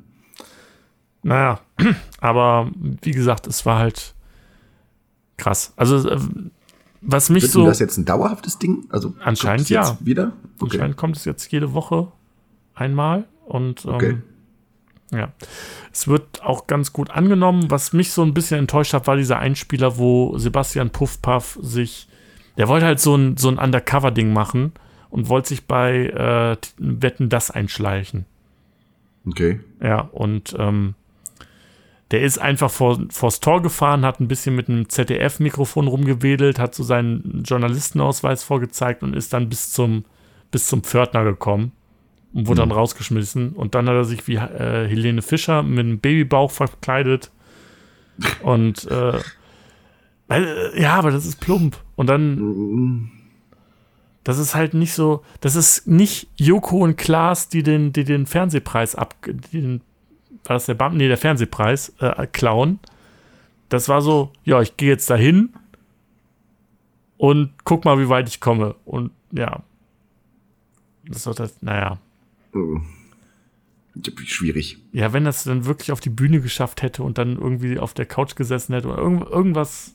Naja, 1.24 1.60
aber 2.20 2.72
wie 3.02 3.12
gesagt, 3.12 3.48
es 3.48 3.66
war 3.66 3.80
halt 3.80 4.14
krass. 5.38 5.74
Also 5.76 6.08
äh, 6.10 6.20
was 7.06 7.30
mich 7.30 7.44
Wird 7.44 7.52
so. 7.52 7.62
Ist 7.62 7.68
das 7.68 7.80
jetzt 7.80 7.98
ein 7.98 8.06
dauerhaftes 8.06 8.58
Ding? 8.58 8.86
Also 8.90 9.14
anscheinend 9.24 9.70
ja. 9.70 9.98
Wieder? 10.02 10.34
Okay. 10.60 10.76
Anscheinend 10.76 10.98
kommt 10.98 11.18
es 11.18 11.26
jetzt 11.26 11.52
jede 11.52 11.74
Woche 11.74 12.12
einmal 12.74 13.26
und 13.46 13.86
ähm, 13.86 13.94
okay. 13.94 14.18
Ja. 15.12 15.32
Es 15.94 16.08
wird 16.08 16.44
auch 16.44 16.68
ganz 16.68 16.92
gut 16.92 17.12
angenommen. 17.12 17.70
Was 17.70 17.94
mich 17.94 18.12
so 18.12 18.24
ein 18.24 18.34
bisschen 18.34 18.60
enttäuscht 18.60 18.94
hat, 18.94 19.08
war 19.08 19.16
dieser 19.16 19.40
Einspieler, 19.40 19.98
wo 19.98 20.38
Sebastian 20.38 20.90
Puffpaff 20.90 21.60
sich, 21.62 22.08
der 22.58 22.68
wollte 22.68 22.86
halt 22.86 23.00
so 23.00 23.16
ein, 23.16 23.38
so 23.38 23.48
ein 23.50 23.60
Undercover-Ding 23.60 24.34
machen 24.34 24.74
und 25.10 25.30
wollte 25.30 25.50
sich 25.50 25.68
bei 25.68 26.08
äh, 26.08 26.58
Wetten 26.78 27.30
das 27.30 27.52
einschleichen. 27.52 28.26
Okay. 29.28 29.60
Ja, 29.82 30.02
und 30.02 30.56
ähm, 30.58 30.96
der 32.12 32.22
ist 32.22 32.38
einfach 32.38 32.70
vor, 32.70 33.00
vors 33.10 33.40
Tor 33.40 33.62
gefahren, 33.62 34.06
hat 34.06 34.20
ein 34.20 34.28
bisschen 34.28 34.56
mit 34.56 34.70
einem 34.70 34.90
ZDF-Mikrofon 34.90 35.88
rumgewedelt, 35.88 36.60
hat 36.60 36.76
so 36.76 36.84
seinen 36.84 37.44
Journalistenausweis 37.44 38.44
vorgezeigt 38.44 39.02
und 39.02 39.16
ist 39.16 39.34
dann 39.34 39.50
bis 39.50 39.72
zum, 39.72 40.06
bis 40.52 40.68
zum 40.68 40.84
Pförtner 40.84 41.24
gekommen 41.24 41.72
und 42.34 42.48
wurde 42.48 42.64
mhm. 42.64 42.70
dann 42.70 42.78
rausgeschmissen. 42.78 43.54
Und 43.54 43.74
dann 43.74 43.88
hat 43.88 43.96
er 43.96 44.06
sich 44.06 44.28
wie 44.28 44.36
äh, 44.36 44.88
Helene 44.88 45.22
Fischer 45.22 45.64
mit 45.64 45.80
einem 45.80 46.00
Babybauch 46.00 46.52
verkleidet. 46.52 47.32
Und 48.44 48.86
äh, 48.92 49.20
äh, 50.30 50.82
ja, 50.82 50.96
aber 50.96 51.12
das 51.12 51.26
ist 51.26 51.40
plump. 51.40 51.78
Und 51.96 52.08
dann. 52.08 53.12
Das 54.24 54.40
ist 54.40 54.56
halt 54.56 54.74
nicht 54.74 54.94
so. 54.94 55.24
Das 55.40 55.56
ist 55.56 55.88
nicht 55.88 56.28
Joko 56.36 56.80
und 56.80 56.98
Klaas, 56.98 57.48
die 57.48 57.64
den, 57.64 57.94
die 57.94 58.04
den 58.04 58.26
Fernsehpreis 58.26 58.96
ab. 58.96 59.16
Den, 59.54 59.82
war 60.50 60.56
das 60.56 60.66
der 60.66 60.74
Bam? 60.76 60.98
Nee, 60.98 61.08
der 61.08 61.18
Fernsehpreis 61.18 61.94
äh, 62.00 62.28
klauen. 62.28 62.80
Das 63.70 63.90
war 63.90 64.02
so, 64.02 64.32
ja, 64.44 64.62
ich 64.62 64.78
gehe 64.78 64.90
jetzt 64.90 65.10
dahin 65.10 65.54
und 67.18 67.52
guck 67.64 67.86
mal, 67.86 68.00
wie 68.00 68.10
weit 68.10 68.30
ich 68.30 68.40
komme. 68.40 68.76
Und 68.86 69.12
ja. 69.32 69.64
Das 71.08 71.26
wird 71.26 71.40
das, 71.40 71.62
naja. 71.62 72.00
Schwierig. 74.26 74.78
Ja, 74.92 75.14
wenn 75.14 75.24
das 75.24 75.44
dann 75.44 75.66
wirklich 75.66 75.92
auf 75.92 76.00
die 76.00 76.10
Bühne 76.10 76.42
geschafft 76.42 76.82
hätte 76.82 77.04
und 77.04 77.18
dann 77.18 77.38
irgendwie 77.38 77.80
auf 77.80 77.94
der 77.94 78.06
Couch 78.06 78.36
gesessen 78.36 78.74
hätte 78.74 78.90
oder 78.90 78.98
irgend, 78.98 79.30
irgendwas. 79.30 79.94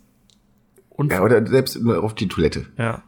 ja, 0.98 1.22
oder 1.22 1.46
selbst 1.46 1.78
auf 1.86 2.14
die 2.14 2.28
Toilette. 2.28 2.66
Ja. 2.78 3.02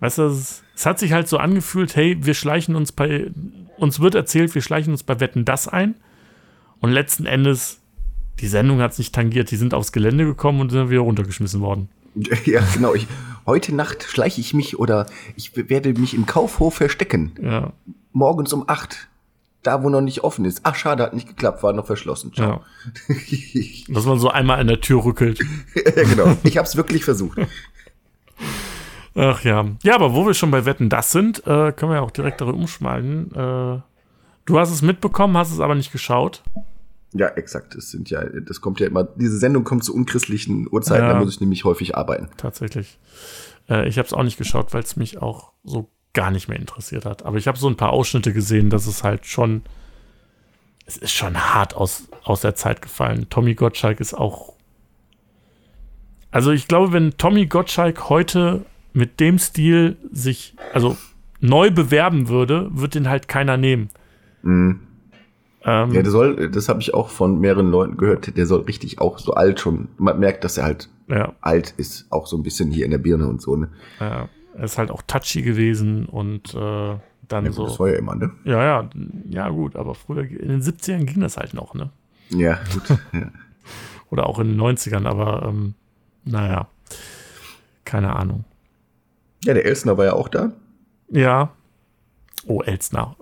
Weißt 0.00 0.18
du, 0.18 0.22
es, 0.24 0.62
es, 0.74 0.84
hat 0.84 0.98
sich 0.98 1.12
halt 1.12 1.28
so 1.28 1.38
angefühlt, 1.38 1.96
hey, 1.96 2.18
wir 2.20 2.34
schleichen 2.34 2.76
uns 2.76 2.92
bei, 2.92 3.30
uns 3.78 4.00
wird 4.00 4.14
erzählt, 4.14 4.54
wir 4.54 4.62
schleichen 4.62 4.92
uns 4.92 5.02
bei 5.02 5.20
Wetten 5.20 5.44
das 5.44 5.68
ein. 5.68 5.94
Und 6.80 6.90
letzten 6.90 7.26
Endes, 7.26 7.80
die 8.40 8.48
Sendung 8.48 8.80
hat 8.80 8.92
es 8.92 8.98
nicht 8.98 9.14
tangiert, 9.14 9.50
die 9.50 9.56
sind 9.56 9.74
aufs 9.74 9.92
Gelände 9.92 10.24
gekommen 10.24 10.60
und 10.60 10.70
sind 10.70 10.90
wieder 10.90 11.00
runtergeschmissen 11.00 11.60
worden. 11.60 11.88
Ja, 12.46 12.62
genau. 12.72 12.94
Ich, 12.94 13.06
heute 13.44 13.74
Nacht 13.74 14.04
schleiche 14.04 14.40
ich 14.40 14.54
mich 14.54 14.78
oder 14.78 15.04
ich 15.36 15.52
werde 15.54 15.92
mich 15.92 16.14
im 16.14 16.24
Kaufhof 16.24 16.76
verstecken. 16.76 17.32
Ja 17.42 17.74
morgens 18.16 18.52
um 18.52 18.64
acht. 18.66 19.08
Da, 19.62 19.82
wo 19.82 19.90
noch 19.90 20.00
nicht 20.00 20.22
offen 20.22 20.44
ist. 20.44 20.60
Ach, 20.62 20.76
schade, 20.76 21.02
hat 21.02 21.12
nicht 21.12 21.26
geklappt, 21.26 21.62
war 21.62 21.72
noch 21.72 21.86
verschlossen. 21.86 22.32
Ciao. 22.32 22.62
Ja. 23.08 23.14
Dass 23.94 24.06
man 24.06 24.18
so 24.18 24.30
einmal 24.30 24.60
an 24.60 24.68
der 24.68 24.80
Tür 24.80 25.04
rückelt. 25.04 25.40
ja, 25.74 26.04
genau. 26.04 26.36
Ich 26.44 26.56
habe 26.56 26.66
es 26.66 26.76
wirklich 26.76 27.04
versucht. 27.04 27.38
Ach 29.16 29.42
ja. 29.42 29.64
Ja, 29.82 29.94
aber 29.96 30.14
wo 30.14 30.24
wir 30.24 30.34
schon 30.34 30.52
bei 30.52 30.64
Wetten 30.66 30.88
das 30.88 31.10
sind, 31.10 31.40
äh, 31.40 31.72
können 31.72 31.90
wir 31.90 31.96
ja 31.96 32.00
auch 32.02 32.12
direkt 32.12 32.40
darüber 32.40 32.56
umschmeißen. 32.56 33.32
Äh, 33.34 33.80
du 34.46 34.58
hast 34.58 34.70
es 34.70 34.82
mitbekommen, 34.82 35.36
hast 35.36 35.52
es 35.52 35.60
aber 35.60 35.74
nicht 35.74 35.92
geschaut. 35.92 36.42
Ja, 37.12 37.28
exakt. 37.28 37.74
Es 37.74 37.90
sind 37.90 38.10
ja, 38.10 38.24
das 38.24 38.60
kommt 38.60 38.80
ja 38.80 38.86
immer, 38.86 39.04
diese 39.04 39.38
Sendung 39.38 39.64
kommt 39.64 39.84
zu 39.84 39.94
unchristlichen 39.94 40.68
Uhrzeiten, 40.70 41.04
ja, 41.04 41.12
da 41.12 41.18
muss 41.18 41.34
ich 41.34 41.40
nämlich 41.40 41.64
häufig 41.64 41.96
arbeiten. 41.96 42.28
Tatsächlich. 42.36 42.98
Äh, 43.68 43.88
ich 43.88 43.98
habe 43.98 44.06
es 44.06 44.12
auch 44.12 44.22
nicht 44.22 44.38
geschaut, 44.38 44.72
weil 44.74 44.82
es 44.82 44.96
mich 44.96 45.20
auch 45.22 45.52
so 45.64 45.88
gar 46.12 46.30
nicht 46.30 46.48
mehr 46.48 46.58
interessiert 46.58 47.04
hat. 47.04 47.24
Aber 47.24 47.36
ich 47.38 47.46
habe 47.46 47.58
so 47.58 47.68
ein 47.68 47.76
paar 47.76 47.90
Ausschnitte 47.90 48.32
gesehen, 48.32 48.70
dass 48.70 48.86
es 48.86 49.04
halt 49.04 49.26
schon, 49.26 49.62
es 50.86 50.96
ist 50.96 51.12
schon 51.12 51.36
hart 51.36 51.74
aus, 51.74 52.08
aus 52.24 52.40
der 52.40 52.54
Zeit 52.54 52.82
gefallen. 52.82 53.28
Tommy 53.28 53.54
Gottschalk 53.54 54.00
ist 54.00 54.14
auch. 54.14 54.54
Also 56.30 56.52
ich 56.52 56.68
glaube, 56.68 56.92
wenn 56.92 57.16
Tommy 57.18 57.46
Gottschalk 57.46 58.08
heute 58.08 58.64
mit 58.92 59.20
dem 59.20 59.38
Stil 59.38 59.96
sich, 60.10 60.54
also 60.72 60.96
neu 61.40 61.70
bewerben 61.70 62.28
würde, 62.28 62.70
wird 62.72 62.94
den 62.94 63.08
halt 63.08 63.28
keiner 63.28 63.56
nehmen. 63.56 63.90
Mhm. 64.42 64.80
Ähm, 65.64 65.92
ja, 65.92 66.02
der 66.02 66.10
soll, 66.10 66.50
das 66.50 66.68
habe 66.68 66.80
ich 66.80 66.94
auch 66.94 67.08
von 67.08 67.40
mehreren 67.40 67.70
Leuten 67.70 67.96
gehört, 67.96 68.36
der 68.36 68.46
soll 68.46 68.60
richtig 68.62 69.00
auch 69.00 69.18
so 69.18 69.34
alt 69.34 69.58
schon, 69.58 69.88
man 69.98 70.18
merkt, 70.20 70.44
dass 70.44 70.58
er 70.58 70.64
halt 70.64 70.88
ja. 71.08 71.32
alt 71.40 71.74
ist, 71.76 72.06
auch 72.10 72.26
so 72.26 72.36
ein 72.36 72.44
bisschen 72.44 72.70
hier 72.70 72.84
in 72.84 72.92
der 72.92 72.98
Birne 72.98 73.26
und 73.26 73.42
so, 73.42 73.56
ne? 73.56 73.68
Ja. 73.98 74.28
Er 74.54 74.64
ist 74.64 74.78
halt 74.78 74.90
auch 74.90 75.02
touchy 75.02 75.42
gewesen 75.42 76.06
und 76.06 76.54
äh, 76.54 76.96
dann 77.28 77.44
ja, 77.44 77.52
so. 77.52 77.66
Das 77.66 77.78
war 77.78 77.88
ja 77.88 77.98
immer, 77.98 78.14
ne? 78.14 78.30
Ja, 78.44 78.62
ja, 78.62 78.90
ja, 79.28 79.48
gut, 79.50 79.76
aber 79.76 79.94
früher 79.94 80.22
in 80.22 80.48
den 80.48 80.62
70ern 80.62 81.04
ging 81.04 81.20
das 81.20 81.36
halt 81.36 81.52
noch, 81.52 81.74
ne? 81.74 81.90
Ja, 82.30 82.58
gut. 82.72 82.98
ja. 83.12 83.30
Oder 84.10 84.26
auch 84.26 84.38
in 84.38 84.48
den 84.48 84.60
90ern, 84.60 85.06
aber 85.06 85.46
ähm, 85.48 85.74
naja, 86.24 86.68
keine 87.84 88.14
Ahnung. 88.16 88.44
Ja, 89.44 89.52
der 89.52 89.66
Elsner 89.66 89.98
war 89.98 90.06
ja 90.06 90.12
auch 90.14 90.28
da. 90.28 90.52
Ja. 91.10 91.50
Oh, 92.46 92.62
Elsner. 92.62 93.16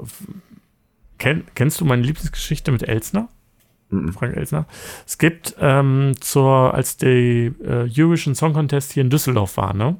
Ken, 1.24 1.44
kennst 1.54 1.80
du 1.80 1.86
meine 1.86 2.02
Lieblingsgeschichte 2.02 2.70
mit 2.70 2.82
Elsner? 2.82 3.30
Mhm. 3.88 4.12
Frank 4.12 4.36
Elsner. 4.36 4.66
Es 5.06 5.16
gibt 5.16 5.56
ähm, 5.58 6.12
zur, 6.20 6.74
als 6.74 6.98
der 6.98 7.10
äh, 7.10 7.52
Eurovision 7.96 8.34
Song 8.34 8.52
Contest 8.52 8.92
hier 8.92 9.02
in 9.02 9.08
Düsseldorf 9.08 9.56
war, 9.56 9.72
ne? 9.72 9.96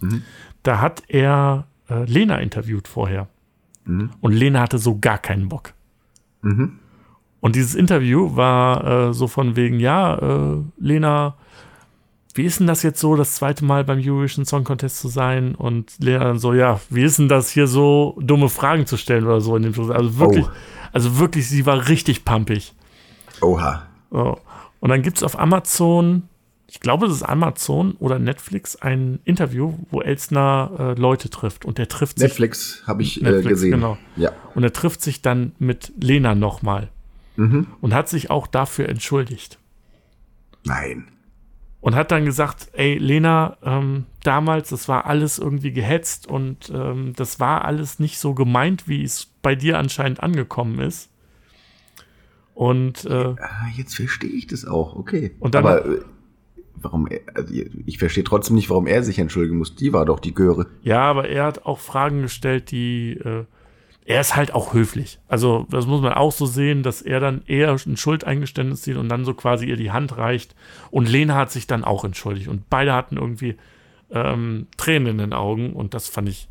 Mhm. 0.00 0.22
da 0.62 0.82
hat 0.82 1.04
er 1.08 1.66
äh, 1.88 2.04
Lena 2.04 2.36
interviewt 2.40 2.86
vorher. 2.86 3.28
Mhm. 3.86 4.10
Und 4.20 4.32
Lena 4.32 4.60
hatte 4.60 4.76
so 4.76 4.98
gar 4.98 5.16
keinen 5.16 5.48
Bock. 5.48 5.72
Mhm. 6.42 6.78
Und 7.40 7.56
dieses 7.56 7.74
Interview 7.74 8.36
war 8.36 9.08
äh, 9.08 9.14
so 9.14 9.26
von 9.26 9.56
wegen, 9.56 9.80
ja, 9.80 10.16
äh, 10.16 10.62
Lena, 10.76 11.36
wie 12.38 12.44
ist 12.44 12.60
denn 12.60 12.68
das 12.68 12.84
jetzt 12.84 13.00
so, 13.00 13.16
das 13.16 13.34
zweite 13.34 13.64
Mal 13.64 13.84
beim 13.84 13.98
Eurovision 13.98 14.46
Song 14.46 14.62
Contest 14.62 15.00
zu 15.00 15.08
sein? 15.08 15.56
Und 15.56 15.92
Lena 15.98 16.24
dann 16.24 16.38
so, 16.38 16.54
ja, 16.54 16.80
wie 16.88 17.02
ist 17.02 17.18
denn 17.18 17.28
das 17.28 17.50
hier 17.50 17.66
so, 17.66 18.16
dumme 18.20 18.48
Fragen 18.48 18.86
zu 18.86 18.96
stellen 18.96 19.24
oder 19.24 19.40
so 19.40 19.56
in 19.56 19.64
dem 19.64 19.90
Also 19.90 20.18
wirklich, 20.18 20.46
oh. 20.46 20.50
also 20.92 21.18
wirklich, 21.18 21.48
sie 21.48 21.66
war 21.66 21.88
richtig 21.88 22.24
pumpig. 22.24 22.74
Oha. 23.40 23.88
So. 24.10 24.38
Und 24.78 24.90
dann 24.90 25.02
gibt 25.02 25.16
es 25.16 25.24
auf 25.24 25.36
Amazon, 25.38 26.28
ich 26.68 26.78
glaube, 26.78 27.06
es 27.06 27.12
ist 27.12 27.22
Amazon 27.24 27.96
oder 27.98 28.20
Netflix, 28.20 28.76
ein 28.76 29.18
Interview, 29.24 29.74
wo 29.90 30.00
Elsner 30.00 30.70
äh, 30.78 31.00
Leute 31.00 31.30
trifft. 31.30 31.64
Und 31.64 31.78
der 31.78 31.88
trifft 31.88 32.18
Netflix 32.18 32.60
sich. 32.60 32.68
Netflix 32.76 32.86
habe 32.86 33.02
ich 33.02 33.24
äh, 33.24 33.42
gesehen. 33.42 33.72
Genau. 33.72 33.98
Ja. 34.14 34.30
Und 34.54 34.62
er 34.62 34.72
trifft 34.72 35.02
sich 35.02 35.22
dann 35.22 35.52
mit 35.58 35.92
Lena 36.00 36.36
nochmal. 36.36 36.88
Mhm. 37.34 37.66
Und 37.80 37.94
hat 37.94 38.08
sich 38.08 38.30
auch 38.30 38.46
dafür 38.46 38.88
entschuldigt. 38.88 39.58
Nein. 40.64 41.08
Und 41.80 41.94
hat 41.94 42.10
dann 42.10 42.24
gesagt, 42.24 42.70
ey, 42.72 42.98
Lena, 42.98 43.56
ähm, 43.62 44.06
damals, 44.24 44.70
das 44.70 44.88
war 44.88 45.06
alles 45.06 45.38
irgendwie 45.38 45.72
gehetzt 45.72 46.26
und 46.26 46.70
ähm, 46.74 47.12
das 47.14 47.38
war 47.38 47.64
alles 47.64 48.00
nicht 48.00 48.18
so 48.18 48.34
gemeint, 48.34 48.88
wie 48.88 49.04
es 49.04 49.26
bei 49.42 49.54
dir 49.54 49.78
anscheinend 49.78 50.20
angekommen 50.20 50.80
ist. 50.80 51.08
Und 52.54 53.04
äh, 53.04 53.36
jetzt 53.76 53.94
verstehe 53.94 54.30
ich 54.30 54.48
das 54.48 54.64
auch, 54.64 54.96
okay. 54.96 55.36
Und 55.38 55.54
dann, 55.54 55.64
Aber 55.64 55.86
äh, 55.86 56.00
warum 56.74 57.06
er, 57.06 57.20
also 57.34 57.54
ich 57.86 57.98
verstehe 57.98 58.24
trotzdem 58.24 58.56
nicht, 58.56 58.70
warum 58.70 58.86
er 58.86 59.04
sich 59.04 59.18
entschuldigen 59.18 59.58
muss. 59.58 59.76
Die 59.76 59.92
war 59.92 60.04
doch 60.04 60.18
die 60.18 60.34
Göre. 60.34 60.66
Ja, 60.82 61.02
aber 61.02 61.28
er 61.28 61.44
hat 61.44 61.66
auch 61.66 61.78
Fragen 61.78 62.22
gestellt, 62.22 62.70
die 62.72 63.12
äh, 63.12 63.44
er 64.08 64.22
ist 64.22 64.34
halt 64.34 64.54
auch 64.54 64.72
höflich. 64.72 65.18
Also, 65.28 65.66
das 65.70 65.86
muss 65.86 66.00
man 66.00 66.14
auch 66.14 66.32
so 66.32 66.46
sehen, 66.46 66.82
dass 66.82 67.02
er 67.02 67.20
dann 67.20 67.42
eher 67.46 67.72
ein 67.72 67.96
Schuldeingeständnis 67.98 68.82
sieht 68.82 68.96
und 68.96 69.10
dann 69.10 69.26
so 69.26 69.34
quasi 69.34 69.66
ihr 69.66 69.76
die 69.76 69.90
Hand 69.90 70.16
reicht. 70.16 70.54
Und 70.90 71.10
Lena 71.10 71.34
hat 71.34 71.52
sich 71.52 71.66
dann 71.66 71.84
auch 71.84 72.06
entschuldigt. 72.06 72.48
Und 72.48 72.70
beide 72.70 72.94
hatten 72.94 73.18
irgendwie 73.18 73.56
ähm, 74.10 74.66
Tränen 74.78 75.08
in 75.08 75.18
den 75.18 75.32
Augen. 75.34 75.74
Und 75.74 75.92
das 75.92 76.08
fand 76.08 76.30
ich 76.30 76.48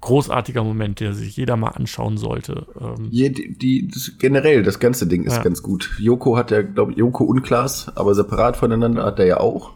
großartiger 0.00 0.62
Moment, 0.62 1.00
der 1.00 1.14
sich 1.14 1.36
jeder 1.36 1.56
mal 1.56 1.70
anschauen 1.70 2.16
sollte. 2.16 2.68
Ähm 2.80 3.08
Je, 3.10 3.30
die, 3.30 3.88
das, 3.88 4.12
generell, 4.20 4.62
das 4.62 4.78
ganze 4.78 5.08
Ding 5.08 5.24
ist 5.24 5.38
ja. 5.38 5.42
ganz 5.42 5.64
gut. 5.64 5.90
Joko 5.98 6.36
hat 6.36 6.52
ja, 6.52 6.62
glaube 6.62 6.92
ich, 6.92 6.98
Joko 6.98 7.24
und 7.24 7.42
Klaas, 7.42 7.90
aber 7.96 8.14
separat 8.14 8.56
voneinander 8.56 9.02
hat 9.02 9.18
er 9.18 9.26
ja 9.26 9.40
auch. 9.40 9.72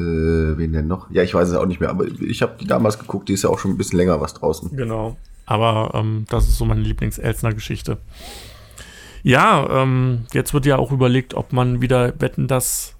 Äh, 0.00 0.02
wen 0.02 0.72
denn 0.72 0.88
noch? 0.88 1.08
Ja, 1.12 1.22
ich 1.22 1.32
weiß 1.32 1.48
es 1.48 1.54
auch 1.54 1.66
nicht 1.66 1.78
mehr, 1.78 1.90
aber 1.90 2.06
ich 2.06 2.42
habe 2.42 2.56
die 2.60 2.66
damals 2.66 2.98
geguckt, 2.98 3.28
die 3.28 3.34
ist 3.34 3.44
ja 3.44 3.50
auch 3.50 3.60
schon 3.60 3.70
ein 3.70 3.76
bisschen 3.76 3.98
länger 3.98 4.20
was 4.20 4.34
draußen. 4.34 4.76
Genau. 4.76 5.16
Aber 5.50 5.90
ähm, 5.94 6.26
das 6.28 6.46
ist 6.46 6.58
so 6.58 6.64
meine 6.64 6.82
Lieblings-Elsner-Geschichte. 6.82 7.98
Ja, 9.24 9.82
ähm, 9.82 10.26
jetzt 10.32 10.54
wird 10.54 10.64
ja 10.64 10.78
auch 10.78 10.92
überlegt, 10.92 11.34
ob 11.34 11.52
man 11.52 11.80
wieder 11.80 12.20
Wetten 12.20 12.46
das 12.46 12.94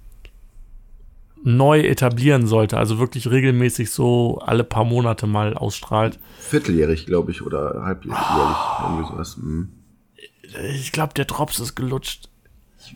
neu 1.43 1.79
etablieren 1.79 2.47
sollte. 2.47 2.77
Also 2.77 2.99
wirklich 2.99 3.31
regelmäßig 3.31 3.89
so 3.91 4.39
alle 4.39 4.65
paar 4.65 4.83
Monate 4.83 5.27
mal 5.27 5.53
ausstrahlt. 5.53 6.19
Vierteljährig, 6.39 7.05
glaube 7.05 7.31
ich, 7.31 7.41
oder 7.41 7.83
halbjährig. 7.85 8.19
Oh. 8.19 8.83
Irgendwie 8.83 9.07
sowas. 9.07 9.37
Hm. 9.37 9.69
Ich 10.73 10.91
glaube, 10.91 11.13
der 11.13 11.25
Drops 11.25 11.57
ist 11.61 11.75
gelutscht. 11.75 12.27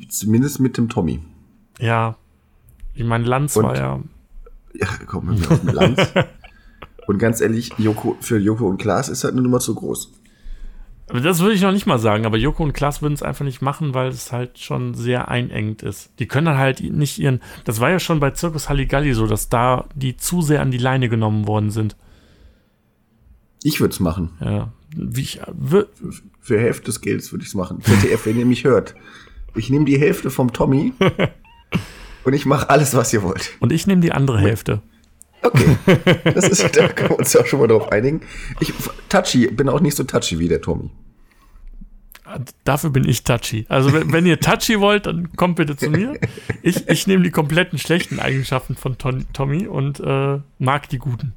Zumindest 0.10 0.60
mit 0.60 0.78
dem 0.78 0.90
Tommy. 0.90 1.22
Ja. 1.80 2.18
Ich 2.94 3.06
meine, 3.06 3.24
Lanz 3.24 3.56
Und, 3.56 3.64
war 3.64 3.78
ja. 3.78 4.02
Ja, 4.74 4.88
komm, 5.08 5.40
wir 5.40 5.50
auf 5.50 5.62
den 5.62 5.70
Lanz. 5.70 6.12
Und 7.08 7.20
ganz 7.20 7.42
ehrlich, 7.42 7.72
Joko, 7.78 8.18
für 8.20 8.38
Joko 8.38 8.68
und 8.68 8.78
Klaas 8.78 9.10
ist 9.10 9.24
halt 9.24 9.34
eine 9.34 9.42
Nummer 9.42 9.60
zu 9.60 9.76
groß. 9.76 10.12
Das 11.08 11.40
würde 11.40 11.54
ich 11.54 11.62
noch 11.62 11.72
nicht 11.72 11.86
mal 11.86 12.00
sagen, 12.00 12.26
aber 12.26 12.38
Joko 12.38 12.64
und 12.64 12.74
Klaas 12.74 13.04
würden 13.04 13.14
es 13.14 13.22
einfach 13.22 13.46
nicht 13.46 13.62
machen, 13.62 13.94
weil 13.94 14.08
es 14.08 14.32
halt 14.32 14.58
schon 14.58 14.96
sehr 14.96 15.28
einengt 15.28 15.84
ist. 15.84 16.10
Die 16.18 16.28
können 16.28 16.46
dann 16.46 16.58
halt 16.58 16.82
nicht 16.82 17.20
ihren. 17.20 17.42
Das 17.64 17.80
war 17.80 17.92
ja 17.92 18.00
schon 18.00 18.20
bei 18.20 18.32
Zirkus 18.32 18.70
Halligalli 18.70 19.14
so, 19.14 19.28
dass 19.28 19.50
da 19.50 19.86
die 19.94 20.18
zu 20.18 20.42
sehr 20.42 20.62
an 20.62 20.72
die 20.72 20.80
Leine 20.80 21.08
genommen 21.08 21.48
worden 21.48 21.70
sind. 21.70 21.96
Ich 23.62 23.80
würde 23.80 23.94
es 23.94 24.00
machen. 24.00 24.32
Ja. 24.42 24.74
Wie 24.96 25.22
ich, 25.22 25.42
für, 25.64 25.90
für 26.40 26.60
Hälfte 26.60 26.86
des 26.86 27.02
Geldes 27.02 27.32
würde 27.32 27.44
ich 27.44 27.50
es 27.50 27.56
machen. 27.56 27.82
ZDF, 27.82 28.26
wenn 28.26 28.40
ihr 28.40 28.46
mich 28.46 28.64
hört. 28.64 28.96
Ich 29.54 29.70
nehme 29.70 29.86
die 29.86 30.00
Hälfte 30.00 30.32
vom 30.32 30.54
Tommy 30.54 30.94
und 32.24 32.34
ich 32.34 32.48
mache 32.48 32.70
alles, 32.70 32.96
was 32.96 33.14
ihr 33.14 33.22
wollt. 33.22 33.52
Und 33.60 33.72
ich 33.72 33.86
nehme 33.86 34.02
die 34.02 34.12
andere 34.12 34.40
Hälfte. 34.40 34.82
Okay, 35.46 35.78
das 36.34 36.50
ist, 36.50 36.76
da 36.76 36.88
können 36.88 37.12
wir 37.12 37.20
uns 37.20 37.34
ja 37.34 37.46
schon 37.46 37.60
mal 37.60 37.68
drauf 37.68 37.92
einigen. 37.92 38.22
Ich, 38.60 38.74
touchy, 39.10 39.48
bin 39.48 39.70
auch 39.70 39.80
nicht 39.80 39.96
so 39.96 40.04
touchy 40.04 40.40
wie 40.40 40.48
der 40.48 40.62
Tommy. 40.62 40.90
Dafür 42.64 42.90
bin 42.90 43.08
ich 43.08 43.24
touchy. 43.24 43.66
Also 43.70 43.94
wenn, 43.94 44.12
wenn 44.12 44.26
ihr 44.26 44.40
touchy 44.40 44.80
wollt, 44.80 45.06
dann 45.06 45.32
kommt 45.34 45.58
bitte 45.58 45.78
zu 45.78 45.90
mir. 45.90 46.20
Ich, 46.64 46.88
ich 46.90 47.06
nehme 47.06 47.24
die 47.24 47.30
kompletten 47.30 47.78
schlechten 47.78 48.20
Eigenschaften 48.20 48.76
von 48.76 48.98
Tom, 48.98 49.32
Tommy 49.32 49.68
und 49.68 50.00
äh, 50.00 50.40
mag 50.58 50.90
die 50.90 50.98
guten. 50.98 51.34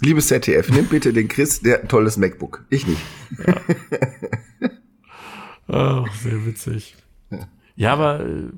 Liebes 0.00 0.28
ZDF, 0.28 0.68
nimm 0.70 0.86
bitte 0.86 1.12
den 1.12 1.28
Chris, 1.28 1.60
der 1.60 1.74
hat 1.74 1.82
ein 1.82 1.88
tolles 1.88 2.16
MacBook. 2.16 2.64
Ich 2.70 2.86
nicht. 2.86 3.00
Ja. 3.46 3.54
Ach, 6.04 6.14
sehr 6.14 6.44
witzig. 6.44 6.96
Ja, 7.30 7.46
aber 7.90 8.20
äh, 8.20 8.50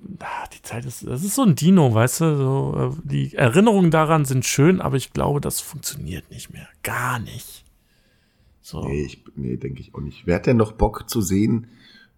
die 0.53 0.63
Zeit 0.63 0.85
ist, 0.85 1.07
das 1.07 1.23
ist 1.23 1.35
so 1.35 1.43
ein 1.43 1.55
Dino, 1.55 1.95
weißt 1.95 2.21
du? 2.21 2.37
So, 2.37 2.93
äh, 2.93 3.01
die 3.05 3.35
Erinnerungen 3.35 3.91
daran 3.91 4.25
sind 4.25 4.45
schön, 4.45 4.81
aber 4.81 4.97
ich 4.97 5.13
glaube, 5.13 5.41
das 5.41 5.61
funktioniert 5.61 6.31
nicht 6.31 6.53
mehr. 6.53 6.67
Gar 6.83 7.21
nicht. 7.21 7.65
So. 8.61 8.85
Nee, 8.87 9.09
nee 9.37 9.57
denke 9.57 9.81
ich 9.81 9.95
auch 9.95 10.01
nicht. 10.01 10.27
Wer 10.27 10.37
hat 10.37 10.47
denn 10.47 10.57
noch 10.57 10.73
Bock 10.73 11.09
zu 11.09 11.21
sehen, 11.21 11.69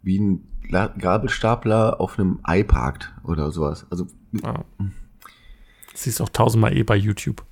wie 0.01 0.19
ein 0.19 0.47
Gabelstapler 0.69 2.01
auf 2.01 2.17
einem 2.17 2.39
Ei 2.43 2.63
parkt 2.63 3.13
oder 3.23 3.51
sowas? 3.51 3.85
Also. 3.89 4.07
Ja. 4.43 4.65
Siehst 5.93 6.21
auch 6.21 6.29
tausendmal 6.29 6.75
eh 6.75 6.83
bei 6.83 6.95
YouTube. 6.95 7.43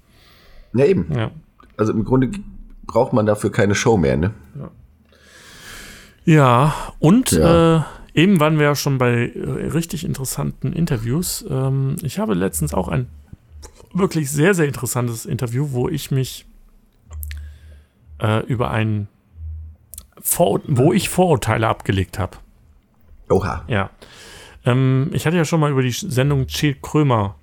Ja, 0.74 0.86
eben. 0.86 1.12
Ja. 1.14 1.32
Also 1.78 1.94
im 1.94 2.04
Grunde 2.04 2.32
braucht 2.86 3.14
man 3.14 3.26
dafür 3.26 3.52
keine 3.52 3.76
Show 3.76 3.98
mehr, 3.98 4.18
ne? 4.18 4.34
Ja. 4.58 4.72
Ja, 6.26 6.76
und 7.00 7.32
ja. 7.32 7.78
Äh, 7.78 7.84
Eben 8.16 8.40
waren 8.40 8.58
wir 8.58 8.66
ja 8.66 8.76
schon 8.76 8.98
bei 8.98 9.28
äh, 9.28 9.68
richtig 9.68 10.06
interessanten 10.06 10.72
Interviews. 10.72 11.46
Ähm, 11.50 11.98
ich 12.02 12.18
habe 12.18 12.34
letztens 12.34 12.74
auch 12.74 12.88
ein 12.88 13.08
wirklich 13.94 14.32
sehr, 14.32 14.54
sehr 14.54 14.68
interessantes 14.68 15.26
Interview, 15.26 15.72
wo 15.72 15.90
ich 15.90 16.12
mich 16.12 16.46
äh, 18.22 18.46
über 18.46 18.72
ein 18.72 19.10
Vor 20.22 20.62
wo 20.66 20.94
ich 20.94 21.10
Vorurteile 21.10 21.68
abgelegt 21.68 22.18
habe. 22.18 22.38
Oha. 23.30 23.66
Ja. 23.68 23.90
Ähm, 24.64 25.10
ich 25.12 25.26
hatte 25.28 25.36
ja 25.36 25.44
schon 25.44 25.60
mal 25.60 25.72
über 25.72 25.82
die 25.82 25.92
Sendung 25.92 26.48
Che 26.48 26.76
Krömer 26.82 27.36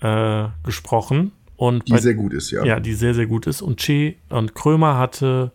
äh, 0.00 0.48
gesprochen. 0.62 1.32
Und 1.56 1.88
die 1.88 1.92
bei, 1.92 2.00
sehr 2.00 2.14
gut 2.14 2.34
ist, 2.34 2.50
ja. 2.50 2.64
Ja, 2.64 2.80
die 2.80 2.92
sehr, 2.92 3.14
sehr 3.14 3.26
gut 3.26 3.46
ist. 3.46 3.62
Und 3.62 3.80
Che 3.80 4.16
und 4.28 4.54
Krömer 4.54 4.98
hatte 4.98 5.52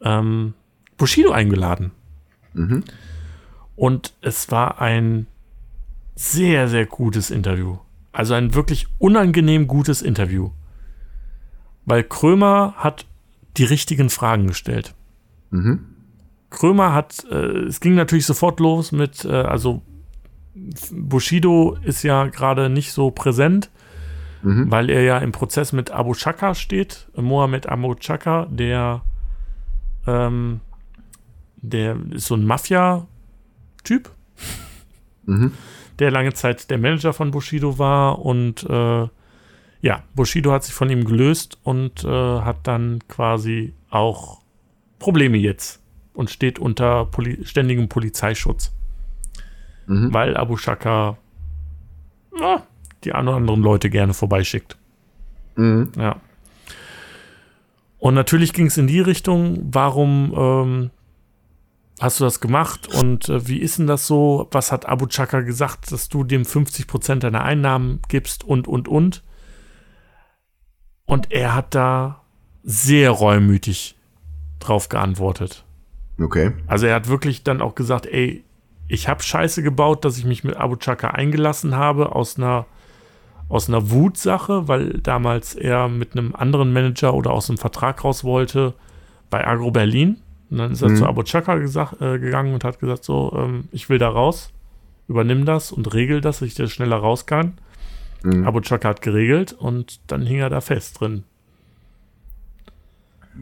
ähm, 0.00 0.54
Bushido 0.96 1.32
eingeladen. 1.32 1.90
Mhm. 2.54 2.82
Und 3.76 4.14
es 4.20 4.50
war 4.50 4.80
ein 4.80 5.26
sehr, 6.14 6.68
sehr 6.68 6.86
gutes 6.86 7.30
Interview. 7.30 7.78
Also 8.12 8.34
ein 8.34 8.54
wirklich 8.54 8.86
unangenehm 8.98 9.66
gutes 9.66 10.02
Interview. 10.02 10.50
Weil 11.84 12.04
Krömer 12.04 12.74
hat 12.76 13.06
die 13.56 13.64
richtigen 13.64 14.10
Fragen 14.10 14.46
gestellt. 14.46 14.94
Mhm. 15.50 15.86
Krömer 16.50 16.94
hat, 16.94 17.24
äh, 17.30 17.64
es 17.66 17.80
ging 17.80 17.94
natürlich 17.94 18.26
sofort 18.26 18.60
los 18.60 18.92
mit, 18.92 19.24
äh, 19.24 19.32
also 19.32 19.82
Bushido 20.92 21.76
ist 21.82 22.04
ja 22.04 22.26
gerade 22.26 22.70
nicht 22.70 22.92
so 22.92 23.10
präsent, 23.10 23.70
mhm. 24.42 24.70
weil 24.70 24.88
er 24.88 25.02
ja 25.02 25.18
im 25.18 25.32
Prozess 25.32 25.72
mit 25.72 25.90
Abu 25.90 26.14
Shaka 26.14 26.54
steht. 26.54 27.08
Mohammed 27.16 27.68
Abu 27.68 27.96
Shaka, 27.98 28.46
der, 28.46 29.02
ähm, 30.06 30.60
der 31.56 31.96
ist 32.12 32.26
so 32.26 32.36
ein 32.36 32.44
Mafia- 32.44 33.08
Typ, 33.84 34.10
mhm. 35.24 35.52
der 35.98 36.10
lange 36.10 36.32
Zeit 36.32 36.70
der 36.70 36.78
Manager 36.78 37.12
von 37.12 37.30
Bushido 37.30 37.78
war 37.78 38.18
und 38.18 38.64
äh, 38.64 39.08
ja, 39.80 40.02
Bushido 40.14 40.50
hat 40.50 40.64
sich 40.64 40.74
von 40.74 40.88
ihm 40.88 41.04
gelöst 41.04 41.58
und 41.62 42.04
äh, 42.04 42.08
hat 42.08 42.66
dann 42.66 43.00
quasi 43.06 43.74
auch 43.90 44.40
Probleme 44.98 45.36
jetzt 45.36 45.82
und 46.14 46.30
steht 46.30 46.58
unter 46.58 47.04
Poli 47.04 47.44
ständigem 47.44 47.88
Polizeischutz. 47.88 48.72
Mhm. 49.86 50.14
Weil 50.14 50.36
Abu 50.36 50.56
Shaka 50.56 51.18
na, 52.38 52.62
die 53.04 53.12
anderen 53.12 53.46
Leute 53.46 53.90
gerne 53.90 54.14
vorbeischickt. 54.14 54.78
Mhm. 55.56 55.92
Ja. 55.98 56.16
Und 57.98 58.14
natürlich 58.14 58.52
ging 58.52 58.66
es 58.66 58.76
in 58.76 58.86
die 58.86 59.00
Richtung, 59.00 59.68
warum 59.70 60.32
ähm, 60.36 60.90
hast 62.04 62.20
du 62.20 62.24
das 62.24 62.40
gemacht 62.40 62.86
und 62.86 63.28
äh, 63.28 63.48
wie 63.48 63.58
ist 63.58 63.78
denn 63.78 63.86
das 63.86 64.06
so? 64.06 64.48
Was 64.52 64.70
hat 64.70 64.86
Abu 64.86 65.06
Chaka 65.06 65.40
gesagt, 65.40 65.90
dass 65.90 66.08
du 66.08 66.22
dem 66.22 66.44
50 66.44 66.86
Prozent 66.86 67.24
deiner 67.24 67.42
Einnahmen 67.42 68.00
gibst 68.08 68.44
und, 68.44 68.68
und, 68.68 68.86
und? 68.86 69.22
Und 71.06 71.32
er 71.32 71.54
hat 71.54 71.74
da 71.74 72.22
sehr 72.62 73.10
reumütig 73.10 73.96
drauf 74.58 74.88
geantwortet. 74.88 75.64
Okay. 76.20 76.52
Also 76.66 76.86
er 76.86 76.94
hat 76.94 77.08
wirklich 77.08 77.42
dann 77.42 77.60
auch 77.60 77.74
gesagt, 77.74 78.06
ey, 78.06 78.44
ich 78.88 79.08
habe 79.08 79.22
Scheiße 79.22 79.62
gebaut, 79.62 80.04
dass 80.04 80.18
ich 80.18 80.24
mich 80.24 80.44
mit 80.44 80.56
Abu 80.56 80.76
Chaka 80.76 81.10
eingelassen 81.10 81.74
habe 81.74 82.14
aus 82.14 82.36
einer 82.38 82.66
aus 83.50 83.68
einer 83.68 83.90
Wutsache, 83.90 84.68
weil 84.68 85.00
damals 85.00 85.54
er 85.54 85.88
mit 85.88 86.12
einem 86.12 86.34
anderen 86.34 86.72
Manager 86.72 87.12
oder 87.12 87.32
aus 87.32 87.50
einem 87.50 87.58
Vertrag 87.58 88.02
raus 88.02 88.24
wollte 88.24 88.72
bei 89.28 89.46
Agro 89.46 89.70
Berlin. 89.70 90.22
Und 90.54 90.58
dann 90.58 90.70
ist 90.70 90.82
er 90.82 90.90
mhm. 90.90 90.96
zu 90.96 91.06
Abu 91.06 91.24
Chaka 91.24 91.56
gesagt, 91.56 92.00
äh, 92.00 92.20
gegangen 92.20 92.54
und 92.54 92.62
hat 92.62 92.78
gesagt, 92.78 93.02
so, 93.02 93.32
ähm, 93.36 93.64
ich 93.72 93.88
will 93.88 93.98
da 93.98 94.08
raus, 94.08 94.52
übernimm 95.08 95.46
das 95.46 95.72
und 95.72 95.92
regel 95.94 96.20
das, 96.20 96.38
dass 96.38 96.46
ich 96.46 96.54
da 96.54 96.68
schneller 96.68 96.94
raus 96.94 97.26
kann. 97.26 97.54
Mhm. 98.22 98.46
Abu 98.46 98.60
Chaka 98.60 98.90
hat 98.90 99.02
geregelt 99.02 99.52
und 99.52 99.98
dann 100.06 100.24
hing 100.24 100.38
er 100.38 100.50
da 100.50 100.60
fest 100.60 101.00
drin. 101.00 101.24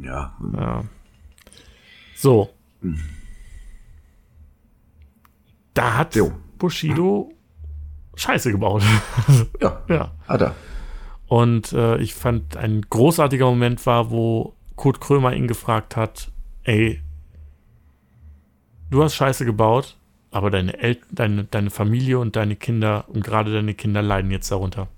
Ja. 0.01 0.33
ja. 0.57 0.85
So. 2.17 2.49
Mhm. 2.81 2.99
Da 5.75 5.99
hat 5.99 6.15
jo. 6.15 6.33
Bushido 6.57 7.31
Scheiße 8.15 8.53
gebaut. 8.53 8.83
ja, 9.61 9.83
ja. 9.87 10.13
Hat 10.27 10.41
er. 10.41 10.55
Und 11.27 11.75
äh, 11.75 11.99
ich 11.99 12.15
fand, 12.15 12.57
ein 12.57 12.81
großartiger 12.89 13.45
Moment 13.45 13.85
war, 13.85 14.11
wo 14.11 14.55
Kurt 14.77 15.03
Krömer 15.03 15.35
ihn 15.35 15.47
gefragt 15.47 15.95
hat, 15.95 16.33
ey, 16.65 17.02
du 18.93 19.03
hast 19.03 19.15
Scheiße 19.17 19.45
gebaut, 19.45 19.97
aber 20.31 20.51
deine, 20.51 20.79
El 20.79 20.99
deine, 21.11 21.45
deine 21.45 21.71
Familie 21.71 22.19
und 22.19 22.37
deine 22.37 22.55
Kinder 22.57 23.07
und 23.09 23.25
gerade 23.25 23.53
deine 23.53 23.75
Kinder 23.75 24.03
leiden 24.03 24.31
jetzt 24.31 24.51
darunter. 24.51 24.89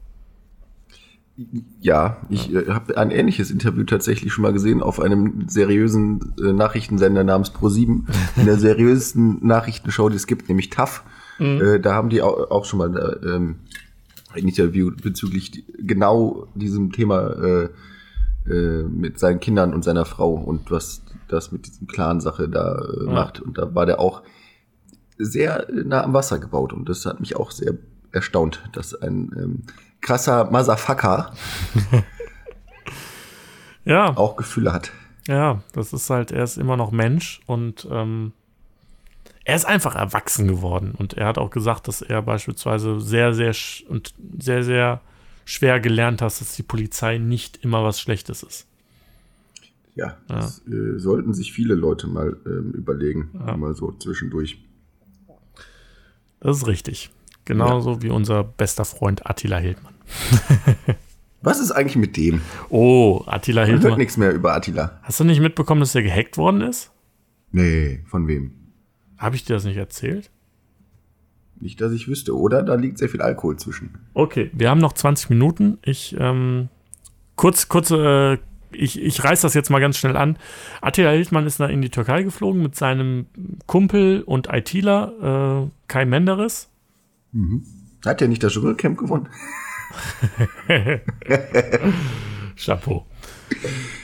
Ja, 1.81 2.19
ich 2.29 2.55
äh, 2.55 2.69
habe 2.69 2.97
ein 2.97 3.11
ähnliches 3.11 3.51
Interview 3.51 3.83
tatsächlich 3.85 4.33
schon 4.33 4.43
mal 4.43 4.53
gesehen 4.53 4.83
auf 4.83 5.01
einem 5.01 5.49
seriösen 5.49 6.35
äh, 6.39 6.53
Nachrichtensender 6.53 7.25
namens 7.25 7.51
Pro7. 7.53 8.05
In 8.37 8.47
der 8.47 8.59
seriösesten 8.59 9.45
Nachrichtenshow, 9.45 10.09
die 10.09 10.17
es 10.17 10.29
gibt, 10.29 10.49
nämlich 10.49 10.71
TAF. 10.71 11.03
Mhm. 11.41 11.61
Äh, 11.61 11.81
da 11.81 11.95
haben 11.95 12.09
die 12.09 12.23
auch, 12.23 12.51
auch 12.51 12.65
schon 12.65 12.79
mal 12.79 12.97
äh, 12.97 13.35
ähm, 13.35 13.57
ein 14.33 14.47
Interview 14.47 14.93
bezüglich 15.03 15.65
genau 15.77 16.47
diesem 16.55 16.93
Thema 16.93 17.31
äh, 17.31 17.69
äh, 18.49 18.85
mit 18.85 19.19
seinen 19.19 19.41
Kindern 19.41 19.75
und 19.75 19.83
seiner 19.83 20.05
Frau 20.05 20.35
und 20.35 20.71
was 20.71 21.03
das 21.29 21.53
mit 21.53 21.67
diesem 21.67 21.87
Clan-Sache 21.87 22.49
da 22.49 22.75
äh, 22.75 23.07
ja. 23.07 23.13
macht. 23.13 23.41
Und 23.41 23.59
da 23.59 23.75
war 23.75 23.87
der 23.87 24.01
auch 24.01 24.23
sehr 25.17 25.67
nah 25.71 26.03
am 26.03 26.13
Wasser 26.13 26.39
gebaut 26.39 26.73
und 26.73 26.89
das 26.89 27.07
hat 27.07 27.21
mich 27.21 27.37
auch 27.37 27.51
sehr 27.51 27.75
erstaunt, 28.13 28.63
dass 28.73 28.95
ein 28.95 29.33
ähm, 29.37 29.63
krasser 30.01 30.51
Motherfucker 30.51 31.33
ja. 33.85 34.17
auch 34.17 34.37
Gefühle 34.37 34.73
hat. 34.73 34.91
Ja, 35.27 35.63
das 35.73 35.93
ist 35.93 36.11
halt, 36.11 36.33
er 36.33 36.45
ist 36.45 36.59
immer 36.59 36.77
noch 36.77 36.91
Mensch 36.91 37.41
und 37.47 37.89
ähm, 37.91 38.33
er 39.45 39.57
ist 39.57 39.67
einfach 39.67 39.95
erwachsen 39.95 40.49
geworden. 40.49 40.95
Und 40.97 41.15
er 41.15 41.27
hat 41.27 41.39
auch 41.39 41.51
gesagt, 41.51 41.89
dass 41.89 42.03
er 42.03 42.23
beispielsweise 42.23 43.01
sehr, 43.01 43.35
sehr 43.35 43.55
und 43.89 44.15
sehr, 44.39 44.65
sehr 44.65 45.01
schwer 45.45 45.81
gelernt 45.81 46.23
hat, 46.23 46.41
dass 46.41 46.57
die 46.57 46.63
Polizei 46.63 47.19
nicht 47.19 47.59
immer 47.59 47.85
was 47.85 48.01
Schlechtes 48.01 48.43
ist. 48.43 48.67
Ja, 49.95 50.17
das 50.27 50.63
ja. 50.67 50.75
Äh, 50.75 50.99
sollten 50.99 51.35
sich 51.35 51.53
viele 51.53 51.75
Leute 51.75 52.07
mal 52.07 52.37
ähm, 52.47 52.73
überlegen, 52.73 53.31
ja. 53.35 53.57
mal 53.57 53.75
so 53.75 53.93
zwischendurch. 53.93 54.63
Das 56.41 56.59
ist 56.59 56.67
richtig. 56.67 57.11
Genauso 57.45 57.93
ja. 57.93 58.03
wie 58.03 58.11
unser 58.11 58.43
bester 58.43 58.85
Freund 58.85 59.27
Attila 59.27 59.59
Hildmann. 59.59 59.95
Was 61.43 61.61
ist 61.61 61.73
eigentlich 61.73 61.97
mit 61.97 62.17
dem? 62.17 62.41
Oh, 62.71 63.23
Attila 63.27 63.65
Hildmann. 63.65 63.83
Man 63.83 63.91
hört 63.91 63.99
nichts 63.99 64.17
mehr 64.17 64.33
über 64.33 64.55
Attila. 64.55 64.99
Hast 65.03 65.21
du 65.21 65.25
nicht 65.25 65.41
mitbekommen, 65.41 65.81
dass 65.81 65.95
er 65.95 66.03
gehackt 66.03 66.39
worden 66.39 66.63
ist? 66.63 66.91
Nee, 67.53 68.03
von 68.07 68.27
wem? 68.27 68.53
Habe 69.19 69.37
ich 69.37 69.45
dir 69.45 69.55
das 69.55 69.65
nicht 69.65 69.77
erzählt? 69.77 70.31
Nicht, 71.61 71.81
dass 71.81 71.93
ich 71.93 72.09
wüsste, 72.09 72.37
oder? 72.37 72.63
Da 72.63 72.75
liegt 72.75 72.99
sehr 72.99 73.09
viel 73.09 73.23
Alkohol 73.23 73.57
zwischen. 73.59 73.91
Okay, 74.15 74.51
wir 74.55 74.71
haben 74.71 74.81
noch 74.81 74.95
20 74.95 75.31
Minuten. 75.31 75.79
Ich, 75.83 76.17
ähm, 76.19 76.69
kurz, 77.37 77.69
kurz, 77.69 77.91
äh, 77.91 78.39
ich, 78.75 79.01
ich 79.01 79.23
reiß 79.23 79.41
das 79.41 79.55
jetzt 79.55 79.71
mal 79.71 79.81
ganz 79.81 79.99
schnell 79.99 80.17
an. 80.17 80.39
Attila 80.81 81.11
Hildmann 81.11 81.47
ist 81.47 81.61
in 81.61 81.83
die 81.83 81.91
Türkei 81.91 82.23
geflogen 82.23 82.63
mit 82.63 82.77
seinem 82.77 83.27
Kumpel 83.67 84.23
und 84.23 84.49
ITler, 84.53 85.67
äh, 85.67 85.71
Kai 85.89 86.05
Menderes. 86.05 86.69
Mhm. 87.33 87.65
Hat 88.05 88.21
er 88.21 88.29
nicht 88.29 88.43
das 88.43 88.53
Dschungelcamp 88.53 88.99
gewonnen? 88.99 89.29
Chapeau. 92.57 93.07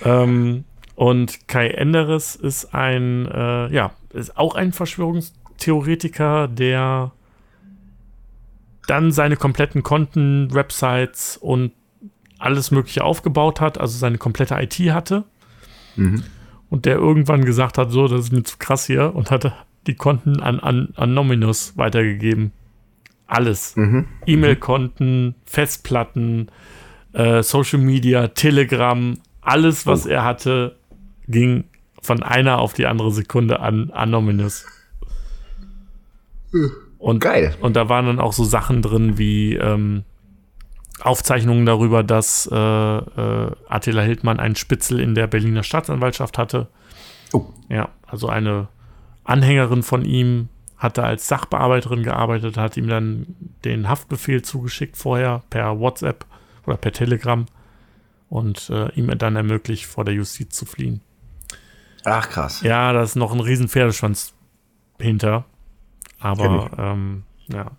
ähm, 0.04 0.64
und 0.94 1.48
Kai 1.48 1.68
Enderes 1.68 2.36
ist 2.36 2.74
ein, 2.74 3.26
äh, 3.26 3.72
ja, 3.72 3.92
ist 4.12 4.36
auch 4.36 4.54
ein 4.54 4.72
Verschwörungstheoretiker, 4.72 6.48
der 6.48 7.12
dann 8.86 9.12
seine 9.12 9.36
kompletten 9.36 9.82
Konten, 9.82 10.52
Websites 10.52 11.36
und 11.36 11.72
alles 12.40 12.70
Mögliche 12.70 13.04
aufgebaut 13.04 13.60
hat, 13.60 13.78
also 13.78 13.96
seine 13.96 14.18
komplette 14.18 14.54
IT 14.54 14.74
hatte. 14.92 15.24
Mhm. 15.96 16.24
Und 16.68 16.86
der 16.86 16.96
irgendwann 16.96 17.44
gesagt 17.44 17.78
hat, 17.78 17.90
so, 17.90 18.08
das 18.08 18.20
ist 18.20 18.32
mir 18.32 18.42
zu 18.42 18.56
krass 18.58 18.86
hier 18.86 19.14
und 19.14 19.30
hatte 19.30 19.52
die 19.86 19.94
Konten 19.94 20.40
an, 20.40 20.60
an, 20.60 20.92
an 20.96 21.14
Nominus 21.14 21.76
weitergegeben. 21.76 22.52
Alles. 23.26 23.76
Mhm. 23.76 24.06
E-Mail-Konten, 24.26 25.34
Festplatten, 25.44 26.48
äh, 27.12 27.42
Social 27.42 27.80
Media, 27.80 28.28
Telegram, 28.28 29.18
alles, 29.40 29.86
was 29.86 30.06
oh. 30.06 30.10
er 30.10 30.24
hatte, 30.24 30.76
ging 31.28 31.64
von 32.02 32.22
einer 32.22 32.58
auf 32.58 32.72
die 32.72 32.86
andere 32.86 33.12
Sekunde 33.12 33.60
an 33.60 33.90
Anonymous. 33.90 34.64
Und, 36.98 37.20
Geil. 37.20 37.54
Und 37.60 37.76
da 37.76 37.88
waren 37.88 38.06
dann 38.06 38.20
auch 38.20 38.32
so 38.32 38.44
Sachen 38.44 38.82
drin 38.82 39.18
wie 39.18 39.54
ähm, 39.54 40.04
Aufzeichnungen 41.00 41.66
darüber, 41.66 42.02
dass 42.02 42.48
äh, 42.50 42.56
äh, 42.56 43.50
Attila 43.68 44.02
Hildmann 44.02 44.40
einen 44.40 44.56
Spitzel 44.56 45.00
in 45.00 45.14
der 45.14 45.26
Berliner 45.26 45.62
Staatsanwaltschaft 45.62 46.38
hatte. 46.38 46.68
Oh. 47.32 47.46
Ja, 47.68 47.88
also 48.06 48.28
eine 48.28 48.68
Anhängerin 49.24 49.82
von 49.82 50.04
ihm 50.04 50.48
hatte 50.76 51.04
als 51.04 51.28
Sachbearbeiterin 51.28 52.02
gearbeitet, 52.02 52.56
hat 52.56 52.76
ihm 52.76 52.88
dann 52.88 53.36
den 53.64 53.88
Haftbefehl 53.88 54.42
zugeschickt 54.42 54.96
vorher 54.96 55.42
per 55.50 55.78
WhatsApp 55.78 56.24
oder 56.66 56.76
per 56.76 56.92
Telegram 56.92 57.46
und 58.30 58.70
äh, 58.70 58.90
ihm 58.92 59.16
dann 59.18 59.36
ermöglicht, 59.36 59.86
vor 59.86 60.04
der 60.04 60.14
Justiz 60.14 60.54
zu 60.56 60.64
fliehen. 60.64 61.02
Ach 62.04 62.28
krass. 62.28 62.62
Ja, 62.62 62.92
da 62.92 63.02
ist 63.02 63.16
noch 63.16 63.32
ein 63.32 63.40
riesen 63.40 63.68
Pferdeschwanz 63.68 64.32
hinter. 64.98 65.44
Aber 66.18 66.70
ähm, 66.78 67.24
ja. 67.48 67.72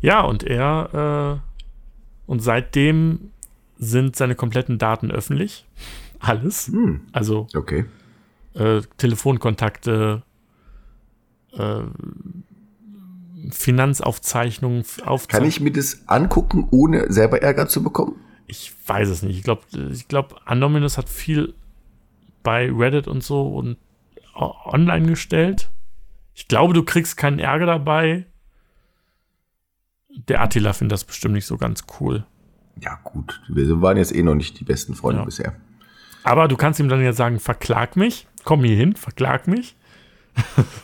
Ja, 0.00 0.20
und 0.22 0.44
er 0.44 1.40
äh, 1.42 1.55
und 2.26 2.40
seitdem 2.40 3.30
sind 3.78 4.16
seine 4.16 4.34
kompletten 4.34 4.78
Daten 4.78 5.10
öffentlich. 5.10 5.66
Alles. 6.18 6.68
Hm. 6.68 7.02
Also 7.12 7.46
okay. 7.54 7.84
äh, 8.54 8.82
Telefonkontakte, 8.96 10.22
äh, 11.52 11.80
Finanzaufzeichnungen. 13.50 14.80
Aufzeichnungen. 14.80 15.26
Kann 15.28 15.44
ich 15.44 15.60
mir 15.60 15.72
das 15.72 16.08
angucken, 16.08 16.66
ohne 16.70 17.12
selber 17.12 17.42
Ärger 17.42 17.68
zu 17.68 17.82
bekommen? 17.82 18.16
Ich 18.46 18.72
weiß 18.86 19.08
es 19.08 19.22
nicht. 19.22 19.36
Ich 19.36 19.42
glaube, 19.42 19.62
ich 19.92 20.08
glaub, 20.08 20.40
Anonymous 20.44 20.98
hat 20.98 21.08
viel 21.08 21.54
bei 22.42 22.70
Reddit 22.70 23.08
und 23.08 23.22
so 23.22 23.48
und 23.48 23.76
online 24.34 25.06
gestellt. 25.06 25.70
Ich 26.34 26.48
glaube, 26.48 26.74
du 26.74 26.82
kriegst 26.84 27.16
keinen 27.16 27.38
Ärger 27.38 27.66
dabei. 27.66 28.26
Der 30.28 30.42
Attila 30.42 30.72
findet 30.72 30.92
das 30.92 31.04
bestimmt 31.04 31.34
nicht 31.34 31.46
so 31.46 31.56
ganz 31.56 31.84
cool. 32.00 32.24
Ja, 32.80 32.98
gut. 33.04 33.40
Wir 33.48 33.80
waren 33.80 33.96
jetzt 33.96 34.14
eh 34.14 34.22
noch 34.22 34.34
nicht 34.34 34.58
die 34.60 34.64
besten 34.64 34.94
Freunde 34.94 35.20
ja. 35.20 35.24
bisher. 35.24 35.54
Aber 36.24 36.48
du 36.48 36.56
kannst 36.56 36.80
ihm 36.80 36.88
dann 36.88 37.02
ja 37.02 37.12
sagen, 37.12 37.38
verklag 37.38 37.96
mich, 37.96 38.26
komm 38.44 38.64
hier 38.64 38.76
hin, 38.76 38.96
verklag 38.96 39.46
mich. 39.46 39.76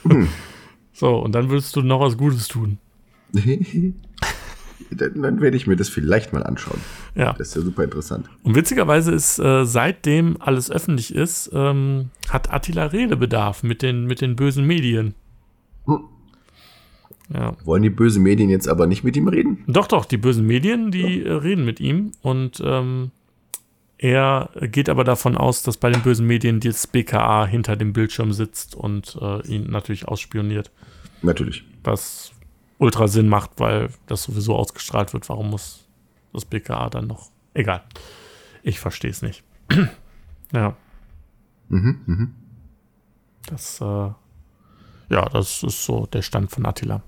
Hm. 0.05 0.29
so, 0.93 1.19
und 1.19 1.35
dann 1.35 1.51
würdest 1.51 1.75
du 1.77 1.83
noch 1.83 2.01
was 2.01 2.17
Gutes 2.17 2.49
tun. 2.49 2.79
dann, 3.33 5.23
dann, 5.23 5.41
werde 5.41 5.57
ich 5.57 5.67
mir 5.67 5.77
das 5.77 5.89
vielleicht 5.89 6.33
mal 6.33 6.45
anschauen. 6.45 6.81
Ja. 7.15 7.33
Das 7.33 7.49
ist 7.49 7.57
ja 7.57 7.63
super 7.63 7.85
interessant. 7.85 8.29
Und 8.43 8.55
witzigerweise 8.55 9.13
ist, 9.13 9.39
äh, 9.39 9.65
seitdem 9.65 10.37
alles 10.41 10.71
öffentlich 10.71 11.15
ist, 11.15 11.51
ähm, 11.53 12.11
hat 12.29 12.53
Attila 12.53 12.87
Redebedarf 12.87 13.63
mit 13.63 13.83
den, 13.83 14.05
mit 14.05 14.21
den 14.21 14.37
bösen 14.37 14.67
Medien. 14.67 15.15
Hm. 15.87 16.05
Ja. 17.33 17.57
Wollen 17.65 17.83
die 17.83 17.91
bösen 17.91 18.23
Medien 18.23 18.51
jetzt 18.51 18.69
aber 18.69 18.87
nicht 18.87 19.05
mit 19.05 19.17
ihm 19.17 19.29
reden? 19.29 19.65
Doch, 19.67 19.87
doch, 19.87 20.05
die 20.05 20.19
bösen 20.19 20.47
Medien, 20.47 20.91
die 20.91 21.21
ja. 21.21 21.31
Äh, 21.31 21.33
reden 21.35 21.65
mit 21.65 21.81
ihm 21.81 22.13
und 22.21 22.63
ähm, 22.65 23.11
er 23.99 24.51
geht 24.61 24.89
aber 24.89 25.05
davon 25.05 25.37
aus, 25.37 25.63
dass 25.63 25.77
bei 25.77 25.89
den 25.89 26.03
bösen 26.03 26.27
Medien 26.27 26.59
das 26.59 26.89
BKA 26.89 27.47
hinter 27.47 27.77
dem 27.77 27.93
Bildschirm 27.93 28.33
sitzt 28.33 28.75
und 28.75 29.17
äh, 29.21 29.47
ihn 29.47 29.71
natürlich 29.71 30.09
ausspioniert. 30.09 30.73
Natürlich. 31.23 31.65
Was 31.85 32.33
ultra 32.79 33.07
Sinn 33.07 33.29
macht, 33.29 33.53
weil 33.59 33.91
das 34.07 34.25
sowieso 34.25 34.57
ausgestrahlt 34.57 35.13
wird. 35.13 35.29
Warum 35.29 35.51
muss 35.51 35.87
das 36.33 36.45
BKA 36.45 36.91
dann 36.91 37.07
noch? 37.07 37.31
Egal. 37.55 37.85
Ich 38.65 38.81
verstehe 38.81 39.11
es 39.13 39.23
nicht. 39.23 39.45
ja. 40.53 40.77
Mhm, 41.69 42.01
mhm. 42.07 42.35
Das, 43.47 43.81
äh, 43.81 43.85
ja, 43.85 45.29
das 45.33 45.63
ist 45.63 45.85
so 45.85 46.07
der 46.07 46.23
Stand 46.23 46.51
von 46.51 46.67
Attila. 46.67 47.03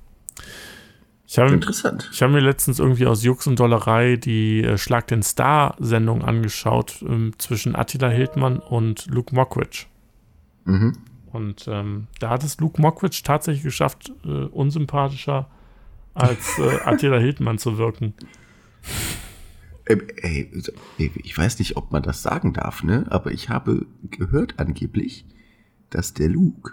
Ich 1.27 1.39
hab, 1.39 1.51
Interessant. 1.51 2.11
Ich 2.13 2.23
habe 2.23 2.33
mir 2.33 2.41
letztens 2.41 2.79
irgendwie 2.79 3.07
aus 3.07 3.25
Jux 3.25 3.47
und 3.47 3.59
Dollerei 3.59 4.17
die 4.17 4.63
äh, 4.63 4.79
Schlag 4.79 5.07
den 5.09 5.23
Star-Sendung 5.23 6.23
angeschaut 6.23 7.03
ähm, 7.07 7.33
zwischen 7.39 7.75
Attila 7.75 8.09
Hildmann 8.09 8.59
und 8.59 9.07
Luke 9.07 9.35
Mockridge. 9.35 9.87
Mhm. 10.65 10.99
Und 11.33 11.67
ähm, 11.67 12.07
da 12.21 12.31
hat 12.31 12.45
es 12.45 12.61
Luke 12.61 12.81
Mockridge 12.81 13.23
tatsächlich 13.25 13.65
geschafft, 13.65 14.13
äh, 14.25 14.29
unsympathischer 14.29 15.51
als 16.15 16.59
äh, 16.59 16.81
Attila 16.85 17.19
Hildmann 17.19 17.59
zu 17.59 17.79
wirken. 17.79 18.15
Ähm, 19.87 20.03
ey, 20.17 20.51
ich 20.99 21.37
weiß 21.37 21.59
nicht, 21.59 21.77
ob 21.77 21.91
man 21.91 22.03
das 22.03 22.23
sagen 22.23 22.53
darf, 22.53 22.83
ne? 22.83 23.07
Aber 23.11 23.33
ich 23.33 23.49
habe 23.49 23.87
gehört 24.11 24.59
angeblich, 24.59 25.27
dass 25.91 26.15
der 26.15 26.29
Luke 26.29 26.73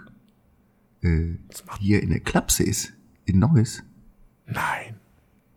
äh, 1.02 1.34
hier 1.80 2.02
in 2.02 2.10
der 2.10 2.20
Klapse 2.20 2.62
ist, 2.62 2.92
in 3.24 3.38
Neuss. 3.38 3.82
Nein. 4.46 4.96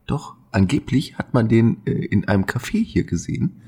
Doch, 0.06 0.36
angeblich 0.52 1.18
hat 1.18 1.34
man 1.34 1.48
den 1.48 1.86
äh, 1.86 1.92
in 1.92 2.28
einem 2.28 2.46
Café 2.46 2.84
hier 2.84 3.04
gesehen. 3.04 3.62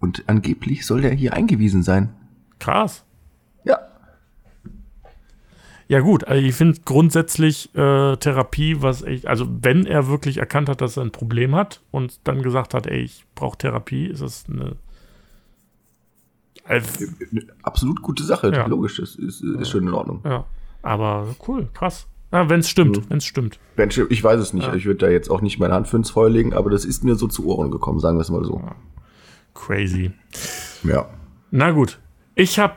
Und 0.00 0.24
angeblich 0.26 0.86
soll 0.86 1.02
der 1.02 1.12
hier 1.12 1.34
eingewiesen 1.34 1.82
sein. 1.82 2.12
Krass. 2.58 3.04
Ja. 3.64 3.78
Ja 5.88 6.00
gut, 6.00 6.24
also 6.24 6.44
ich 6.44 6.54
finde 6.54 6.80
grundsätzlich 6.84 7.74
äh, 7.74 8.16
Therapie, 8.16 8.82
was 8.82 9.02
echt, 9.02 9.26
also 9.26 9.46
wenn 9.62 9.86
er 9.86 10.08
wirklich 10.08 10.38
erkannt 10.38 10.68
hat, 10.68 10.80
dass 10.80 10.96
er 10.96 11.04
ein 11.04 11.12
Problem 11.12 11.54
hat 11.54 11.80
und 11.92 12.20
dann 12.24 12.42
gesagt 12.42 12.74
hat, 12.74 12.86
ey, 12.86 13.02
ich 13.02 13.24
brauche 13.34 13.56
Therapie, 13.56 14.06
ist 14.06 14.20
das 14.20 14.46
eine 14.48 14.76
also, 16.64 17.06
absolut 17.62 18.02
gute 18.02 18.24
Sache, 18.24 18.52
ja. 18.52 18.66
logisch, 18.66 18.96
das 18.96 19.14
ist, 19.14 19.42
ist 19.42 19.70
schon 19.70 19.86
in 19.86 19.94
Ordnung. 19.94 20.20
Ja, 20.24 20.44
aber 20.82 21.36
cool, 21.46 21.68
krass. 21.72 22.08
Ja, 22.32 22.48
wenn 22.48 22.60
es 22.60 22.68
stimmt, 22.68 22.96
mhm. 22.98 23.04
wenn 23.08 23.18
es 23.18 23.24
stimmt. 23.24 23.58
Ich 24.10 24.22
weiß 24.22 24.40
es 24.40 24.52
nicht, 24.52 24.66
ja. 24.66 24.74
ich 24.74 24.84
würde 24.84 25.06
da 25.06 25.08
jetzt 25.08 25.30
auch 25.30 25.40
nicht 25.40 25.58
meine 25.58 25.74
Hand 25.74 25.88
für 25.88 25.96
ins 25.96 26.10
Feuer 26.10 26.30
legen, 26.30 26.54
aber 26.54 26.70
das 26.70 26.84
ist 26.84 27.04
mir 27.04 27.14
so 27.14 27.28
zu 27.28 27.46
Ohren 27.46 27.70
gekommen, 27.70 28.00
sagen 28.00 28.18
wir 28.18 28.22
es 28.22 28.30
mal 28.30 28.44
so. 28.44 28.60
Crazy. 29.54 30.10
Ja. 30.82 31.08
Na 31.50 31.70
gut, 31.70 31.98
ich 32.34 32.58
habe, 32.58 32.76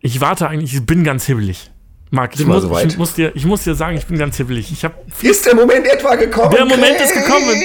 ich 0.00 0.20
warte 0.20 0.48
eigentlich, 0.48 0.74
ich 0.74 0.84
bin 0.84 1.04
ganz 1.04 1.26
hibbelig. 1.26 1.70
Marc, 2.10 2.38
ich 2.38 2.46
muss, 2.46 2.64
ich, 2.84 2.98
muss, 2.98 3.14
dir, 3.14 3.32
ich 3.34 3.46
muss 3.46 3.64
dir 3.64 3.74
sagen, 3.74 3.96
ich 3.96 4.06
bin 4.06 4.18
ganz 4.18 4.36
hibbelig. 4.36 4.70
Ich 4.70 4.84
hab 4.84 4.94
ist 5.22 5.46
der 5.46 5.54
Moment 5.54 5.86
etwa 5.86 6.14
gekommen? 6.16 6.50
Der 6.50 6.66
Moment 6.66 6.98
Chris? 6.98 7.10
ist 7.10 7.14
gekommen. 7.14 7.56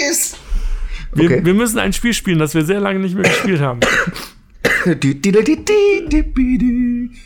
Wir, 1.13 1.25
okay. 1.25 1.45
wir 1.45 1.53
müssen 1.53 1.79
ein 1.79 1.91
Spiel 1.91 2.13
spielen, 2.13 2.39
das 2.39 2.53
wir 2.53 2.63
sehr 2.63 2.79
lange 2.79 2.99
nicht 2.99 3.15
mehr 3.15 3.23
gespielt 3.23 3.59
haben. 3.59 3.81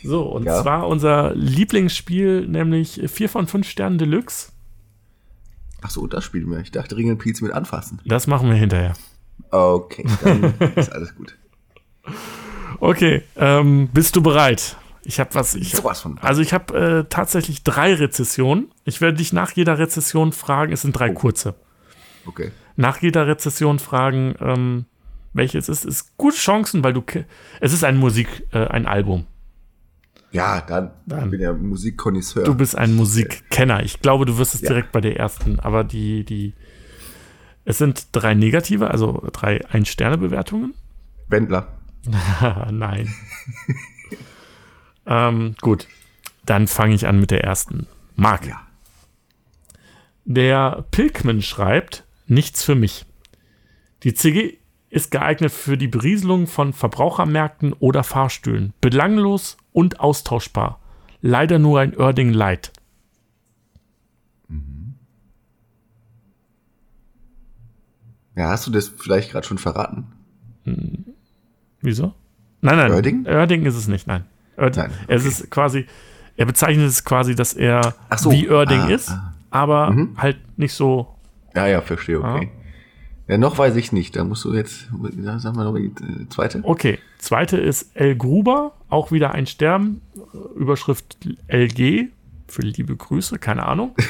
so, 0.02 0.22
und 0.22 0.44
ja. 0.44 0.62
zwar 0.62 0.88
unser 0.88 1.34
Lieblingsspiel, 1.34 2.46
nämlich 2.46 3.00
4 3.06 3.28
von 3.28 3.46
5 3.46 3.68
Sternen 3.68 3.98
Deluxe. 3.98 4.52
Ach 5.82 5.90
so, 5.90 6.06
das 6.06 6.24
spielen 6.24 6.50
wir. 6.50 6.60
Ich 6.60 6.70
dachte 6.70 6.96
Ring 6.96 7.16
Pilz 7.18 7.40
mit 7.40 7.52
anfassen. 7.52 8.00
Das 8.04 8.26
machen 8.26 8.48
wir 8.48 8.56
hinterher. 8.56 8.94
Okay, 9.50 10.06
dann 10.22 10.54
ist 10.76 10.92
alles 10.92 11.14
gut. 11.14 11.36
Okay, 12.80 13.22
ähm, 13.36 13.88
bist 13.92 14.16
du 14.16 14.22
bereit? 14.22 14.76
Ich 15.04 15.18
habe 15.20 15.34
was. 15.34 15.54
Ich, 15.54 15.72
Sowas 15.72 16.00
von. 16.00 16.18
Also 16.18 16.42
ich 16.42 16.52
habe 16.52 16.78
äh, 16.78 17.04
tatsächlich 17.08 17.64
drei 17.64 17.94
Rezessionen. 17.94 18.70
Ich 18.84 19.00
werde 19.00 19.18
dich 19.18 19.32
nach 19.32 19.50
jeder 19.52 19.78
Rezession 19.78 20.32
fragen. 20.32 20.72
Es 20.72 20.82
sind 20.82 20.92
drei 20.92 21.10
oh. 21.10 21.14
kurze. 21.14 21.54
Okay. 22.26 22.52
Nach 22.76 23.02
jeder 23.02 23.26
Rezession 23.26 23.78
fragen, 23.78 24.34
ähm, 24.40 24.86
welches 25.32 25.68
ist. 25.68 25.84
Es 25.84 26.02
ist 26.02 26.16
gute 26.16 26.36
Chancen, 26.36 26.84
weil 26.84 26.92
du. 26.92 27.02
Es 27.60 27.72
ist 27.72 27.84
ein 27.84 27.96
Musik, 27.96 28.46
äh, 28.52 28.66
ein 28.66 28.86
Album. 28.86 29.26
Ja, 30.30 30.62
dann, 30.62 30.92
dann 31.06 31.30
bin 31.30 31.40
ja 31.40 31.52
Musikkonnoisseur. 31.52 32.44
Du 32.44 32.54
bist 32.54 32.76
ein 32.76 32.94
Musikkenner. 32.94 33.82
Ich 33.82 34.00
glaube, 34.00 34.24
du 34.24 34.38
wirst 34.38 34.54
es 34.54 34.62
ja. 34.62 34.68
direkt 34.68 34.92
bei 34.92 35.00
der 35.00 35.18
ersten. 35.18 35.60
Aber 35.60 35.84
die, 35.84 36.24
die. 36.24 36.54
Es 37.64 37.78
sind 37.78 38.08
drei 38.12 38.34
negative, 38.34 38.90
also 38.90 39.22
drei 39.32 39.64
Ein-Sterne-Bewertungen. 39.68 40.74
Wendler. 41.28 41.68
Nein. 42.70 43.14
Ähm, 45.06 45.54
gut, 45.60 45.88
dann 46.44 46.66
fange 46.66 46.94
ich 46.94 47.06
an 47.06 47.20
mit 47.20 47.30
der 47.30 47.44
ersten. 47.44 47.86
Mark. 48.16 48.46
Ja. 48.46 48.60
Der 50.24 50.84
Pilkman 50.90 51.42
schreibt, 51.42 52.04
nichts 52.26 52.64
für 52.64 52.74
mich. 52.74 53.04
Die 54.02 54.14
CG 54.14 54.58
ist 54.92 55.10
geeignet 55.10 55.50
für 55.50 55.78
die 55.78 55.88
Berieselung 55.88 56.46
von 56.46 56.74
Verbrauchermärkten 56.74 57.72
oder 57.72 58.04
Fahrstühlen. 58.04 58.74
Belanglos 58.82 59.56
und 59.72 60.00
austauschbar. 60.00 60.80
Leider 61.22 61.58
nur 61.58 61.80
ein 61.80 61.94
Erding 61.94 62.30
Light. 62.30 62.74
Mhm. 64.48 64.94
Ja, 68.36 68.50
hast 68.50 68.66
du 68.66 68.70
das 68.70 68.88
vielleicht 68.88 69.32
gerade 69.32 69.46
schon 69.46 69.56
verraten? 69.56 70.12
Hm. 70.64 71.06
Wieso? 71.80 72.12
Nein, 72.60 72.76
nein. 72.76 72.92
Erding? 72.92 73.24
Erding 73.24 73.64
ist 73.64 73.76
es 73.76 73.88
nicht, 73.88 74.06
nein. 74.06 74.26
Nein, 74.58 74.68
okay. 74.68 74.90
Es 75.08 75.24
ist 75.24 75.50
quasi, 75.50 75.86
er 76.36 76.44
bezeichnet 76.44 76.86
es 76.86 77.02
quasi, 77.02 77.34
dass 77.34 77.54
er 77.54 77.94
so. 78.18 78.30
wie 78.30 78.44
Erding 78.44 78.82
ah, 78.82 78.88
ist, 78.88 79.08
ah. 79.08 79.32
aber 79.50 79.90
mhm. 79.90 80.18
halt 80.18 80.36
nicht 80.58 80.74
so. 80.74 81.16
Ja, 81.54 81.66
ja, 81.66 81.80
verstehe, 81.80 82.18
okay. 82.20 82.50
Ah. 82.54 82.61
Ja, 83.32 83.38
noch 83.38 83.58
weiß 83.58 83.76
ich 83.76 83.92
nicht. 83.92 84.14
Da 84.14 84.24
musst 84.24 84.44
du 84.44 84.52
jetzt, 84.52 84.88
sagen 85.38 85.56
wir 85.56 85.64
noch 85.64 85.74
die 85.74 86.28
zweite. 86.28 86.60
Okay, 86.62 86.98
zweite 87.18 87.56
ist 87.56 87.90
El 87.94 88.14
Gruber, 88.14 88.74
auch 88.88 89.10
wieder 89.10 89.32
ein 89.32 89.46
Stern. 89.46 90.02
Überschrift 90.54 91.16
LG, 91.48 92.08
für 92.46 92.62
liebe 92.62 92.94
Grüße, 92.94 93.38
keine 93.38 93.66
Ahnung. 93.66 93.94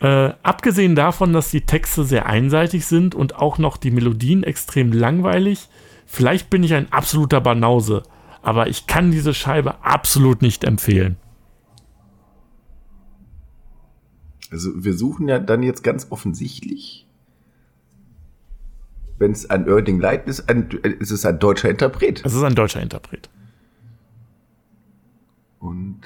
Äh, 0.00 0.34
abgesehen 0.42 0.96
davon, 0.96 1.32
dass 1.32 1.52
die 1.52 1.60
Texte 1.60 2.02
sehr 2.02 2.26
einseitig 2.26 2.86
sind 2.86 3.14
und 3.14 3.36
auch 3.36 3.58
noch 3.58 3.76
die 3.76 3.92
Melodien 3.92 4.42
extrem 4.42 4.90
langweilig, 4.90 5.68
Vielleicht 6.12 6.50
bin 6.50 6.62
ich 6.62 6.74
ein 6.74 6.92
absoluter 6.92 7.40
Banause, 7.40 8.02
aber 8.42 8.68
ich 8.68 8.86
kann 8.86 9.10
diese 9.10 9.32
Scheibe 9.32 9.82
absolut 9.82 10.42
nicht 10.42 10.62
empfehlen. 10.62 11.16
Also 14.52 14.84
wir 14.84 14.92
suchen 14.92 15.28
ja 15.28 15.38
dann 15.38 15.62
jetzt 15.62 15.82
ganz 15.82 16.08
offensichtlich, 16.10 17.06
wenn 19.18 19.32
es 19.32 19.48
ein 19.48 19.66
Erding 19.66 19.98
Light 19.98 20.28
ist, 20.28 20.48
ein, 20.48 20.68
ist 20.70 21.10
es 21.10 21.24
ein 21.24 21.38
deutscher 21.38 21.70
Interpret. 21.70 22.22
Es 22.24 22.34
ist 22.34 22.42
ein 22.42 22.54
deutscher 22.54 22.82
Interpret. 22.82 23.30
Und 25.58 26.00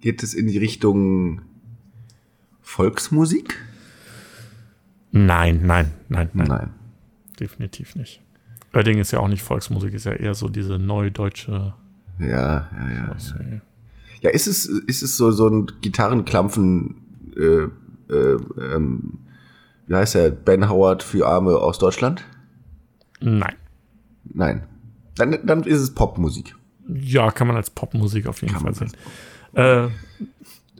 geht 0.00 0.22
es 0.22 0.32
in 0.32 0.46
die 0.46 0.58
Richtung 0.58 1.42
Volksmusik? 2.60 3.58
Nein, 5.10 5.62
nein, 5.66 5.90
nein, 6.08 6.30
nein. 6.32 6.48
Nein. 6.48 6.70
Definitiv 7.40 7.96
nicht. 7.96 8.22
Oerding 8.72 8.98
ist 8.98 9.10
ja 9.10 9.18
auch 9.18 9.28
nicht 9.28 9.42
Volksmusik, 9.42 9.92
ist 9.94 10.04
ja 10.04 10.12
eher 10.12 10.34
so 10.34 10.48
diese 10.48 10.78
neudeutsche. 10.78 11.74
Ja, 12.20 12.26
ja, 12.28 12.68
ja. 12.90 13.16
ja. 13.16 13.60
ja, 14.20 14.30
ist 14.30 14.46
es, 14.46 14.66
ist 14.66 15.02
es 15.02 15.16
so, 15.16 15.32
so 15.32 15.48
ein 15.48 15.66
Gitarrenklampfen, 15.80 16.99
äh, 17.40 17.68
äh, 18.12 18.36
ähm, 18.58 19.18
wie 19.86 19.94
heißt 19.94 20.14
der, 20.14 20.30
Ben 20.30 20.68
Howard 20.68 21.02
für 21.02 21.26
Arme 21.26 21.56
aus 21.56 21.78
Deutschland? 21.78 22.24
Nein. 23.20 23.56
Nein. 24.24 24.66
Dann, 25.16 25.38
dann 25.44 25.64
ist 25.64 25.80
es 25.80 25.94
Popmusik. 25.94 26.54
Ja, 26.88 27.30
kann 27.30 27.46
man 27.46 27.56
als 27.56 27.70
Popmusik 27.70 28.26
auf 28.26 28.40
jeden 28.42 28.54
kann 28.54 28.62
Fall 28.62 28.74
sehen. 28.74 28.92
Äh, 29.52 29.88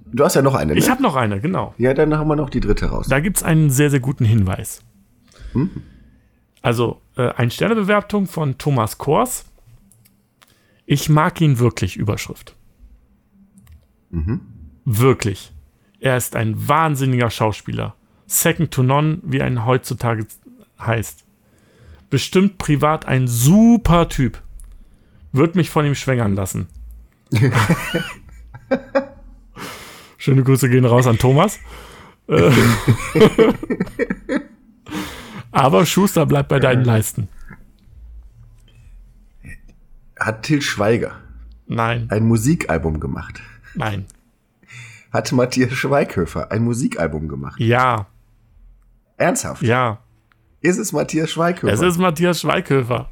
du 0.07 0.25
hast 0.25 0.35
ja 0.35 0.43
noch 0.43 0.55
eine. 0.55 0.73
Ne? 0.73 0.79
Ich 0.79 0.91
habe 0.91 1.03
noch 1.03 1.17
eine, 1.17 1.41
genau. 1.41 1.75
Ja, 1.79 1.95
dann 1.95 2.17
haben 2.17 2.29
wir 2.29 2.37
noch 2.37 2.51
die 2.51 2.61
dritte 2.61 2.87
raus. 2.87 3.07
Da 3.09 3.21
gibt 3.21 3.39
es 3.39 3.43
einen 3.43 3.71
sehr, 3.71 3.91
sehr 3.91 4.01
guten 4.01 4.25
Hinweis. 4.25 4.83
Hm? 5.53 5.71
Also 6.63 7.01
äh, 7.17 7.31
ein 7.33 7.51
Sternebewertung 7.51 8.27
von 8.27 8.59
Thomas 8.59 8.99
Kors. 8.99 9.45
Ich 10.87 11.09
mag 11.09 11.41
ihn 11.41 11.59
wirklich, 11.59 11.97
Überschrift. 11.97 12.57
Mhm. 14.11 14.41
Wirklich. 14.85 15.53
Er 16.01 16.17
ist 16.17 16.35
ein 16.35 16.69
wahnsinniger 16.69 17.31
Schauspieler. 17.31 17.95
Second 18.27 18.71
to 18.71 18.83
none, 18.83 19.19
wie 19.23 19.43
ein 19.43 19.67
heutzutage 19.67 20.27
heißt. 20.81 21.25
Bestimmt 22.09 22.59
privat 22.59 23.07
ein 23.07 23.29
super 23.29 24.09
Typ. 24.09 24.43
Wird 25.33 25.55
mich 25.55 25.71
von 25.71 25.85
ihm 25.85 25.95
schwängern 25.95 26.35
lassen. 26.35 26.69
Schöne 30.19 30.43
Grüße 30.43 30.69
gehen 30.69 30.85
raus 30.85 31.07
an 31.07 31.19
Thomas. 31.19 31.59
Äh, 32.29 32.51
Aber 35.53 35.87
Schuster 35.87 36.27
bleibt 36.27 36.49
bei 36.49 36.59
deinen 36.61 36.85
Leisten. 36.85 37.29
Hat 40.19 40.43
Till 40.43 40.63
Schweiger 40.63 41.17
Nein. 41.67 42.07
ein 42.11 42.27
Musikalbum 42.27 43.01
gemacht? 43.01 43.41
Nein. 43.75 44.07
Hat 45.13 45.33
Matthias 45.33 45.73
Schweighöfer 45.73 46.53
ein 46.53 46.63
Musikalbum 46.63 47.29
gemacht? 47.29 47.61
Ja. 47.61 48.07
Ernsthaft? 49.17 49.63
Ja. 49.63 50.03
Ist 50.61 50.79
es 50.79 50.93
Matthias 50.93 51.31
Schweighöfer? 51.31 51.73
Es 51.73 51.81
ist 51.81 51.99
Matthias 51.99 52.41
Schweighöfer. 52.41 53.11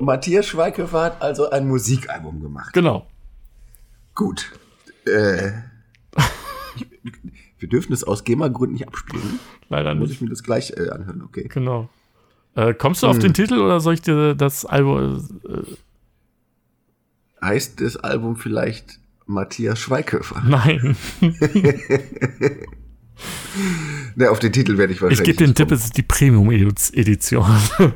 Matthias 0.00 0.46
Schweighöfer 0.46 1.02
hat 1.02 1.22
also 1.22 1.50
ein 1.50 1.66
Musikalbum 1.68 2.40
gemacht. 2.40 2.72
Genau. 2.72 3.06
Gut. 4.14 4.52
Äh, 5.06 5.52
wir 7.58 7.68
dürfen 7.68 7.92
es 7.92 8.04
aus 8.04 8.24
GEMA-Gründen 8.24 8.74
nicht 8.74 8.88
abspielen. 8.88 9.38
Leider 9.68 9.94
nicht. 9.94 10.00
Muss 10.00 10.10
ich 10.10 10.20
mir 10.20 10.28
das 10.28 10.42
gleich 10.42 10.72
äh, 10.76 10.88
anhören, 10.90 11.22
okay. 11.22 11.48
Genau. 11.48 11.88
Äh, 12.54 12.72
kommst 12.74 13.02
du 13.02 13.08
auf 13.08 13.16
hm. 13.16 13.22
den 13.22 13.34
Titel 13.34 13.58
oder 13.58 13.80
soll 13.80 13.94
ich 13.94 14.02
dir 14.02 14.34
das 14.34 14.64
Album. 14.64 15.28
Äh 15.46 15.76
heißt 17.42 17.80
das 17.80 17.96
Album 17.96 18.36
vielleicht 18.36 18.98
Matthias 19.26 19.78
Schweighöfer? 19.78 20.42
Nein. 20.46 20.96
ne, 24.14 24.30
auf 24.30 24.38
den 24.38 24.52
Titel 24.52 24.78
werde 24.78 24.92
ich 24.92 25.02
wahrscheinlich. 25.02 25.20
Ich 25.20 25.36
gebe 25.36 25.44
den 25.44 25.54
Tipp, 25.54 25.70
es 25.72 25.84
ist 25.84 25.96
die 25.96 26.02
Premium-Edition. 26.02 27.44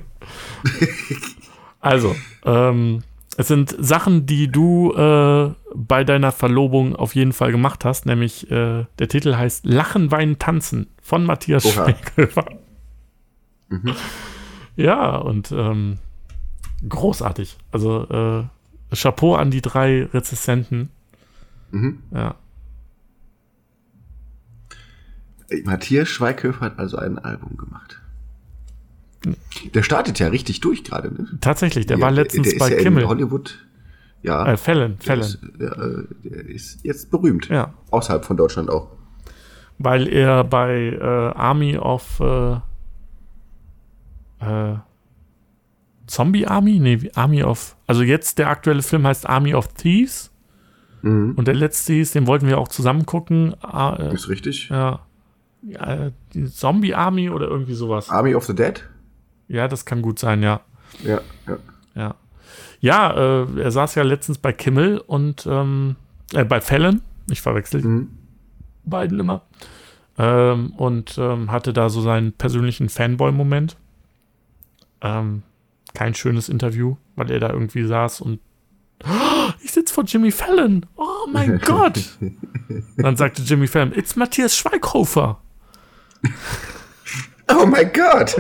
also, 1.81 2.17
ähm, 2.45 3.03
es 3.37 3.49
sind 3.49 3.75
Sachen, 3.79 4.27
die 4.27 4.49
du 4.49 4.93
äh, 4.93 5.55
bei 5.75 6.05
deiner 6.05 6.33
Verlobung 6.33 6.97
auf 6.97 7.15
jeden 7.15 7.33
Fall 7.33 7.53
gemacht 7.53 7.85
hast, 7.85 8.07
nämlich 8.07 8.51
äh, 8.51 8.85
der 8.99 9.09
Titel 9.09 9.37
heißt 9.37 9.65
Lachen, 9.65 10.11
Weinen, 10.11 10.39
Tanzen 10.39 10.89
von 11.01 11.25
Matthias 11.25 11.71
Schweighöfer. 11.71 12.47
Mhm. 13.69 13.95
Ja, 14.77 15.17
und 15.17 15.53
ähm, 15.53 15.99
großartig. 16.89 17.57
Also 17.71 18.07
äh, 18.09 18.95
Chapeau 18.95 19.37
an 19.37 19.51
die 19.51 19.63
drei 19.63 20.05
Rezessenten. 20.05 20.91
Mhm. 21.71 22.03
Ja. 22.13 22.37
Matthias 25.65 26.09
Schweighöfer 26.09 26.67
hat 26.67 26.79
also 26.79 26.97
ein 26.97 27.19
Album 27.19 27.57
gemacht. 27.57 28.01
Der 29.75 29.83
startet 29.83 30.19
ja 30.19 30.29
richtig 30.29 30.61
durch 30.61 30.85
gerade. 30.85 31.13
Ne? 31.13 31.39
Tatsächlich, 31.41 31.87
der 31.87 31.99
ja, 31.99 32.05
war 32.05 32.11
letztens 32.11 32.49
der, 32.49 32.59
der 32.59 32.59
bei 32.59 32.71
ja 32.77 32.83
Kimmel. 32.83 33.07
Hollywood. 33.07 33.59
Ja. 34.23 34.53
Äh, 34.53 34.57
Fallon. 34.57 34.97
Ist, 34.99 35.39
der, 35.59 35.73
äh, 35.73 36.05
der, 36.25 36.47
ist 36.47 36.85
jetzt 36.85 37.11
berühmt. 37.11 37.49
Ja. 37.49 37.75
Außerhalb 37.91 38.25
von 38.25 38.37
Deutschland 38.37 38.71
auch. 38.71 38.89
Weil 39.79 40.09
er 40.09 40.45
bei 40.45 40.91
äh, 40.91 41.03
Army 41.03 41.77
of 41.79 42.21
äh, 42.21 42.53
äh, 44.41 44.77
Zombie 46.07 46.47
Army? 46.47 46.79
Nee, 46.79 47.11
Army 47.15 47.43
of. 47.43 47.77
Also 47.87 48.03
jetzt 48.03 48.39
der 48.39 48.49
aktuelle 48.49 48.83
Film 48.83 49.07
heißt 49.07 49.29
Army 49.29 49.55
of 49.55 49.69
Thieves. 49.69 50.30
Mhm. 51.03 51.35
Und 51.37 51.49
der 51.49 51.55
letzte 51.55 51.93
hieß, 51.95 52.13
den 52.13 52.27
wollten 52.27 52.47
wir 52.47 52.59
auch 52.59 52.69
zusammen 52.69 53.07
gucken. 53.07 53.55
Ah, 53.63 53.97
äh, 53.97 54.15
ist 54.15 54.29
richtig. 54.29 54.69
Ja. 54.69 55.01
ja. 55.63 56.11
Die 56.35 56.47
Zombie 56.47 56.95
Army 56.95 57.31
oder 57.31 57.49
irgendwie 57.49 57.75
sowas. 57.75 58.11
Army 58.11 58.35
of 58.35 58.45
the 58.45 58.55
Dead? 58.55 58.85
Ja, 59.49 59.69
das 59.69 59.85
kann 59.85 60.03
gut 60.03 60.19
sein, 60.19 60.43
ja. 60.43 60.61
Ja, 61.03 61.21
ja. 61.47 61.59
Ja, 61.95 62.15
ja 62.81 63.43
äh, 63.43 63.61
er 63.61 63.71
saß 63.71 63.95
ja 63.95 64.03
letztens 64.03 64.39
bei 64.39 64.53
Kimmel 64.53 64.99
und 64.99 65.47
ähm, 65.47 65.97
äh, 66.33 66.45
bei 66.45 66.61
Fallon. 66.61 67.03
Ich 67.31 67.41
verwechsel 67.41 67.83
mhm. 67.83 68.11
beiden 68.85 69.19
immer. 69.19 69.43
Ähm, 70.19 70.73
und 70.77 71.17
ähm, 71.19 71.51
hatte 71.51 71.73
da 71.73 71.89
so 71.89 72.01
seinen 72.01 72.33
persönlichen 72.33 72.89
Fanboy-Moment. 72.89 73.77
Ähm, 75.01 75.43
kein 75.95 76.15
schönes 76.15 76.49
Interview, 76.49 76.97
weil 77.17 77.31
er 77.31 77.41
da 77.41 77.51
irgendwie 77.51 77.85
saß 77.85 78.21
und 78.21 78.41
oh, 79.05 79.51
ich 79.63 79.73
sitze 79.73 79.95
vor 79.95 80.05
Jimmy 80.05 80.31
Fallon. 80.31 80.87
Oh 80.97 81.27
mein 81.33 81.59
Gott. 81.65 82.19
dann 82.97 83.17
sagte 83.17 83.43
Jimmy 83.43 83.67
Fallon, 83.67 83.93
it's 83.95 84.17
Matthias 84.17 84.57
Schweighofer. 84.57 85.41
Oh 87.53 87.67
mein 87.67 87.93
Gott. 87.93 88.37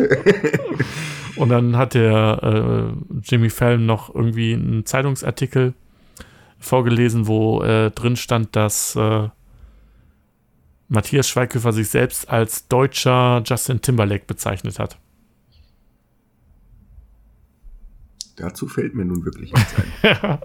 und 1.34 1.48
dann 1.48 1.76
hat 1.76 1.94
der 1.94 2.92
äh, 2.94 3.14
Jimmy 3.24 3.50
Fallon 3.50 3.84
noch 3.84 4.14
irgendwie 4.14 4.52
einen 4.52 4.86
Zeitungsartikel 4.86 5.74
vorgelesen, 6.60 7.26
wo 7.26 7.60
äh, 7.62 7.90
drin 7.90 8.14
stand, 8.14 8.54
dass 8.54 8.94
äh, 8.94 9.28
Matthias 10.88 11.28
Schweighöfer 11.28 11.72
sich 11.72 11.88
selbst 11.88 12.28
als 12.28 12.68
deutscher 12.68 13.42
Justin 13.44 13.80
Timberlake 13.80 14.24
bezeichnet 14.26 14.78
hat. 14.78 14.98
Dazu 18.40 18.66
fällt 18.68 18.94
mir 18.94 19.04
nun 19.04 19.24
wirklich 19.24 19.52
nichts 19.52 19.74
ein. 20.02 20.38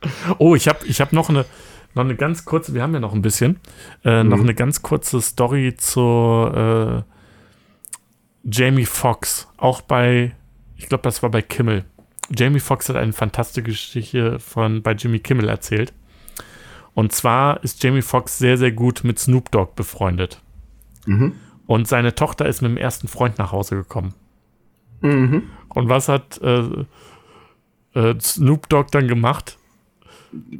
oh, 0.38 0.54
ich 0.54 0.68
habe 0.68 0.86
ich 0.86 1.00
hab 1.00 1.12
noch 1.12 1.28
eine, 1.28 1.44
noch 1.94 2.04
eine 2.04 2.16
ganz 2.16 2.44
kurze, 2.44 2.74
wir 2.74 2.82
haben 2.82 2.94
ja 2.94 3.00
noch 3.00 3.12
ein 3.12 3.22
bisschen, 3.22 3.60
äh, 4.04 4.22
mhm. 4.22 4.30
noch 4.30 4.40
eine 4.40 4.54
ganz 4.54 4.82
kurze 4.82 5.20
Story 5.20 5.74
zur 5.76 7.04
äh, 7.04 8.48
Jamie 8.50 8.86
Foxx, 8.86 9.48
auch 9.56 9.82
bei, 9.82 10.34
ich 10.76 10.88
glaube, 10.88 11.02
das 11.02 11.22
war 11.22 11.30
bei 11.30 11.42
Kimmel. 11.42 11.84
Jamie 12.34 12.60
Foxx 12.60 12.88
hat 12.88 12.96
eine 12.96 13.12
fantastische 13.12 13.62
Geschichte 13.62 14.38
von 14.38 14.82
bei 14.82 14.92
Jimmy 14.92 15.18
Kimmel 15.18 15.48
erzählt. 15.48 15.92
Und 16.94 17.12
zwar 17.12 17.62
ist 17.62 17.82
Jamie 17.82 18.02
Foxx 18.02 18.38
sehr, 18.38 18.58
sehr 18.58 18.72
gut 18.72 19.02
mit 19.04 19.18
Snoop 19.18 19.50
Dogg 19.50 19.74
befreundet. 19.76 20.40
Mhm. 21.06 21.34
Und 21.66 21.88
seine 21.88 22.14
Tochter 22.14 22.46
ist 22.46 22.62
mit 22.62 22.70
dem 22.70 22.76
ersten 22.76 23.08
Freund 23.08 23.38
nach 23.38 23.52
Hause 23.52 23.76
gekommen. 23.76 24.14
Mhm. 25.00 25.44
Und 25.68 25.88
was 25.88 26.08
hat 26.08 26.40
äh, 26.42 26.84
äh, 27.94 28.14
Snoop 28.20 28.68
Dogg 28.68 28.88
dann 28.92 29.08
gemacht? 29.08 29.58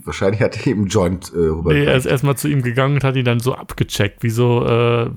Wahrscheinlich 0.05 0.43
hat 0.43 0.59
er 0.59 0.72
ihm 0.72 0.87
Joint 0.87 1.33
äh, 1.33 1.39
rüber. 1.39 1.72
Nee, 1.72 1.85
er 1.85 1.97
ist 1.97 2.05
erstmal 2.05 2.37
zu 2.37 2.49
ihm 2.49 2.62
gegangen 2.62 2.97
und 2.97 3.05
hat 3.05 3.16
ihn 3.16 3.24
dann 3.24 3.41
so 3.41 3.55
abgecheckt, 3.55 4.22
wie 4.22 4.30
so, 4.30 4.66
äh, 4.66 5.11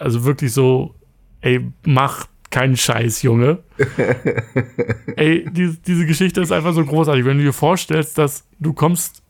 also 0.00 0.24
wirklich 0.24 0.52
so, 0.52 0.94
ey, 1.40 1.60
mach 1.86 2.26
keinen 2.50 2.76
Scheiß, 2.76 3.22
Junge. 3.22 3.60
ey, 5.16 5.48
die, 5.50 5.76
diese 5.86 6.06
Geschichte 6.06 6.40
ist 6.40 6.52
einfach 6.52 6.74
so 6.74 6.84
großartig. 6.84 7.24
Wenn 7.24 7.38
du 7.38 7.44
dir 7.44 7.52
vorstellst, 7.52 8.18
dass 8.18 8.44
du 8.58 8.72
kommst 8.72 9.22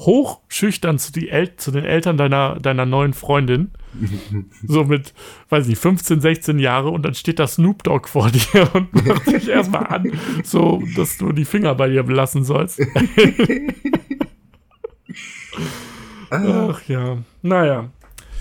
hochschüchtern 0.00 0.98
zu, 0.98 1.12
die 1.12 1.28
El 1.28 1.56
zu 1.56 1.70
den 1.70 1.84
Eltern 1.84 2.16
deiner, 2.16 2.58
deiner 2.58 2.86
neuen 2.86 3.12
Freundin. 3.12 3.70
so 4.66 4.84
mit, 4.84 5.14
weiß 5.48 5.66
nicht, 5.66 5.80
15, 5.80 6.20
16 6.20 6.58
Jahre 6.58 6.90
und 6.90 7.02
dann 7.02 7.14
steht 7.14 7.38
da 7.38 7.46
Snoop 7.46 7.82
Dogg 7.82 8.08
vor 8.08 8.30
dir 8.30 8.70
und 8.74 9.06
macht 9.06 9.26
dich 9.26 9.48
erstmal 9.48 9.86
an, 9.86 10.12
so 10.42 10.82
dass 10.96 11.18
du 11.18 11.32
die 11.32 11.44
Finger 11.44 11.74
bei 11.74 11.88
dir 11.88 12.02
belassen 12.02 12.44
sollst. 12.44 12.80
Ach 16.30 16.82
ja, 16.86 17.18
naja. 17.42 17.90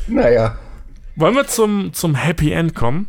Naja. 0.08 0.58
Wollen 1.16 1.36
wir 1.36 1.48
zum, 1.48 1.92
zum 1.94 2.16
Happy 2.16 2.52
End 2.52 2.76
kommen? 2.76 3.08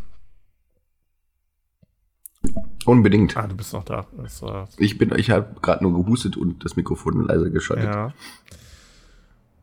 Unbedingt. 2.91 3.37
Ah, 3.37 3.47
du 3.47 3.55
bist 3.55 3.73
noch 3.73 3.85
da. 3.85 4.07
Das, 4.21 4.43
äh, 4.43 4.65
ich 4.79 4.99
bin, 4.99 5.13
ich 5.17 5.31
habe 5.31 5.55
gerade 5.63 5.85
nur 5.85 6.05
gehustet 6.05 6.37
und 6.37 6.65
das 6.65 6.75
Mikrofon 6.75 7.25
leise 7.25 7.49
geschaltet. 7.53 7.85
Ja. 7.85 8.13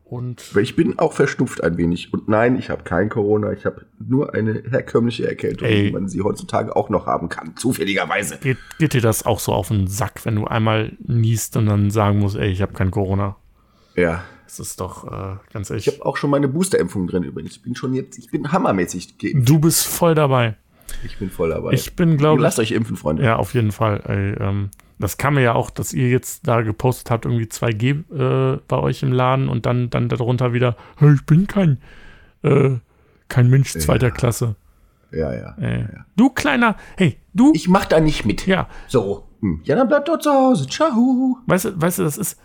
Und 0.06 0.56
ich 0.56 0.76
bin 0.76 0.98
auch 0.98 1.12
verschnupft 1.12 1.62
ein 1.62 1.76
wenig. 1.76 2.10
Und 2.14 2.26
nein, 2.26 2.58
ich 2.58 2.70
habe 2.70 2.84
kein 2.84 3.10
Corona. 3.10 3.52
Ich 3.52 3.66
habe 3.66 3.84
nur 3.98 4.32
eine 4.32 4.62
herkömmliche 4.70 5.28
Erkältung, 5.28 5.68
ey, 5.68 5.88
wie 5.88 5.92
man 5.92 6.08
sie 6.08 6.22
heutzutage 6.22 6.74
auch 6.74 6.88
noch 6.88 7.04
haben 7.04 7.28
kann. 7.28 7.54
Zufälligerweise. 7.54 8.38
Geht, 8.38 8.56
geht 8.78 8.94
dir 8.94 9.02
das 9.02 9.26
auch 9.26 9.40
so 9.40 9.52
auf 9.52 9.68
den 9.68 9.88
Sack, 9.88 10.24
wenn 10.24 10.36
du 10.36 10.46
einmal 10.46 10.96
niest 11.06 11.58
und 11.58 11.66
dann 11.66 11.90
sagen 11.90 12.20
musst, 12.20 12.36
ey, 12.36 12.48
ich 12.48 12.62
habe 12.62 12.72
kein 12.72 12.90
Corona? 12.90 13.36
Ja. 13.94 14.24
Das 14.46 14.58
ist 14.58 14.80
doch 14.80 15.04
äh, 15.04 15.36
ganz 15.52 15.68
ehrlich. 15.68 15.86
Ich 15.86 15.92
habe 15.92 16.06
auch 16.06 16.16
schon 16.16 16.30
meine 16.30 16.48
Boosterimpfung 16.48 17.06
drin 17.08 17.24
übrigens. 17.24 17.56
Ich 17.56 17.62
bin 17.62 17.74
schon 17.74 17.92
jetzt, 17.92 18.16
ich 18.16 18.30
bin 18.30 18.50
hammermäßig 18.50 19.18
geimpft. 19.18 19.46
Du 19.46 19.58
bist 19.58 19.86
voll 19.86 20.14
dabei. 20.14 20.56
Ich 21.04 21.18
bin 21.18 21.30
voll 21.30 21.50
dabei. 21.50 21.72
Ich 21.72 21.94
bin, 21.96 22.16
glaube 22.16 22.40
ich. 22.40 22.42
Lasst 22.42 22.58
euch 22.58 22.72
impfen, 22.72 22.96
Freunde. 22.96 23.22
Ja, 23.24 23.36
auf 23.36 23.54
jeden 23.54 23.72
Fall. 23.72 24.02
Ey, 24.06 24.42
ähm, 24.42 24.70
das 24.98 25.16
kam 25.16 25.34
mir 25.34 25.42
ja 25.42 25.54
auch, 25.54 25.70
dass 25.70 25.92
ihr 25.92 26.08
jetzt 26.08 26.46
da 26.46 26.62
gepostet 26.62 27.10
habt, 27.10 27.24
irgendwie 27.24 27.44
2G 27.44 28.54
äh, 28.54 28.58
bei 28.66 28.76
euch 28.78 29.02
im 29.02 29.12
Laden 29.12 29.48
und 29.48 29.66
dann, 29.66 29.90
dann 29.90 30.08
darunter 30.08 30.52
wieder, 30.52 30.76
hey, 30.96 31.14
ich 31.14 31.24
bin 31.24 31.46
kein, 31.46 31.78
äh, 32.42 32.76
kein 33.28 33.48
Mensch 33.48 33.72
zweiter 33.72 34.08
ja. 34.08 34.12
Klasse. 34.12 34.56
Ja, 35.10 35.32
ja, 35.32 35.56
äh, 35.58 35.80
ja, 35.80 36.04
Du 36.16 36.30
kleiner, 36.30 36.76
hey, 36.96 37.18
du. 37.32 37.52
Ich 37.54 37.68
mach 37.68 37.86
da 37.86 38.00
nicht 38.00 38.26
mit. 38.26 38.46
Ja. 38.46 38.68
So. 38.88 39.24
Hm. 39.40 39.60
Ja, 39.64 39.76
dann 39.76 39.88
bleib 39.88 40.04
dort 40.04 40.22
zu 40.22 40.30
Hause. 40.30 40.66
Ciao. 40.66 41.38
Weißt 41.46 41.66
du, 41.66 41.80
weißt 41.80 42.00
du, 42.00 42.02
das 42.02 42.18
ist, 42.18 42.38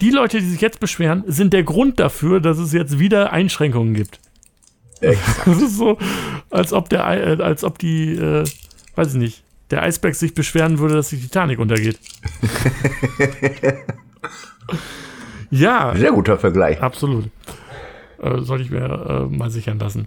die 0.00 0.10
Leute, 0.10 0.38
die 0.38 0.46
sich 0.46 0.60
jetzt 0.60 0.80
beschweren, 0.80 1.24
sind 1.26 1.52
der 1.52 1.64
Grund 1.64 2.00
dafür, 2.00 2.40
dass 2.40 2.58
es 2.58 2.72
jetzt 2.72 2.98
wieder 2.98 3.32
Einschränkungen 3.32 3.94
gibt. 3.94 4.20
Exakt. 5.02 5.38
Das 5.46 5.60
ist 5.60 5.76
so, 5.76 5.98
als 6.50 6.72
ob 6.72 6.88
der, 6.88 7.38
äh, 7.38 7.42
als 7.42 7.64
ob 7.64 7.78
die, 7.78 8.14
äh, 8.14 8.44
weiß 8.94 9.14
ich 9.14 9.20
nicht, 9.20 9.44
der 9.70 9.82
Eisberg 9.82 10.14
sich 10.14 10.34
beschweren 10.34 10.78
würde, 10.78 10.94
dass 10.94 11.08
die 11.08 11.20
Titanic 11.20 11.58
untergeht. 11.58 11.98
ja. 15.50 15.94
Sehr 15.96 16.12
guter 16.12 16.38
Vergleich. 16.38 16.80
Absolut. 16.80 17.30
Äh, 18.20 18.40
soll 18.40 18.60
ich 18.60 18.70
mir 18.70 19.28
äh, 19.30 19.34
mal 19.34 19.50
sichern 19.50 19.78
lassen. 19.78 20.06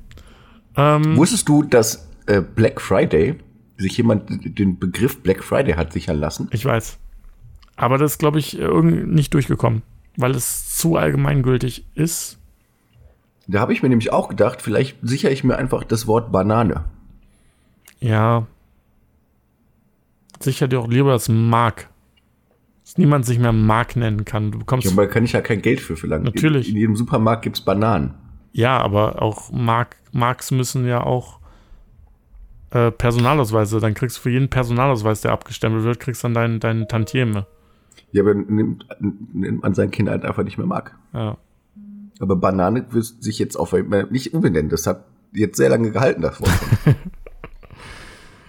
Ähm, 0.78 1.18
Wusstest 1.18 1.50
du, 1.50 1.64
dass 1.64 2.08
äh, 2.28 2.41
Black 2.41 2.80
Friday 2.80 3.36
sich 3.78 3.98
jemand 3.98 4.30
den 4.58 4.80
Begriff 4.80 5.22
Black 5.22 5.43
Friday 5.43 5.74
hat 5.74 5.93
sichern 5.93 6.20
lassen? 6.20 6.48
Ich 6.52 6.64
weiß. 6.64 6.98
Aber 7.76 7.98
das 7.98 8.14
ist, 8.14 8.18
glaube 8.20 8.39
ich, 8.39 8.58
irgendwie 8.58 9.04
nicht 9.04 9.34
durchgekommen, 9.34 9.82
weil 10.16 10.32
es 10.32 10.78
zu 10.78 10.96
allgemeingültig 10.96 11.86
ist. 11.96 12.38
Da 13.48 13.60
habe 13.60 13.74
ich 13.74 13.84
mir 13.84 13.89
nämlich 13.89 14.12
auch 14.12 14.30
gedacht, 14.30 14.62
vielleicht 14.62 14.98
sichere 15.02 15.32
ich 15.32 15.43
mir 15.43 15.58
einfach 15.58 15.84
das 15.84 16.08
Wort 16.08 16.32
Banane. 16.32 16.86
Ja, 18.00 18.48
sicher 20.39 20.68
dir 20.68 20.80
auch 20.80 20.88
lieber 20.88 21.12
das 21.12 21.30
Mark. 21.30 21.89
Dass 22.84 22.98
niemand 22.98 23.26
sich 23.26 23.39
mehr 23.39 23.52
Mark 23.52 23.96
nennen 23.96 24.26
kann. 24.26 24.52
Du 24.52 24.60
bekommst. 24.60 24.86
Ja, 24.86 24.91
aber 24.91 25.08
da 25.08 25.12
kann 25.12 25.26
ich 25.26 25.34
ja 25.34 25.41
kein 25.41 25.62
Geld 25.62 25.80
für 25.80 25.96
verlangen. 25.98 26.24
Natürlich. 26.24 26.70
In, 26.70 26.78
jedem 26.78 26.96
Supermarkt 26.96 27.41
gibt 27.41 27.58
es 27.58 27.66
Bananen. 27.66 28.14
Ja, 28.54 28.78
aber 28.78 29.22
auch 29.22 29.52
Mark, 29.52 29.98
Marks 30.12 30.52
müssen 30.52 30.86
ja 30.86 31.02
auch 31.02 31.39
äh, 32.70 32.91
Personalausweise. 32.91 33.80
Dann 33.80 33.96
kriegst 33.96 34.18
du 34.18 34.22
für 34.22 34.30
jeden 34.30 34.50
Personalausweis, 34.50 35.22
der 35.22 35.32
abgestempelt 35.32 35.84
wird, 35.84 36.00
kriegst 36.00 36.24
dann 36.24 36.36
dein, 36.36 36.60
dein 36.60 36.88
Tantieme. 36.88 37.48
Ja, 38.12 38.22
aber 38.22 38.36
nimmt, 38.36 38.86
nimmt 39.34 39.64
man 39.64 39.74
sein 39.74 39.89
Kind 39.89 40.08
halt 40.08 40.24
einfach 40.24 40.43
nicht 40.43 40.58
mehr 40.58 40.68
mag. 40.68 40.96
Ja. 41.12 41.38
Aber 42.20 42.36
Banane 42.36 42.86
wird 42.91 43.05
sich 43.05 43.39
jetzt 43.39 43.55
auf 43.55 43.74
nicht 44.09 44.34
umbenennen. 44.34 44.70
Das 44.70 44.88
hat 44.88 45.05
jetzt 45.34 45.57
sehr 45.57 45.70
lange 45.70 45.91
gehalten 45.91 46.22
davor. 46.22 46.47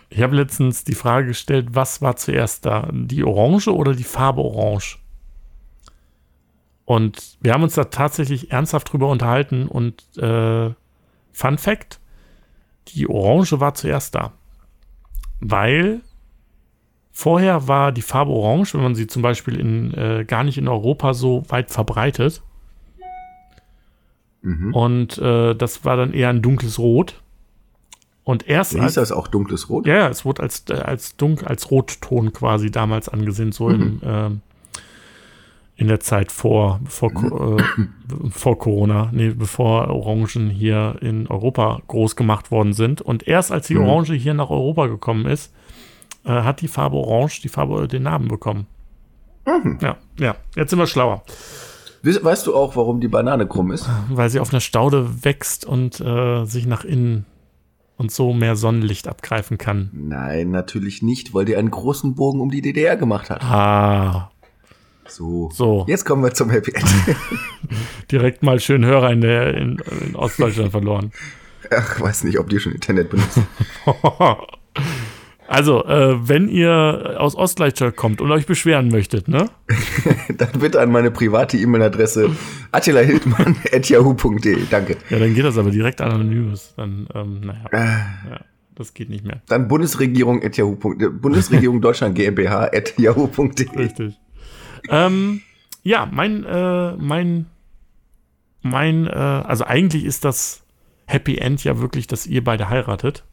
ich 0.09 0.23
habe 0.23 0.37
letztens 0.37 0.85
die 0.85 0.95
Frage 0.95 1.29
gestellt, 1.29 1.69
was 1.73 2.01
war 2.01 2.17
zuerst 2.17 2.65
da? 2.67 2.89
Die 2.93 3.25
Orange 3.25 3.69
oder 3.69 3.95
die 3.95 4.05
Farbe 4.05 4.43
Orange? 4.43 4.99
Und 6.85 7.37
wir 7.41 7.53
haben 7.53 7.65
uns 7.65 7.75
da 7.75 7.85
tatsächlich 7.85 8.53
ernsthaft 8.53 8.93
drüber 8.93 9.09
unterhalten 9.09 9.67
und 9.67 10.05
äh, 10.19 10.71
Fun 11.33 11.59
Fact, 11.59 12.01
die 12.89 13.09
Orange 13.09 13.59
war 13.59 13.75
zuerst 13.75 14.15
da. 14.15 14.33
Weil 15.41 16.01
vorher 17.11 17.67
war 17.67 17.91
die 17.91 18.03
Farbe 18.03 18.31
Orange, 18.31 18.75
wenn 18.75 18.83
man 18.83 18.95
sie 18.95 19.09
zum 19.09 19.23
Beispiel 19.23 19.59
in, 19.59 19.93
äh, 19.95 20.25
gar 20.25 20.45
nicht 20.45 20.59
in 20.59 20.69
Europa 20.69 21.13
so 21.13 21.43
weit 21.49 21.71
verbreitet. 21.71 22.43
Mhm. 24.47 24.73
Und 24.73 25.19
äh, 25.19 25.57
das 25.57 25.85
war 25.85 25.97
dann 25.97 26.13
eher 26.13 26.29
ein 26.29 26.41
dunkles 26.41 26.79
Rot. 26.79 27.21
Und 28.23 28.49
erst. 28.49 28.73
Hieß 28.73 28.81
als, 28.81 28.95
das 28.95 29.13
auch 29.13 29.27
dunkles 29.27 29.69
Rot? 29.69 29.87
Ja, 29.89 30.09
es 30.09 30.25
wurde 30.25 30.43
als, 30.43 30.65
äh, 30.71 30.75
als 30.75 31.17
dunkel, 31.17 31.49
als 31.49 31.71
Rotton 31.73 32.33
quasi 32.33 32.71
damals 32.71 33.09
angesehen, 33.09 33.51
so 33.51 33.69
mhm. 33.69 34.01
im, 34.03 34.09
äh, 34.09 34.31
in 35.75 35.89
der 35.89 35.99
Zeit 35.99 36.31
vor, 36.31 36.79
vor, 36.85 37.11
mhm. 37.11 37.59
äh, 37.59 38.31
vor 38.31 38.57
Corona, 38.57 39.11
nee, 39.13 39.31
bevor 39.31 39.89
Orangen 39.89 40.49
hier 40.49 40.95
in 41.01 41.27
Europa 41.27 41.83
groß 41.89 42.15
gemacht 42.15 42.53
worden 42.53 42.73
sind. 42.73 43.03
Und 43.03 43.27
erst 43.27 43.51
als 43.51 43.67
die 43.67 43.75
mhm. 43.75 43.89
Orange 43.89 44.15
hier 44.15 44.35
nach 44.35 44.51
Europa 44.51 44.87
gekommen 44.87 45.27
ist, 45.27 45.53
äh, 46.25 46.31
hat 46.31 46.61
die 46.61 46.69
Farbe 46.69 46.97
Orange 46.99 47.41
die 47.43 47.49
Farbe 47.49 47.89
den 47.89 48.05
Namen 48.05 48.29
bekommen. 48.29 48.69
Mhm. 49.45 49.79
Ja, 49.83 49.97
ja, 50.21 50.37
jetzt 50.55 50.71
sind 50.71 50.79
wir 50.79 50.87
schlauer. 50.87 51.25
Weißt 52.03 52.47
du 52.47 52.55
auch, 52.55 52.77
warum 52.77 53.01
die 53.01 53.09
Banane 53.09 53.47
krumm 53.47 53.73
ist? 53.73 53.89
Weil 54.09 54.31
sie 54.31 54.41
auf 54.41 54.53
einer 54.53 54.61
Staude 54.61 55.25
wächst 55.25 55.65
und 55.65 56.01
äh, 56.01 56.45
sich 56.45 56.67
nach 56.67 56.85
innen 56.85 57.27
und 57.97 58.13
so 58.13 58.33
mehr 58.33 58.57
Sonnenlicht 58.57 59.09
abgreifen 59.09 59.59
kann. 59.59 59.91
Nein, 59.93 60.51
natürlich 60.51 61.03
nicht, 61.03 61.35
weil 61.35 61.45
die 61.45 61.57
einen 61.57 61.71
großen 61.71 62.15
Bogen 62.15 62.41
um 62.41 62.51
die 62.51 62.63
DDR 62.63 62.97
gemacht 62.97 63.31
hat. 63.31 63.43
Ah, 63.43 64.31
so. 65.09 65.51
so. 65.53 65.85
Jetzt 65.89 66.05
kommen 66.05 66.23
wir 66.23 66.35
zum 66.35 66.51
Happy 66.51 66.73
End. 66.73 66.87
Direkt 68.11 68.43
mal 68.43 68.61
schön 68.61 68.85
Hörer 68.85 69.11
in, 69.13 69.21
der, 69.21 69.55
in, 69.55 69.79
in 70.07 70.17
Ostdeutschland 70.17 70.73
verloren. 70.73 71.13
Ach, 71.71 72.01
weiß 72.01 72.25
nicht, 72.25 72.39
ob 72.39 72.49
die 72.49 72.61
schon 72.61 72.73
Internet 72.73 73.11
benutzen. 73.11 73.47
Also, 75.49 75.85
äh, 75.85 76.29
wenn 76.29 76.49
ihr 76.49 77.17
aus 77.19 77.35
Ostdeutschland 77.37 77.97
kommt 77.97 78.21
und 78.21 78.31
euch 78.31 78.47
beschweren 78.47 78.89
möchtet, 78.89 79.29
ne? 79.29 79.49
dann 80.37 80.61
bitte 80.61 80.81
an 80.81 80.91
meine 80.91 81.11
private 81.11 81.57
E-Mail-Adresse 81.57 82.31
attilahildmann.yahoo.de. 82.73 84.59
Danke. 84.71 84.97
Ja, 85.11 85.19
dann 85.19 85.35
geht 85.35 85.45
das 85.45 85.59
aber 85.59 85.71
direkt 85.71 86.01
anonymous. 86.01 86.75
Dann, 86.77 87.09
ähm, 87.15 87.41
naja. 87.41 87.65
Äh. 87.71 88.31
Ja, 88.31 88.41
das 88.75 88.95
geht 88.95 89.09
nicht 89.09 89.25
mehr. 89.25 89.41
Dann 89.49 89.69
Bundesregierung 89.69 90.43
at 90.43 90.57
yahoo. 90.57 90.75
Bundesregierung 90.75 91.81
Deutschland 91.81 92.15
GmbH 92.15 92.71
at 92.73 92.99
yahoo.de. 92.99 93.69
Richtig 93.77 94.19
ähm, 94.91 95.43
ja, 95.83 96.09
mein, 96.11 96.45
äh, 96.45 96.97
mein, 96.97 97.47
mein, 98.63 99.07
äh, 99.07 99.11
also 99.11 99.65
eigentlich 99.65 100.05
ist 100.05 100.25
das 100.25 100.65
Happy 101.07 101.39
End 101.39 101.63
ja 101.65 101.79
wirklich, 101.79 102.07
dass 102.07 102.27
ihr 102.27 102.43
beide 102.43 102.69
heiratet. 102.69 103.25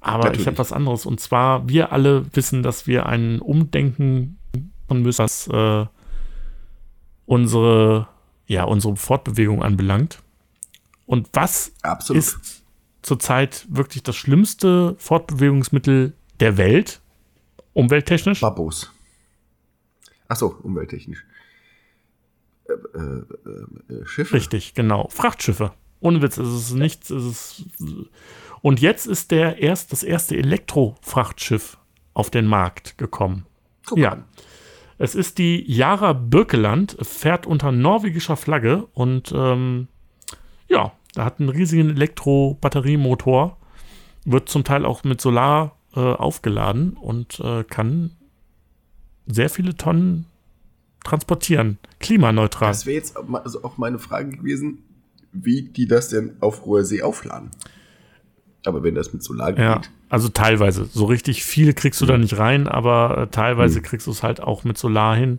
Aber 0.00 0.24
Natürlich. 0.24 0.40
ich 0.40 0.46
habe 0.46 0.58
was 0.58 0.72
anderes. 0.72 1.06
Und 1.06 1.20
zwar, 1.20 1.68
wir 1.68 1.92
alle 1.92 2.24
wissen, 2.34 2.62
dass 2.62 2.86
wir 2.86 3.06
ein 3.06 3.40
Umdenken 3.40 4.38
von 4.88 5.02
müssen, 5.02 5.18
was 5.18 5.46
äh, 5.48 5.86
unsere, 7.26 8.08
ja, 8.46 8.64
unsere 8.64 8.96
Fortbewegung 8.96 9.62
anbelangt. 9.62 10.22
Und 11.06 11.28
was 11.32 11.72
Absolut. 11.82 12.18
ist 12.18 12.62
zurzeit 13.02 13.66
wirklich 13.68 14.02
das 14.02 14.16
schlimmste 14.16 14.94
Fortbewegungsmittel 14.98 16.14
der 16.40 16.56
Welt, 16.56 17.00
umwelttechnisch? 17.72 18.40
Babos. 18.40 18.90
Achso, 20.28 20.56
umwelttechnisch. 20.62 21.24
Äh, 22.68 22.98
äh, 22.98 23.22
äh, 23.92 24.06
Schiffe. 24.06 24.34
Richtig, 24.34 24.74
genau. 24.74 25.08
Frachtschiffe. 25.08 25.72
Ohne 26.00 26.22
Witz, 26.22 26.38
ist 26.38 26.48
es 26.48 26.72
nichts. 26.72 27.10
Ist 27.10 27.24
es 27.24 27.64
und 28.62 28.80
jetzt 28.80 29.06
ist 29.06 29.30
der 29.30 29.58
erst, 29.58 29.92
das 29.92 30.02
erste 30.02 30.36
Elektrofrachtschiff 30.36 31.78
auf 32.14 32.30
den 32.30 32.46
Markt 32.46 32.98
gekommen. 32.98 33.46
Guck 33.86 33.98
ja. 33.98 34.24
Es 34.98 35.14
ist 35.14 35.38
die 35.38 35.64
Yara 35.70 36.12
Birkeland, 36.12 36.96
fährt 37.00 37.46
unter 37.46 37.72
norwegischer 37.72 38.36
Flagge 38.36 38.86
und 38.92 39.32
ähm, 39.34 39.88
ja, 40.68 40.92
da 41.14 41.24
hat 41.24 41.40
einen 41.40 41.48
riesigen 41.48 41.90
Elektro-Batteriemotor, 41.90 43.56
wird 44.26 44.48
zum 44.50 44.62
Teil 44.62 44.84
auch 44.84 45.02
mit 45.04 45.20
Solar 45.20 45.76
äh, 45.94 46.00
aufgeladen 46.00 46.92
und 46.92 47.40
äh, 47.40 47.64
kann 47.64 48.12
sehr 49.26 49.48
viele 49.48 49.76
Tonnen 49.76 50.26
transportieren. 51.02 51.78
Klimaneutral. 51.98 52.68
Das 52.68 52.86
wäre 52.86 52.96
jetzt 52.96 53.16
also 53.16 53.64
auch 53.64 53.78
meine 53.78 53.98
Frage 53.98 54.36
gewesen, 54.36 54.84
wie 55.32 55.62
die 55.62 55.86
das 55.86 56.08
denn 56.10 56.36
auf 56.40 56.64
hoher 56.64 56.84
See 56.84 57.02
aufladen. 57.02 57.50
Aber 58.66 58.82
wenn 58.82 58.94
das 58.94 59.12
mit 59.12 59.22
Solar 59.22 59.52
geht. 59.52 59.64
Ja, 59.64 59.80
also 60.08 60.28
teilweise. 60.28 60.84
So 60.84 61.06
richtig 61.06 61.44
viel 61.44 61.72
kriegst 61.72 62.00
du 62.00 62.06
da 62.06 62.18
nicht 62.18 62.38
rein, 62.38 62.68
aber 62.68 63.18
äh, 63.18 63.26
teilweise 63.28 63.76
hm. 63.76 63.82
kriegst 63.84 64.06
du 64.06 64.10
es 64.10 64.22
halt 64.22 64.42
auch 64.42 64.64
mit 64.64 64.76
Solar 64.76 65.16
hin. 65.16 65.38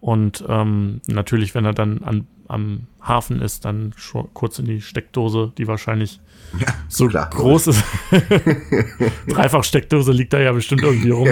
Und 0.00 0.44
ähm, 0.48 1.00
natürlich, 1.06 1.54
wenn 1.54 1.64
er 1.64 1.74
dann 1.74 2.02
an, 2.02 2.26
am 2.48 2.86
Hafen 3.00 3.40
ist, 3.40 3.64
dann 3.64 3.94
kurz 4.34 4.58
in 4.58 4.66
die 4.66 4.80
Steckdose, 4.80 5.52
die 5.56 5.66
wahrscheinlich 5.66 6.20
ja, 6.58 6.66
so 6.88 7.08
klar, 7.08 7.30
groß 7.30 7.68
ist. 7.68 7.84
Dreifach 9.28 9.64
Steckdose 9.64 10.12
liegt 10.12 10.32
da 10.32 10.40
ja 10.40 10.52
bestimmt 10.52 10.82
irgendwie 10.82 11.10
rum. 11.10 11.28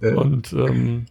ja. 0.00 0.14
und 0.16 0.52
ähm, 0.52 1.06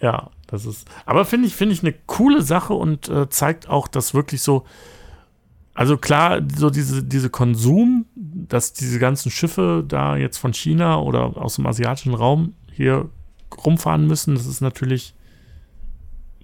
ja, 0.00 0.30
das 0.46 0.66
ist. 0.66 0.88
Aber 1.04 1.24
finde 1.24 1.48
ich, 1.48 1.54
finde 1.54 1.74
ich 1.74 1.82
eine 1.82 1.94
coole 2.06 2.42
Sache 2.42 2.74
und 2.74 3.08
äh, 3.08 3.28
zeigt 3.28 3.68
auch, 3.68 3.88
dass 3.88 4.14
wirklich 4.14 4.42
so. 4.42 4.64
Also 5.78 5.96
klar, 5.96 6.40
so 6.56 6.70
diese, 6.70 7.04
diese 7.04 7.30
Konsum, 7.30 8.06
dass 8.16 8.72
diese 8.72 8.98
ganzen 8.98 9.30
Schiffe 9.30 9.84
da 9.86 10.16
jetzt 10.16 10.36
von 10.36 10.52
China 10.52 10.98
oder 10.98 11.36
aus 11.36 11.54
dem 11.54 11.68
asiatischen 11.68 12.14
Raum 12.14 12.54
hier 12.72 13.08
rumfahren 13.64 14.08
müssen, 14.08 14.34
das 14.34 14.46
ist 14.46 14.60
natürlich 14.60 15.14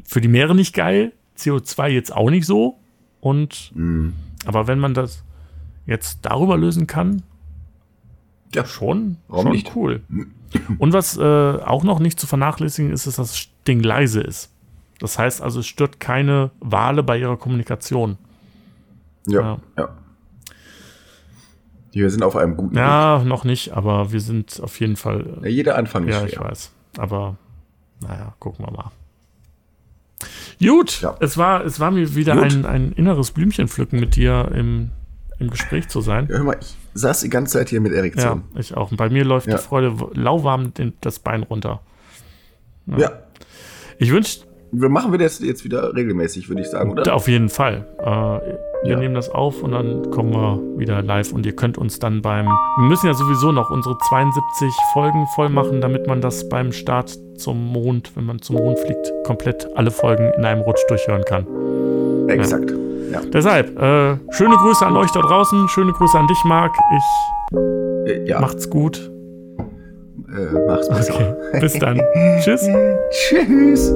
für 0.05 0.21
die 0.21 0.29
Meere 0.29 0.55
nicht 0.55 0.73
geil. 0.73 1.15
CO2 1.37 1.89
jetzt 1.89 2.15
auch 2.15 2.31
nicht 2.31 2.47
so. 2.47 2.79
Und 3.19 3.73
mm. 3.75 4.11
aber 4.47 4.69
wenn 4.69 4.79
man 4.79 4.95
das 4.95 5.25
jetzt 5.85 6.21
darüber 6.23 6.57
lösen 6.57 6.87
kann, 6.87 7.25
ja, 8.55 8.65
schon, 8.65 9.17
schon 9.29 9.51
nicht? 9.51 9.75
cool. 9.75 10.05
Und 10.79 10.93
was 10.93 11.17
äh, 11.17 11.21
auch 11.21 11.83
noch 11.83 11.99
nicht 11.99 12.21
zu 12.21 12.29
vernachlässigen 12.29 12.93
ist, 12.93 13.09
ist, 13.09 13.19
dass 13.19 13.31
das 13.31 13.49
Ding 13.67 13.83
leise 13.83 14.21
ist. 14.21 14.53
Das 15.01 15.19
heißt 15.19 15.43
also, 15.43 15.59
es 15.59 15.67
stört 15.67 15.99
keine 15.99 16.53
Wale 16.61 17.03
bei 17.03 17.19
ihrer 17.19 17.37
Kommunikation. 17.37 18.17
Ja, 19.27 19.41
ja. 19.41 19.59
ja. 19.79 19.89
Wir 21.93 22.11
sind 22.11 22.25
auf 22.25 22.35
einem 22.35 22.57
guten 22.57 22.77
Ja, 22.77 23.21
Weg. 23.21 23.29
noch 23.29 23.45
nicht, 23.45 23.73
aber 23.73 24.11
wir 24.11 24.21
sind 24.21 24.61
auf 24.63 24.81
jeden 24.81 24.97
Fall. 24.97 25.39
Ja, 25.43 25.49
jeder 25.49 25.77
Anfang 25.77 26.09
ist 26.09 26.15
Ja, 26.15 26.25
ich 26.25 26.39
weiß. 26.39 26.73
Aber 26.99 27.37
naja, 28.01 28.35
gucken 28.41 28.67
wir 28.67 28.73
mal. 28.73 28.91
Gut, 30.61 31.03
ja. 31.03 31.17
es, 31.21 31.37
war, 31.37 31.65
es 31.65 31.79
war 31.79 31.91
mir 31.91 32.15
wieder 32.15 32.41
ein, 32.41 32.65
ein 32.65 32.93
inneres 32.93 33.31
Blümchenpflücken 33.31 34.01
mit 34.01 34.17
dir 34.17 34.51
im 34.55 34.91
im 35.39 35.51
Gespräch 35.51 35.89
zu 35.89 36.01
sein. 36.01 36.27
Ja, 36.31 36.37
hör 36.37 36.45
mal, 36.45 36.57
ich 36.61 36.77
saß 36.95 37.21
die 37.21 37.29
ganze 37.29 37.59
Zeit 37.59 37.69
hier 37.69 37.81
mit 37.81 37.93
Erektion. 37.93 38.45
Ja, 38.55 38.61
ich 38.61 38.77
auch. 38.77 38.91
Und 38.91 38.97
bei 38.97 39.09
mir 39.09 39.25
läuft 39.25 39.47
ja. 39.47 39.57
die 39.57 39.63
Freude 39.63 39.95
lauwarm 40.15 40.75
den, 40.75 40.95
das 41.01 41.19
Bein 41.19 41.43
runter. 41.43 41.81
Ja. 42.87 42.99
ja. 42.99 43.13
Ich 43.99 44.11
wünsche. 44.11 44.41
Wir 44.77 44.89
machen 44.89 45.13
wir 45.13 45.19
das 45.19 45.39
jetzt 45.39 45.65
wieder 45.65 45.95
regelmäßig, 45.95 46.49
würde 46.49 46.63
ich 46.63 46.69
sagen, 46.69 46.91
oder? 46.91 47.15
Auf 47.15 47.29
jeden 47.29 47.49
Fall. 47.49 47.87
Äh, 47.99 48.05
wir 48.05 48.93
ja. 48.93 48.99
nehmen 48.99 49.15
das 49.15 49.31
auf 49.31 49.63
und 49.63 49.73
dann 49.73 50.11
kommen 50.11 50.33
wir 50.33 50.61
wieder 50.79 51.01
live 51.03 51.33
und 51.33 51.47
ihr 51.47 51.55
könnt 51.55 51.79
uns 51.79 51.99
dann 51.99 52.23
beim. 52.23 52.47
Wir 52.47 52.89
müssen 52.89 53.07
ja 53.07 53.15
sowieso 53.15 53.53
noch 53.53 53.71
unsere 53.71 53.97
72 54.09 54.75
Folgen 54.93 55.27
voll 55.35 55.49
machen, 55.49 55.81
damit 55.81 56.07
man 56.07 56.21
das 56.21 56.49
beim 56.49 56.73
Start 56.73 57.17
zum 57.37 57.73
Mond, 57.73 58.13
wenn 58.17 58.25
man 58.25 58.43
zum 58.43 58.57
Mond 58.57 58.79
fliegt, 58.81 59.13
komplett 59.25 59.67
alle 59.77 59.91
Folgen 59.91 60.33
in 60.37 60.45
einem 60.45 60.63
Rutsch 60.63 60.83
durchhören 60.89 61.25
kann. 61.25 61.47
Exakt. 62.29 62.71
Ja. 62.71 62.77
Ja. 63.13 63.21
Deshalb, 63.33 63.79
äh, 63.79 64.17
schöne 64.31 64.57
Grüße 64.57 64.85
an 64.85 64.97
euch 64.97 65.11
da 65.13 65.21
draußen, 65.21 65.69
schöne 65.69 65.93
Grüße 65.93 66.19
an 66.19 66.27
dich, 66.27 66.43
Marc. 66.45 66.75
Ich 66.97 68.11
äh, 68.11 68.29
ja. 68.29 68.41
macht's 68.41 68.69
gut. 68.69 69.11
Äh, 70.29 70.67
mach's 70.67 70.89
besser. 70.89 71.15
Okay. 71.15 71.61
Bis 71.61 71.79
dann. 71.79 72.01
Tschüss. 72.41 72.69
Tschüss. 73.11 73.95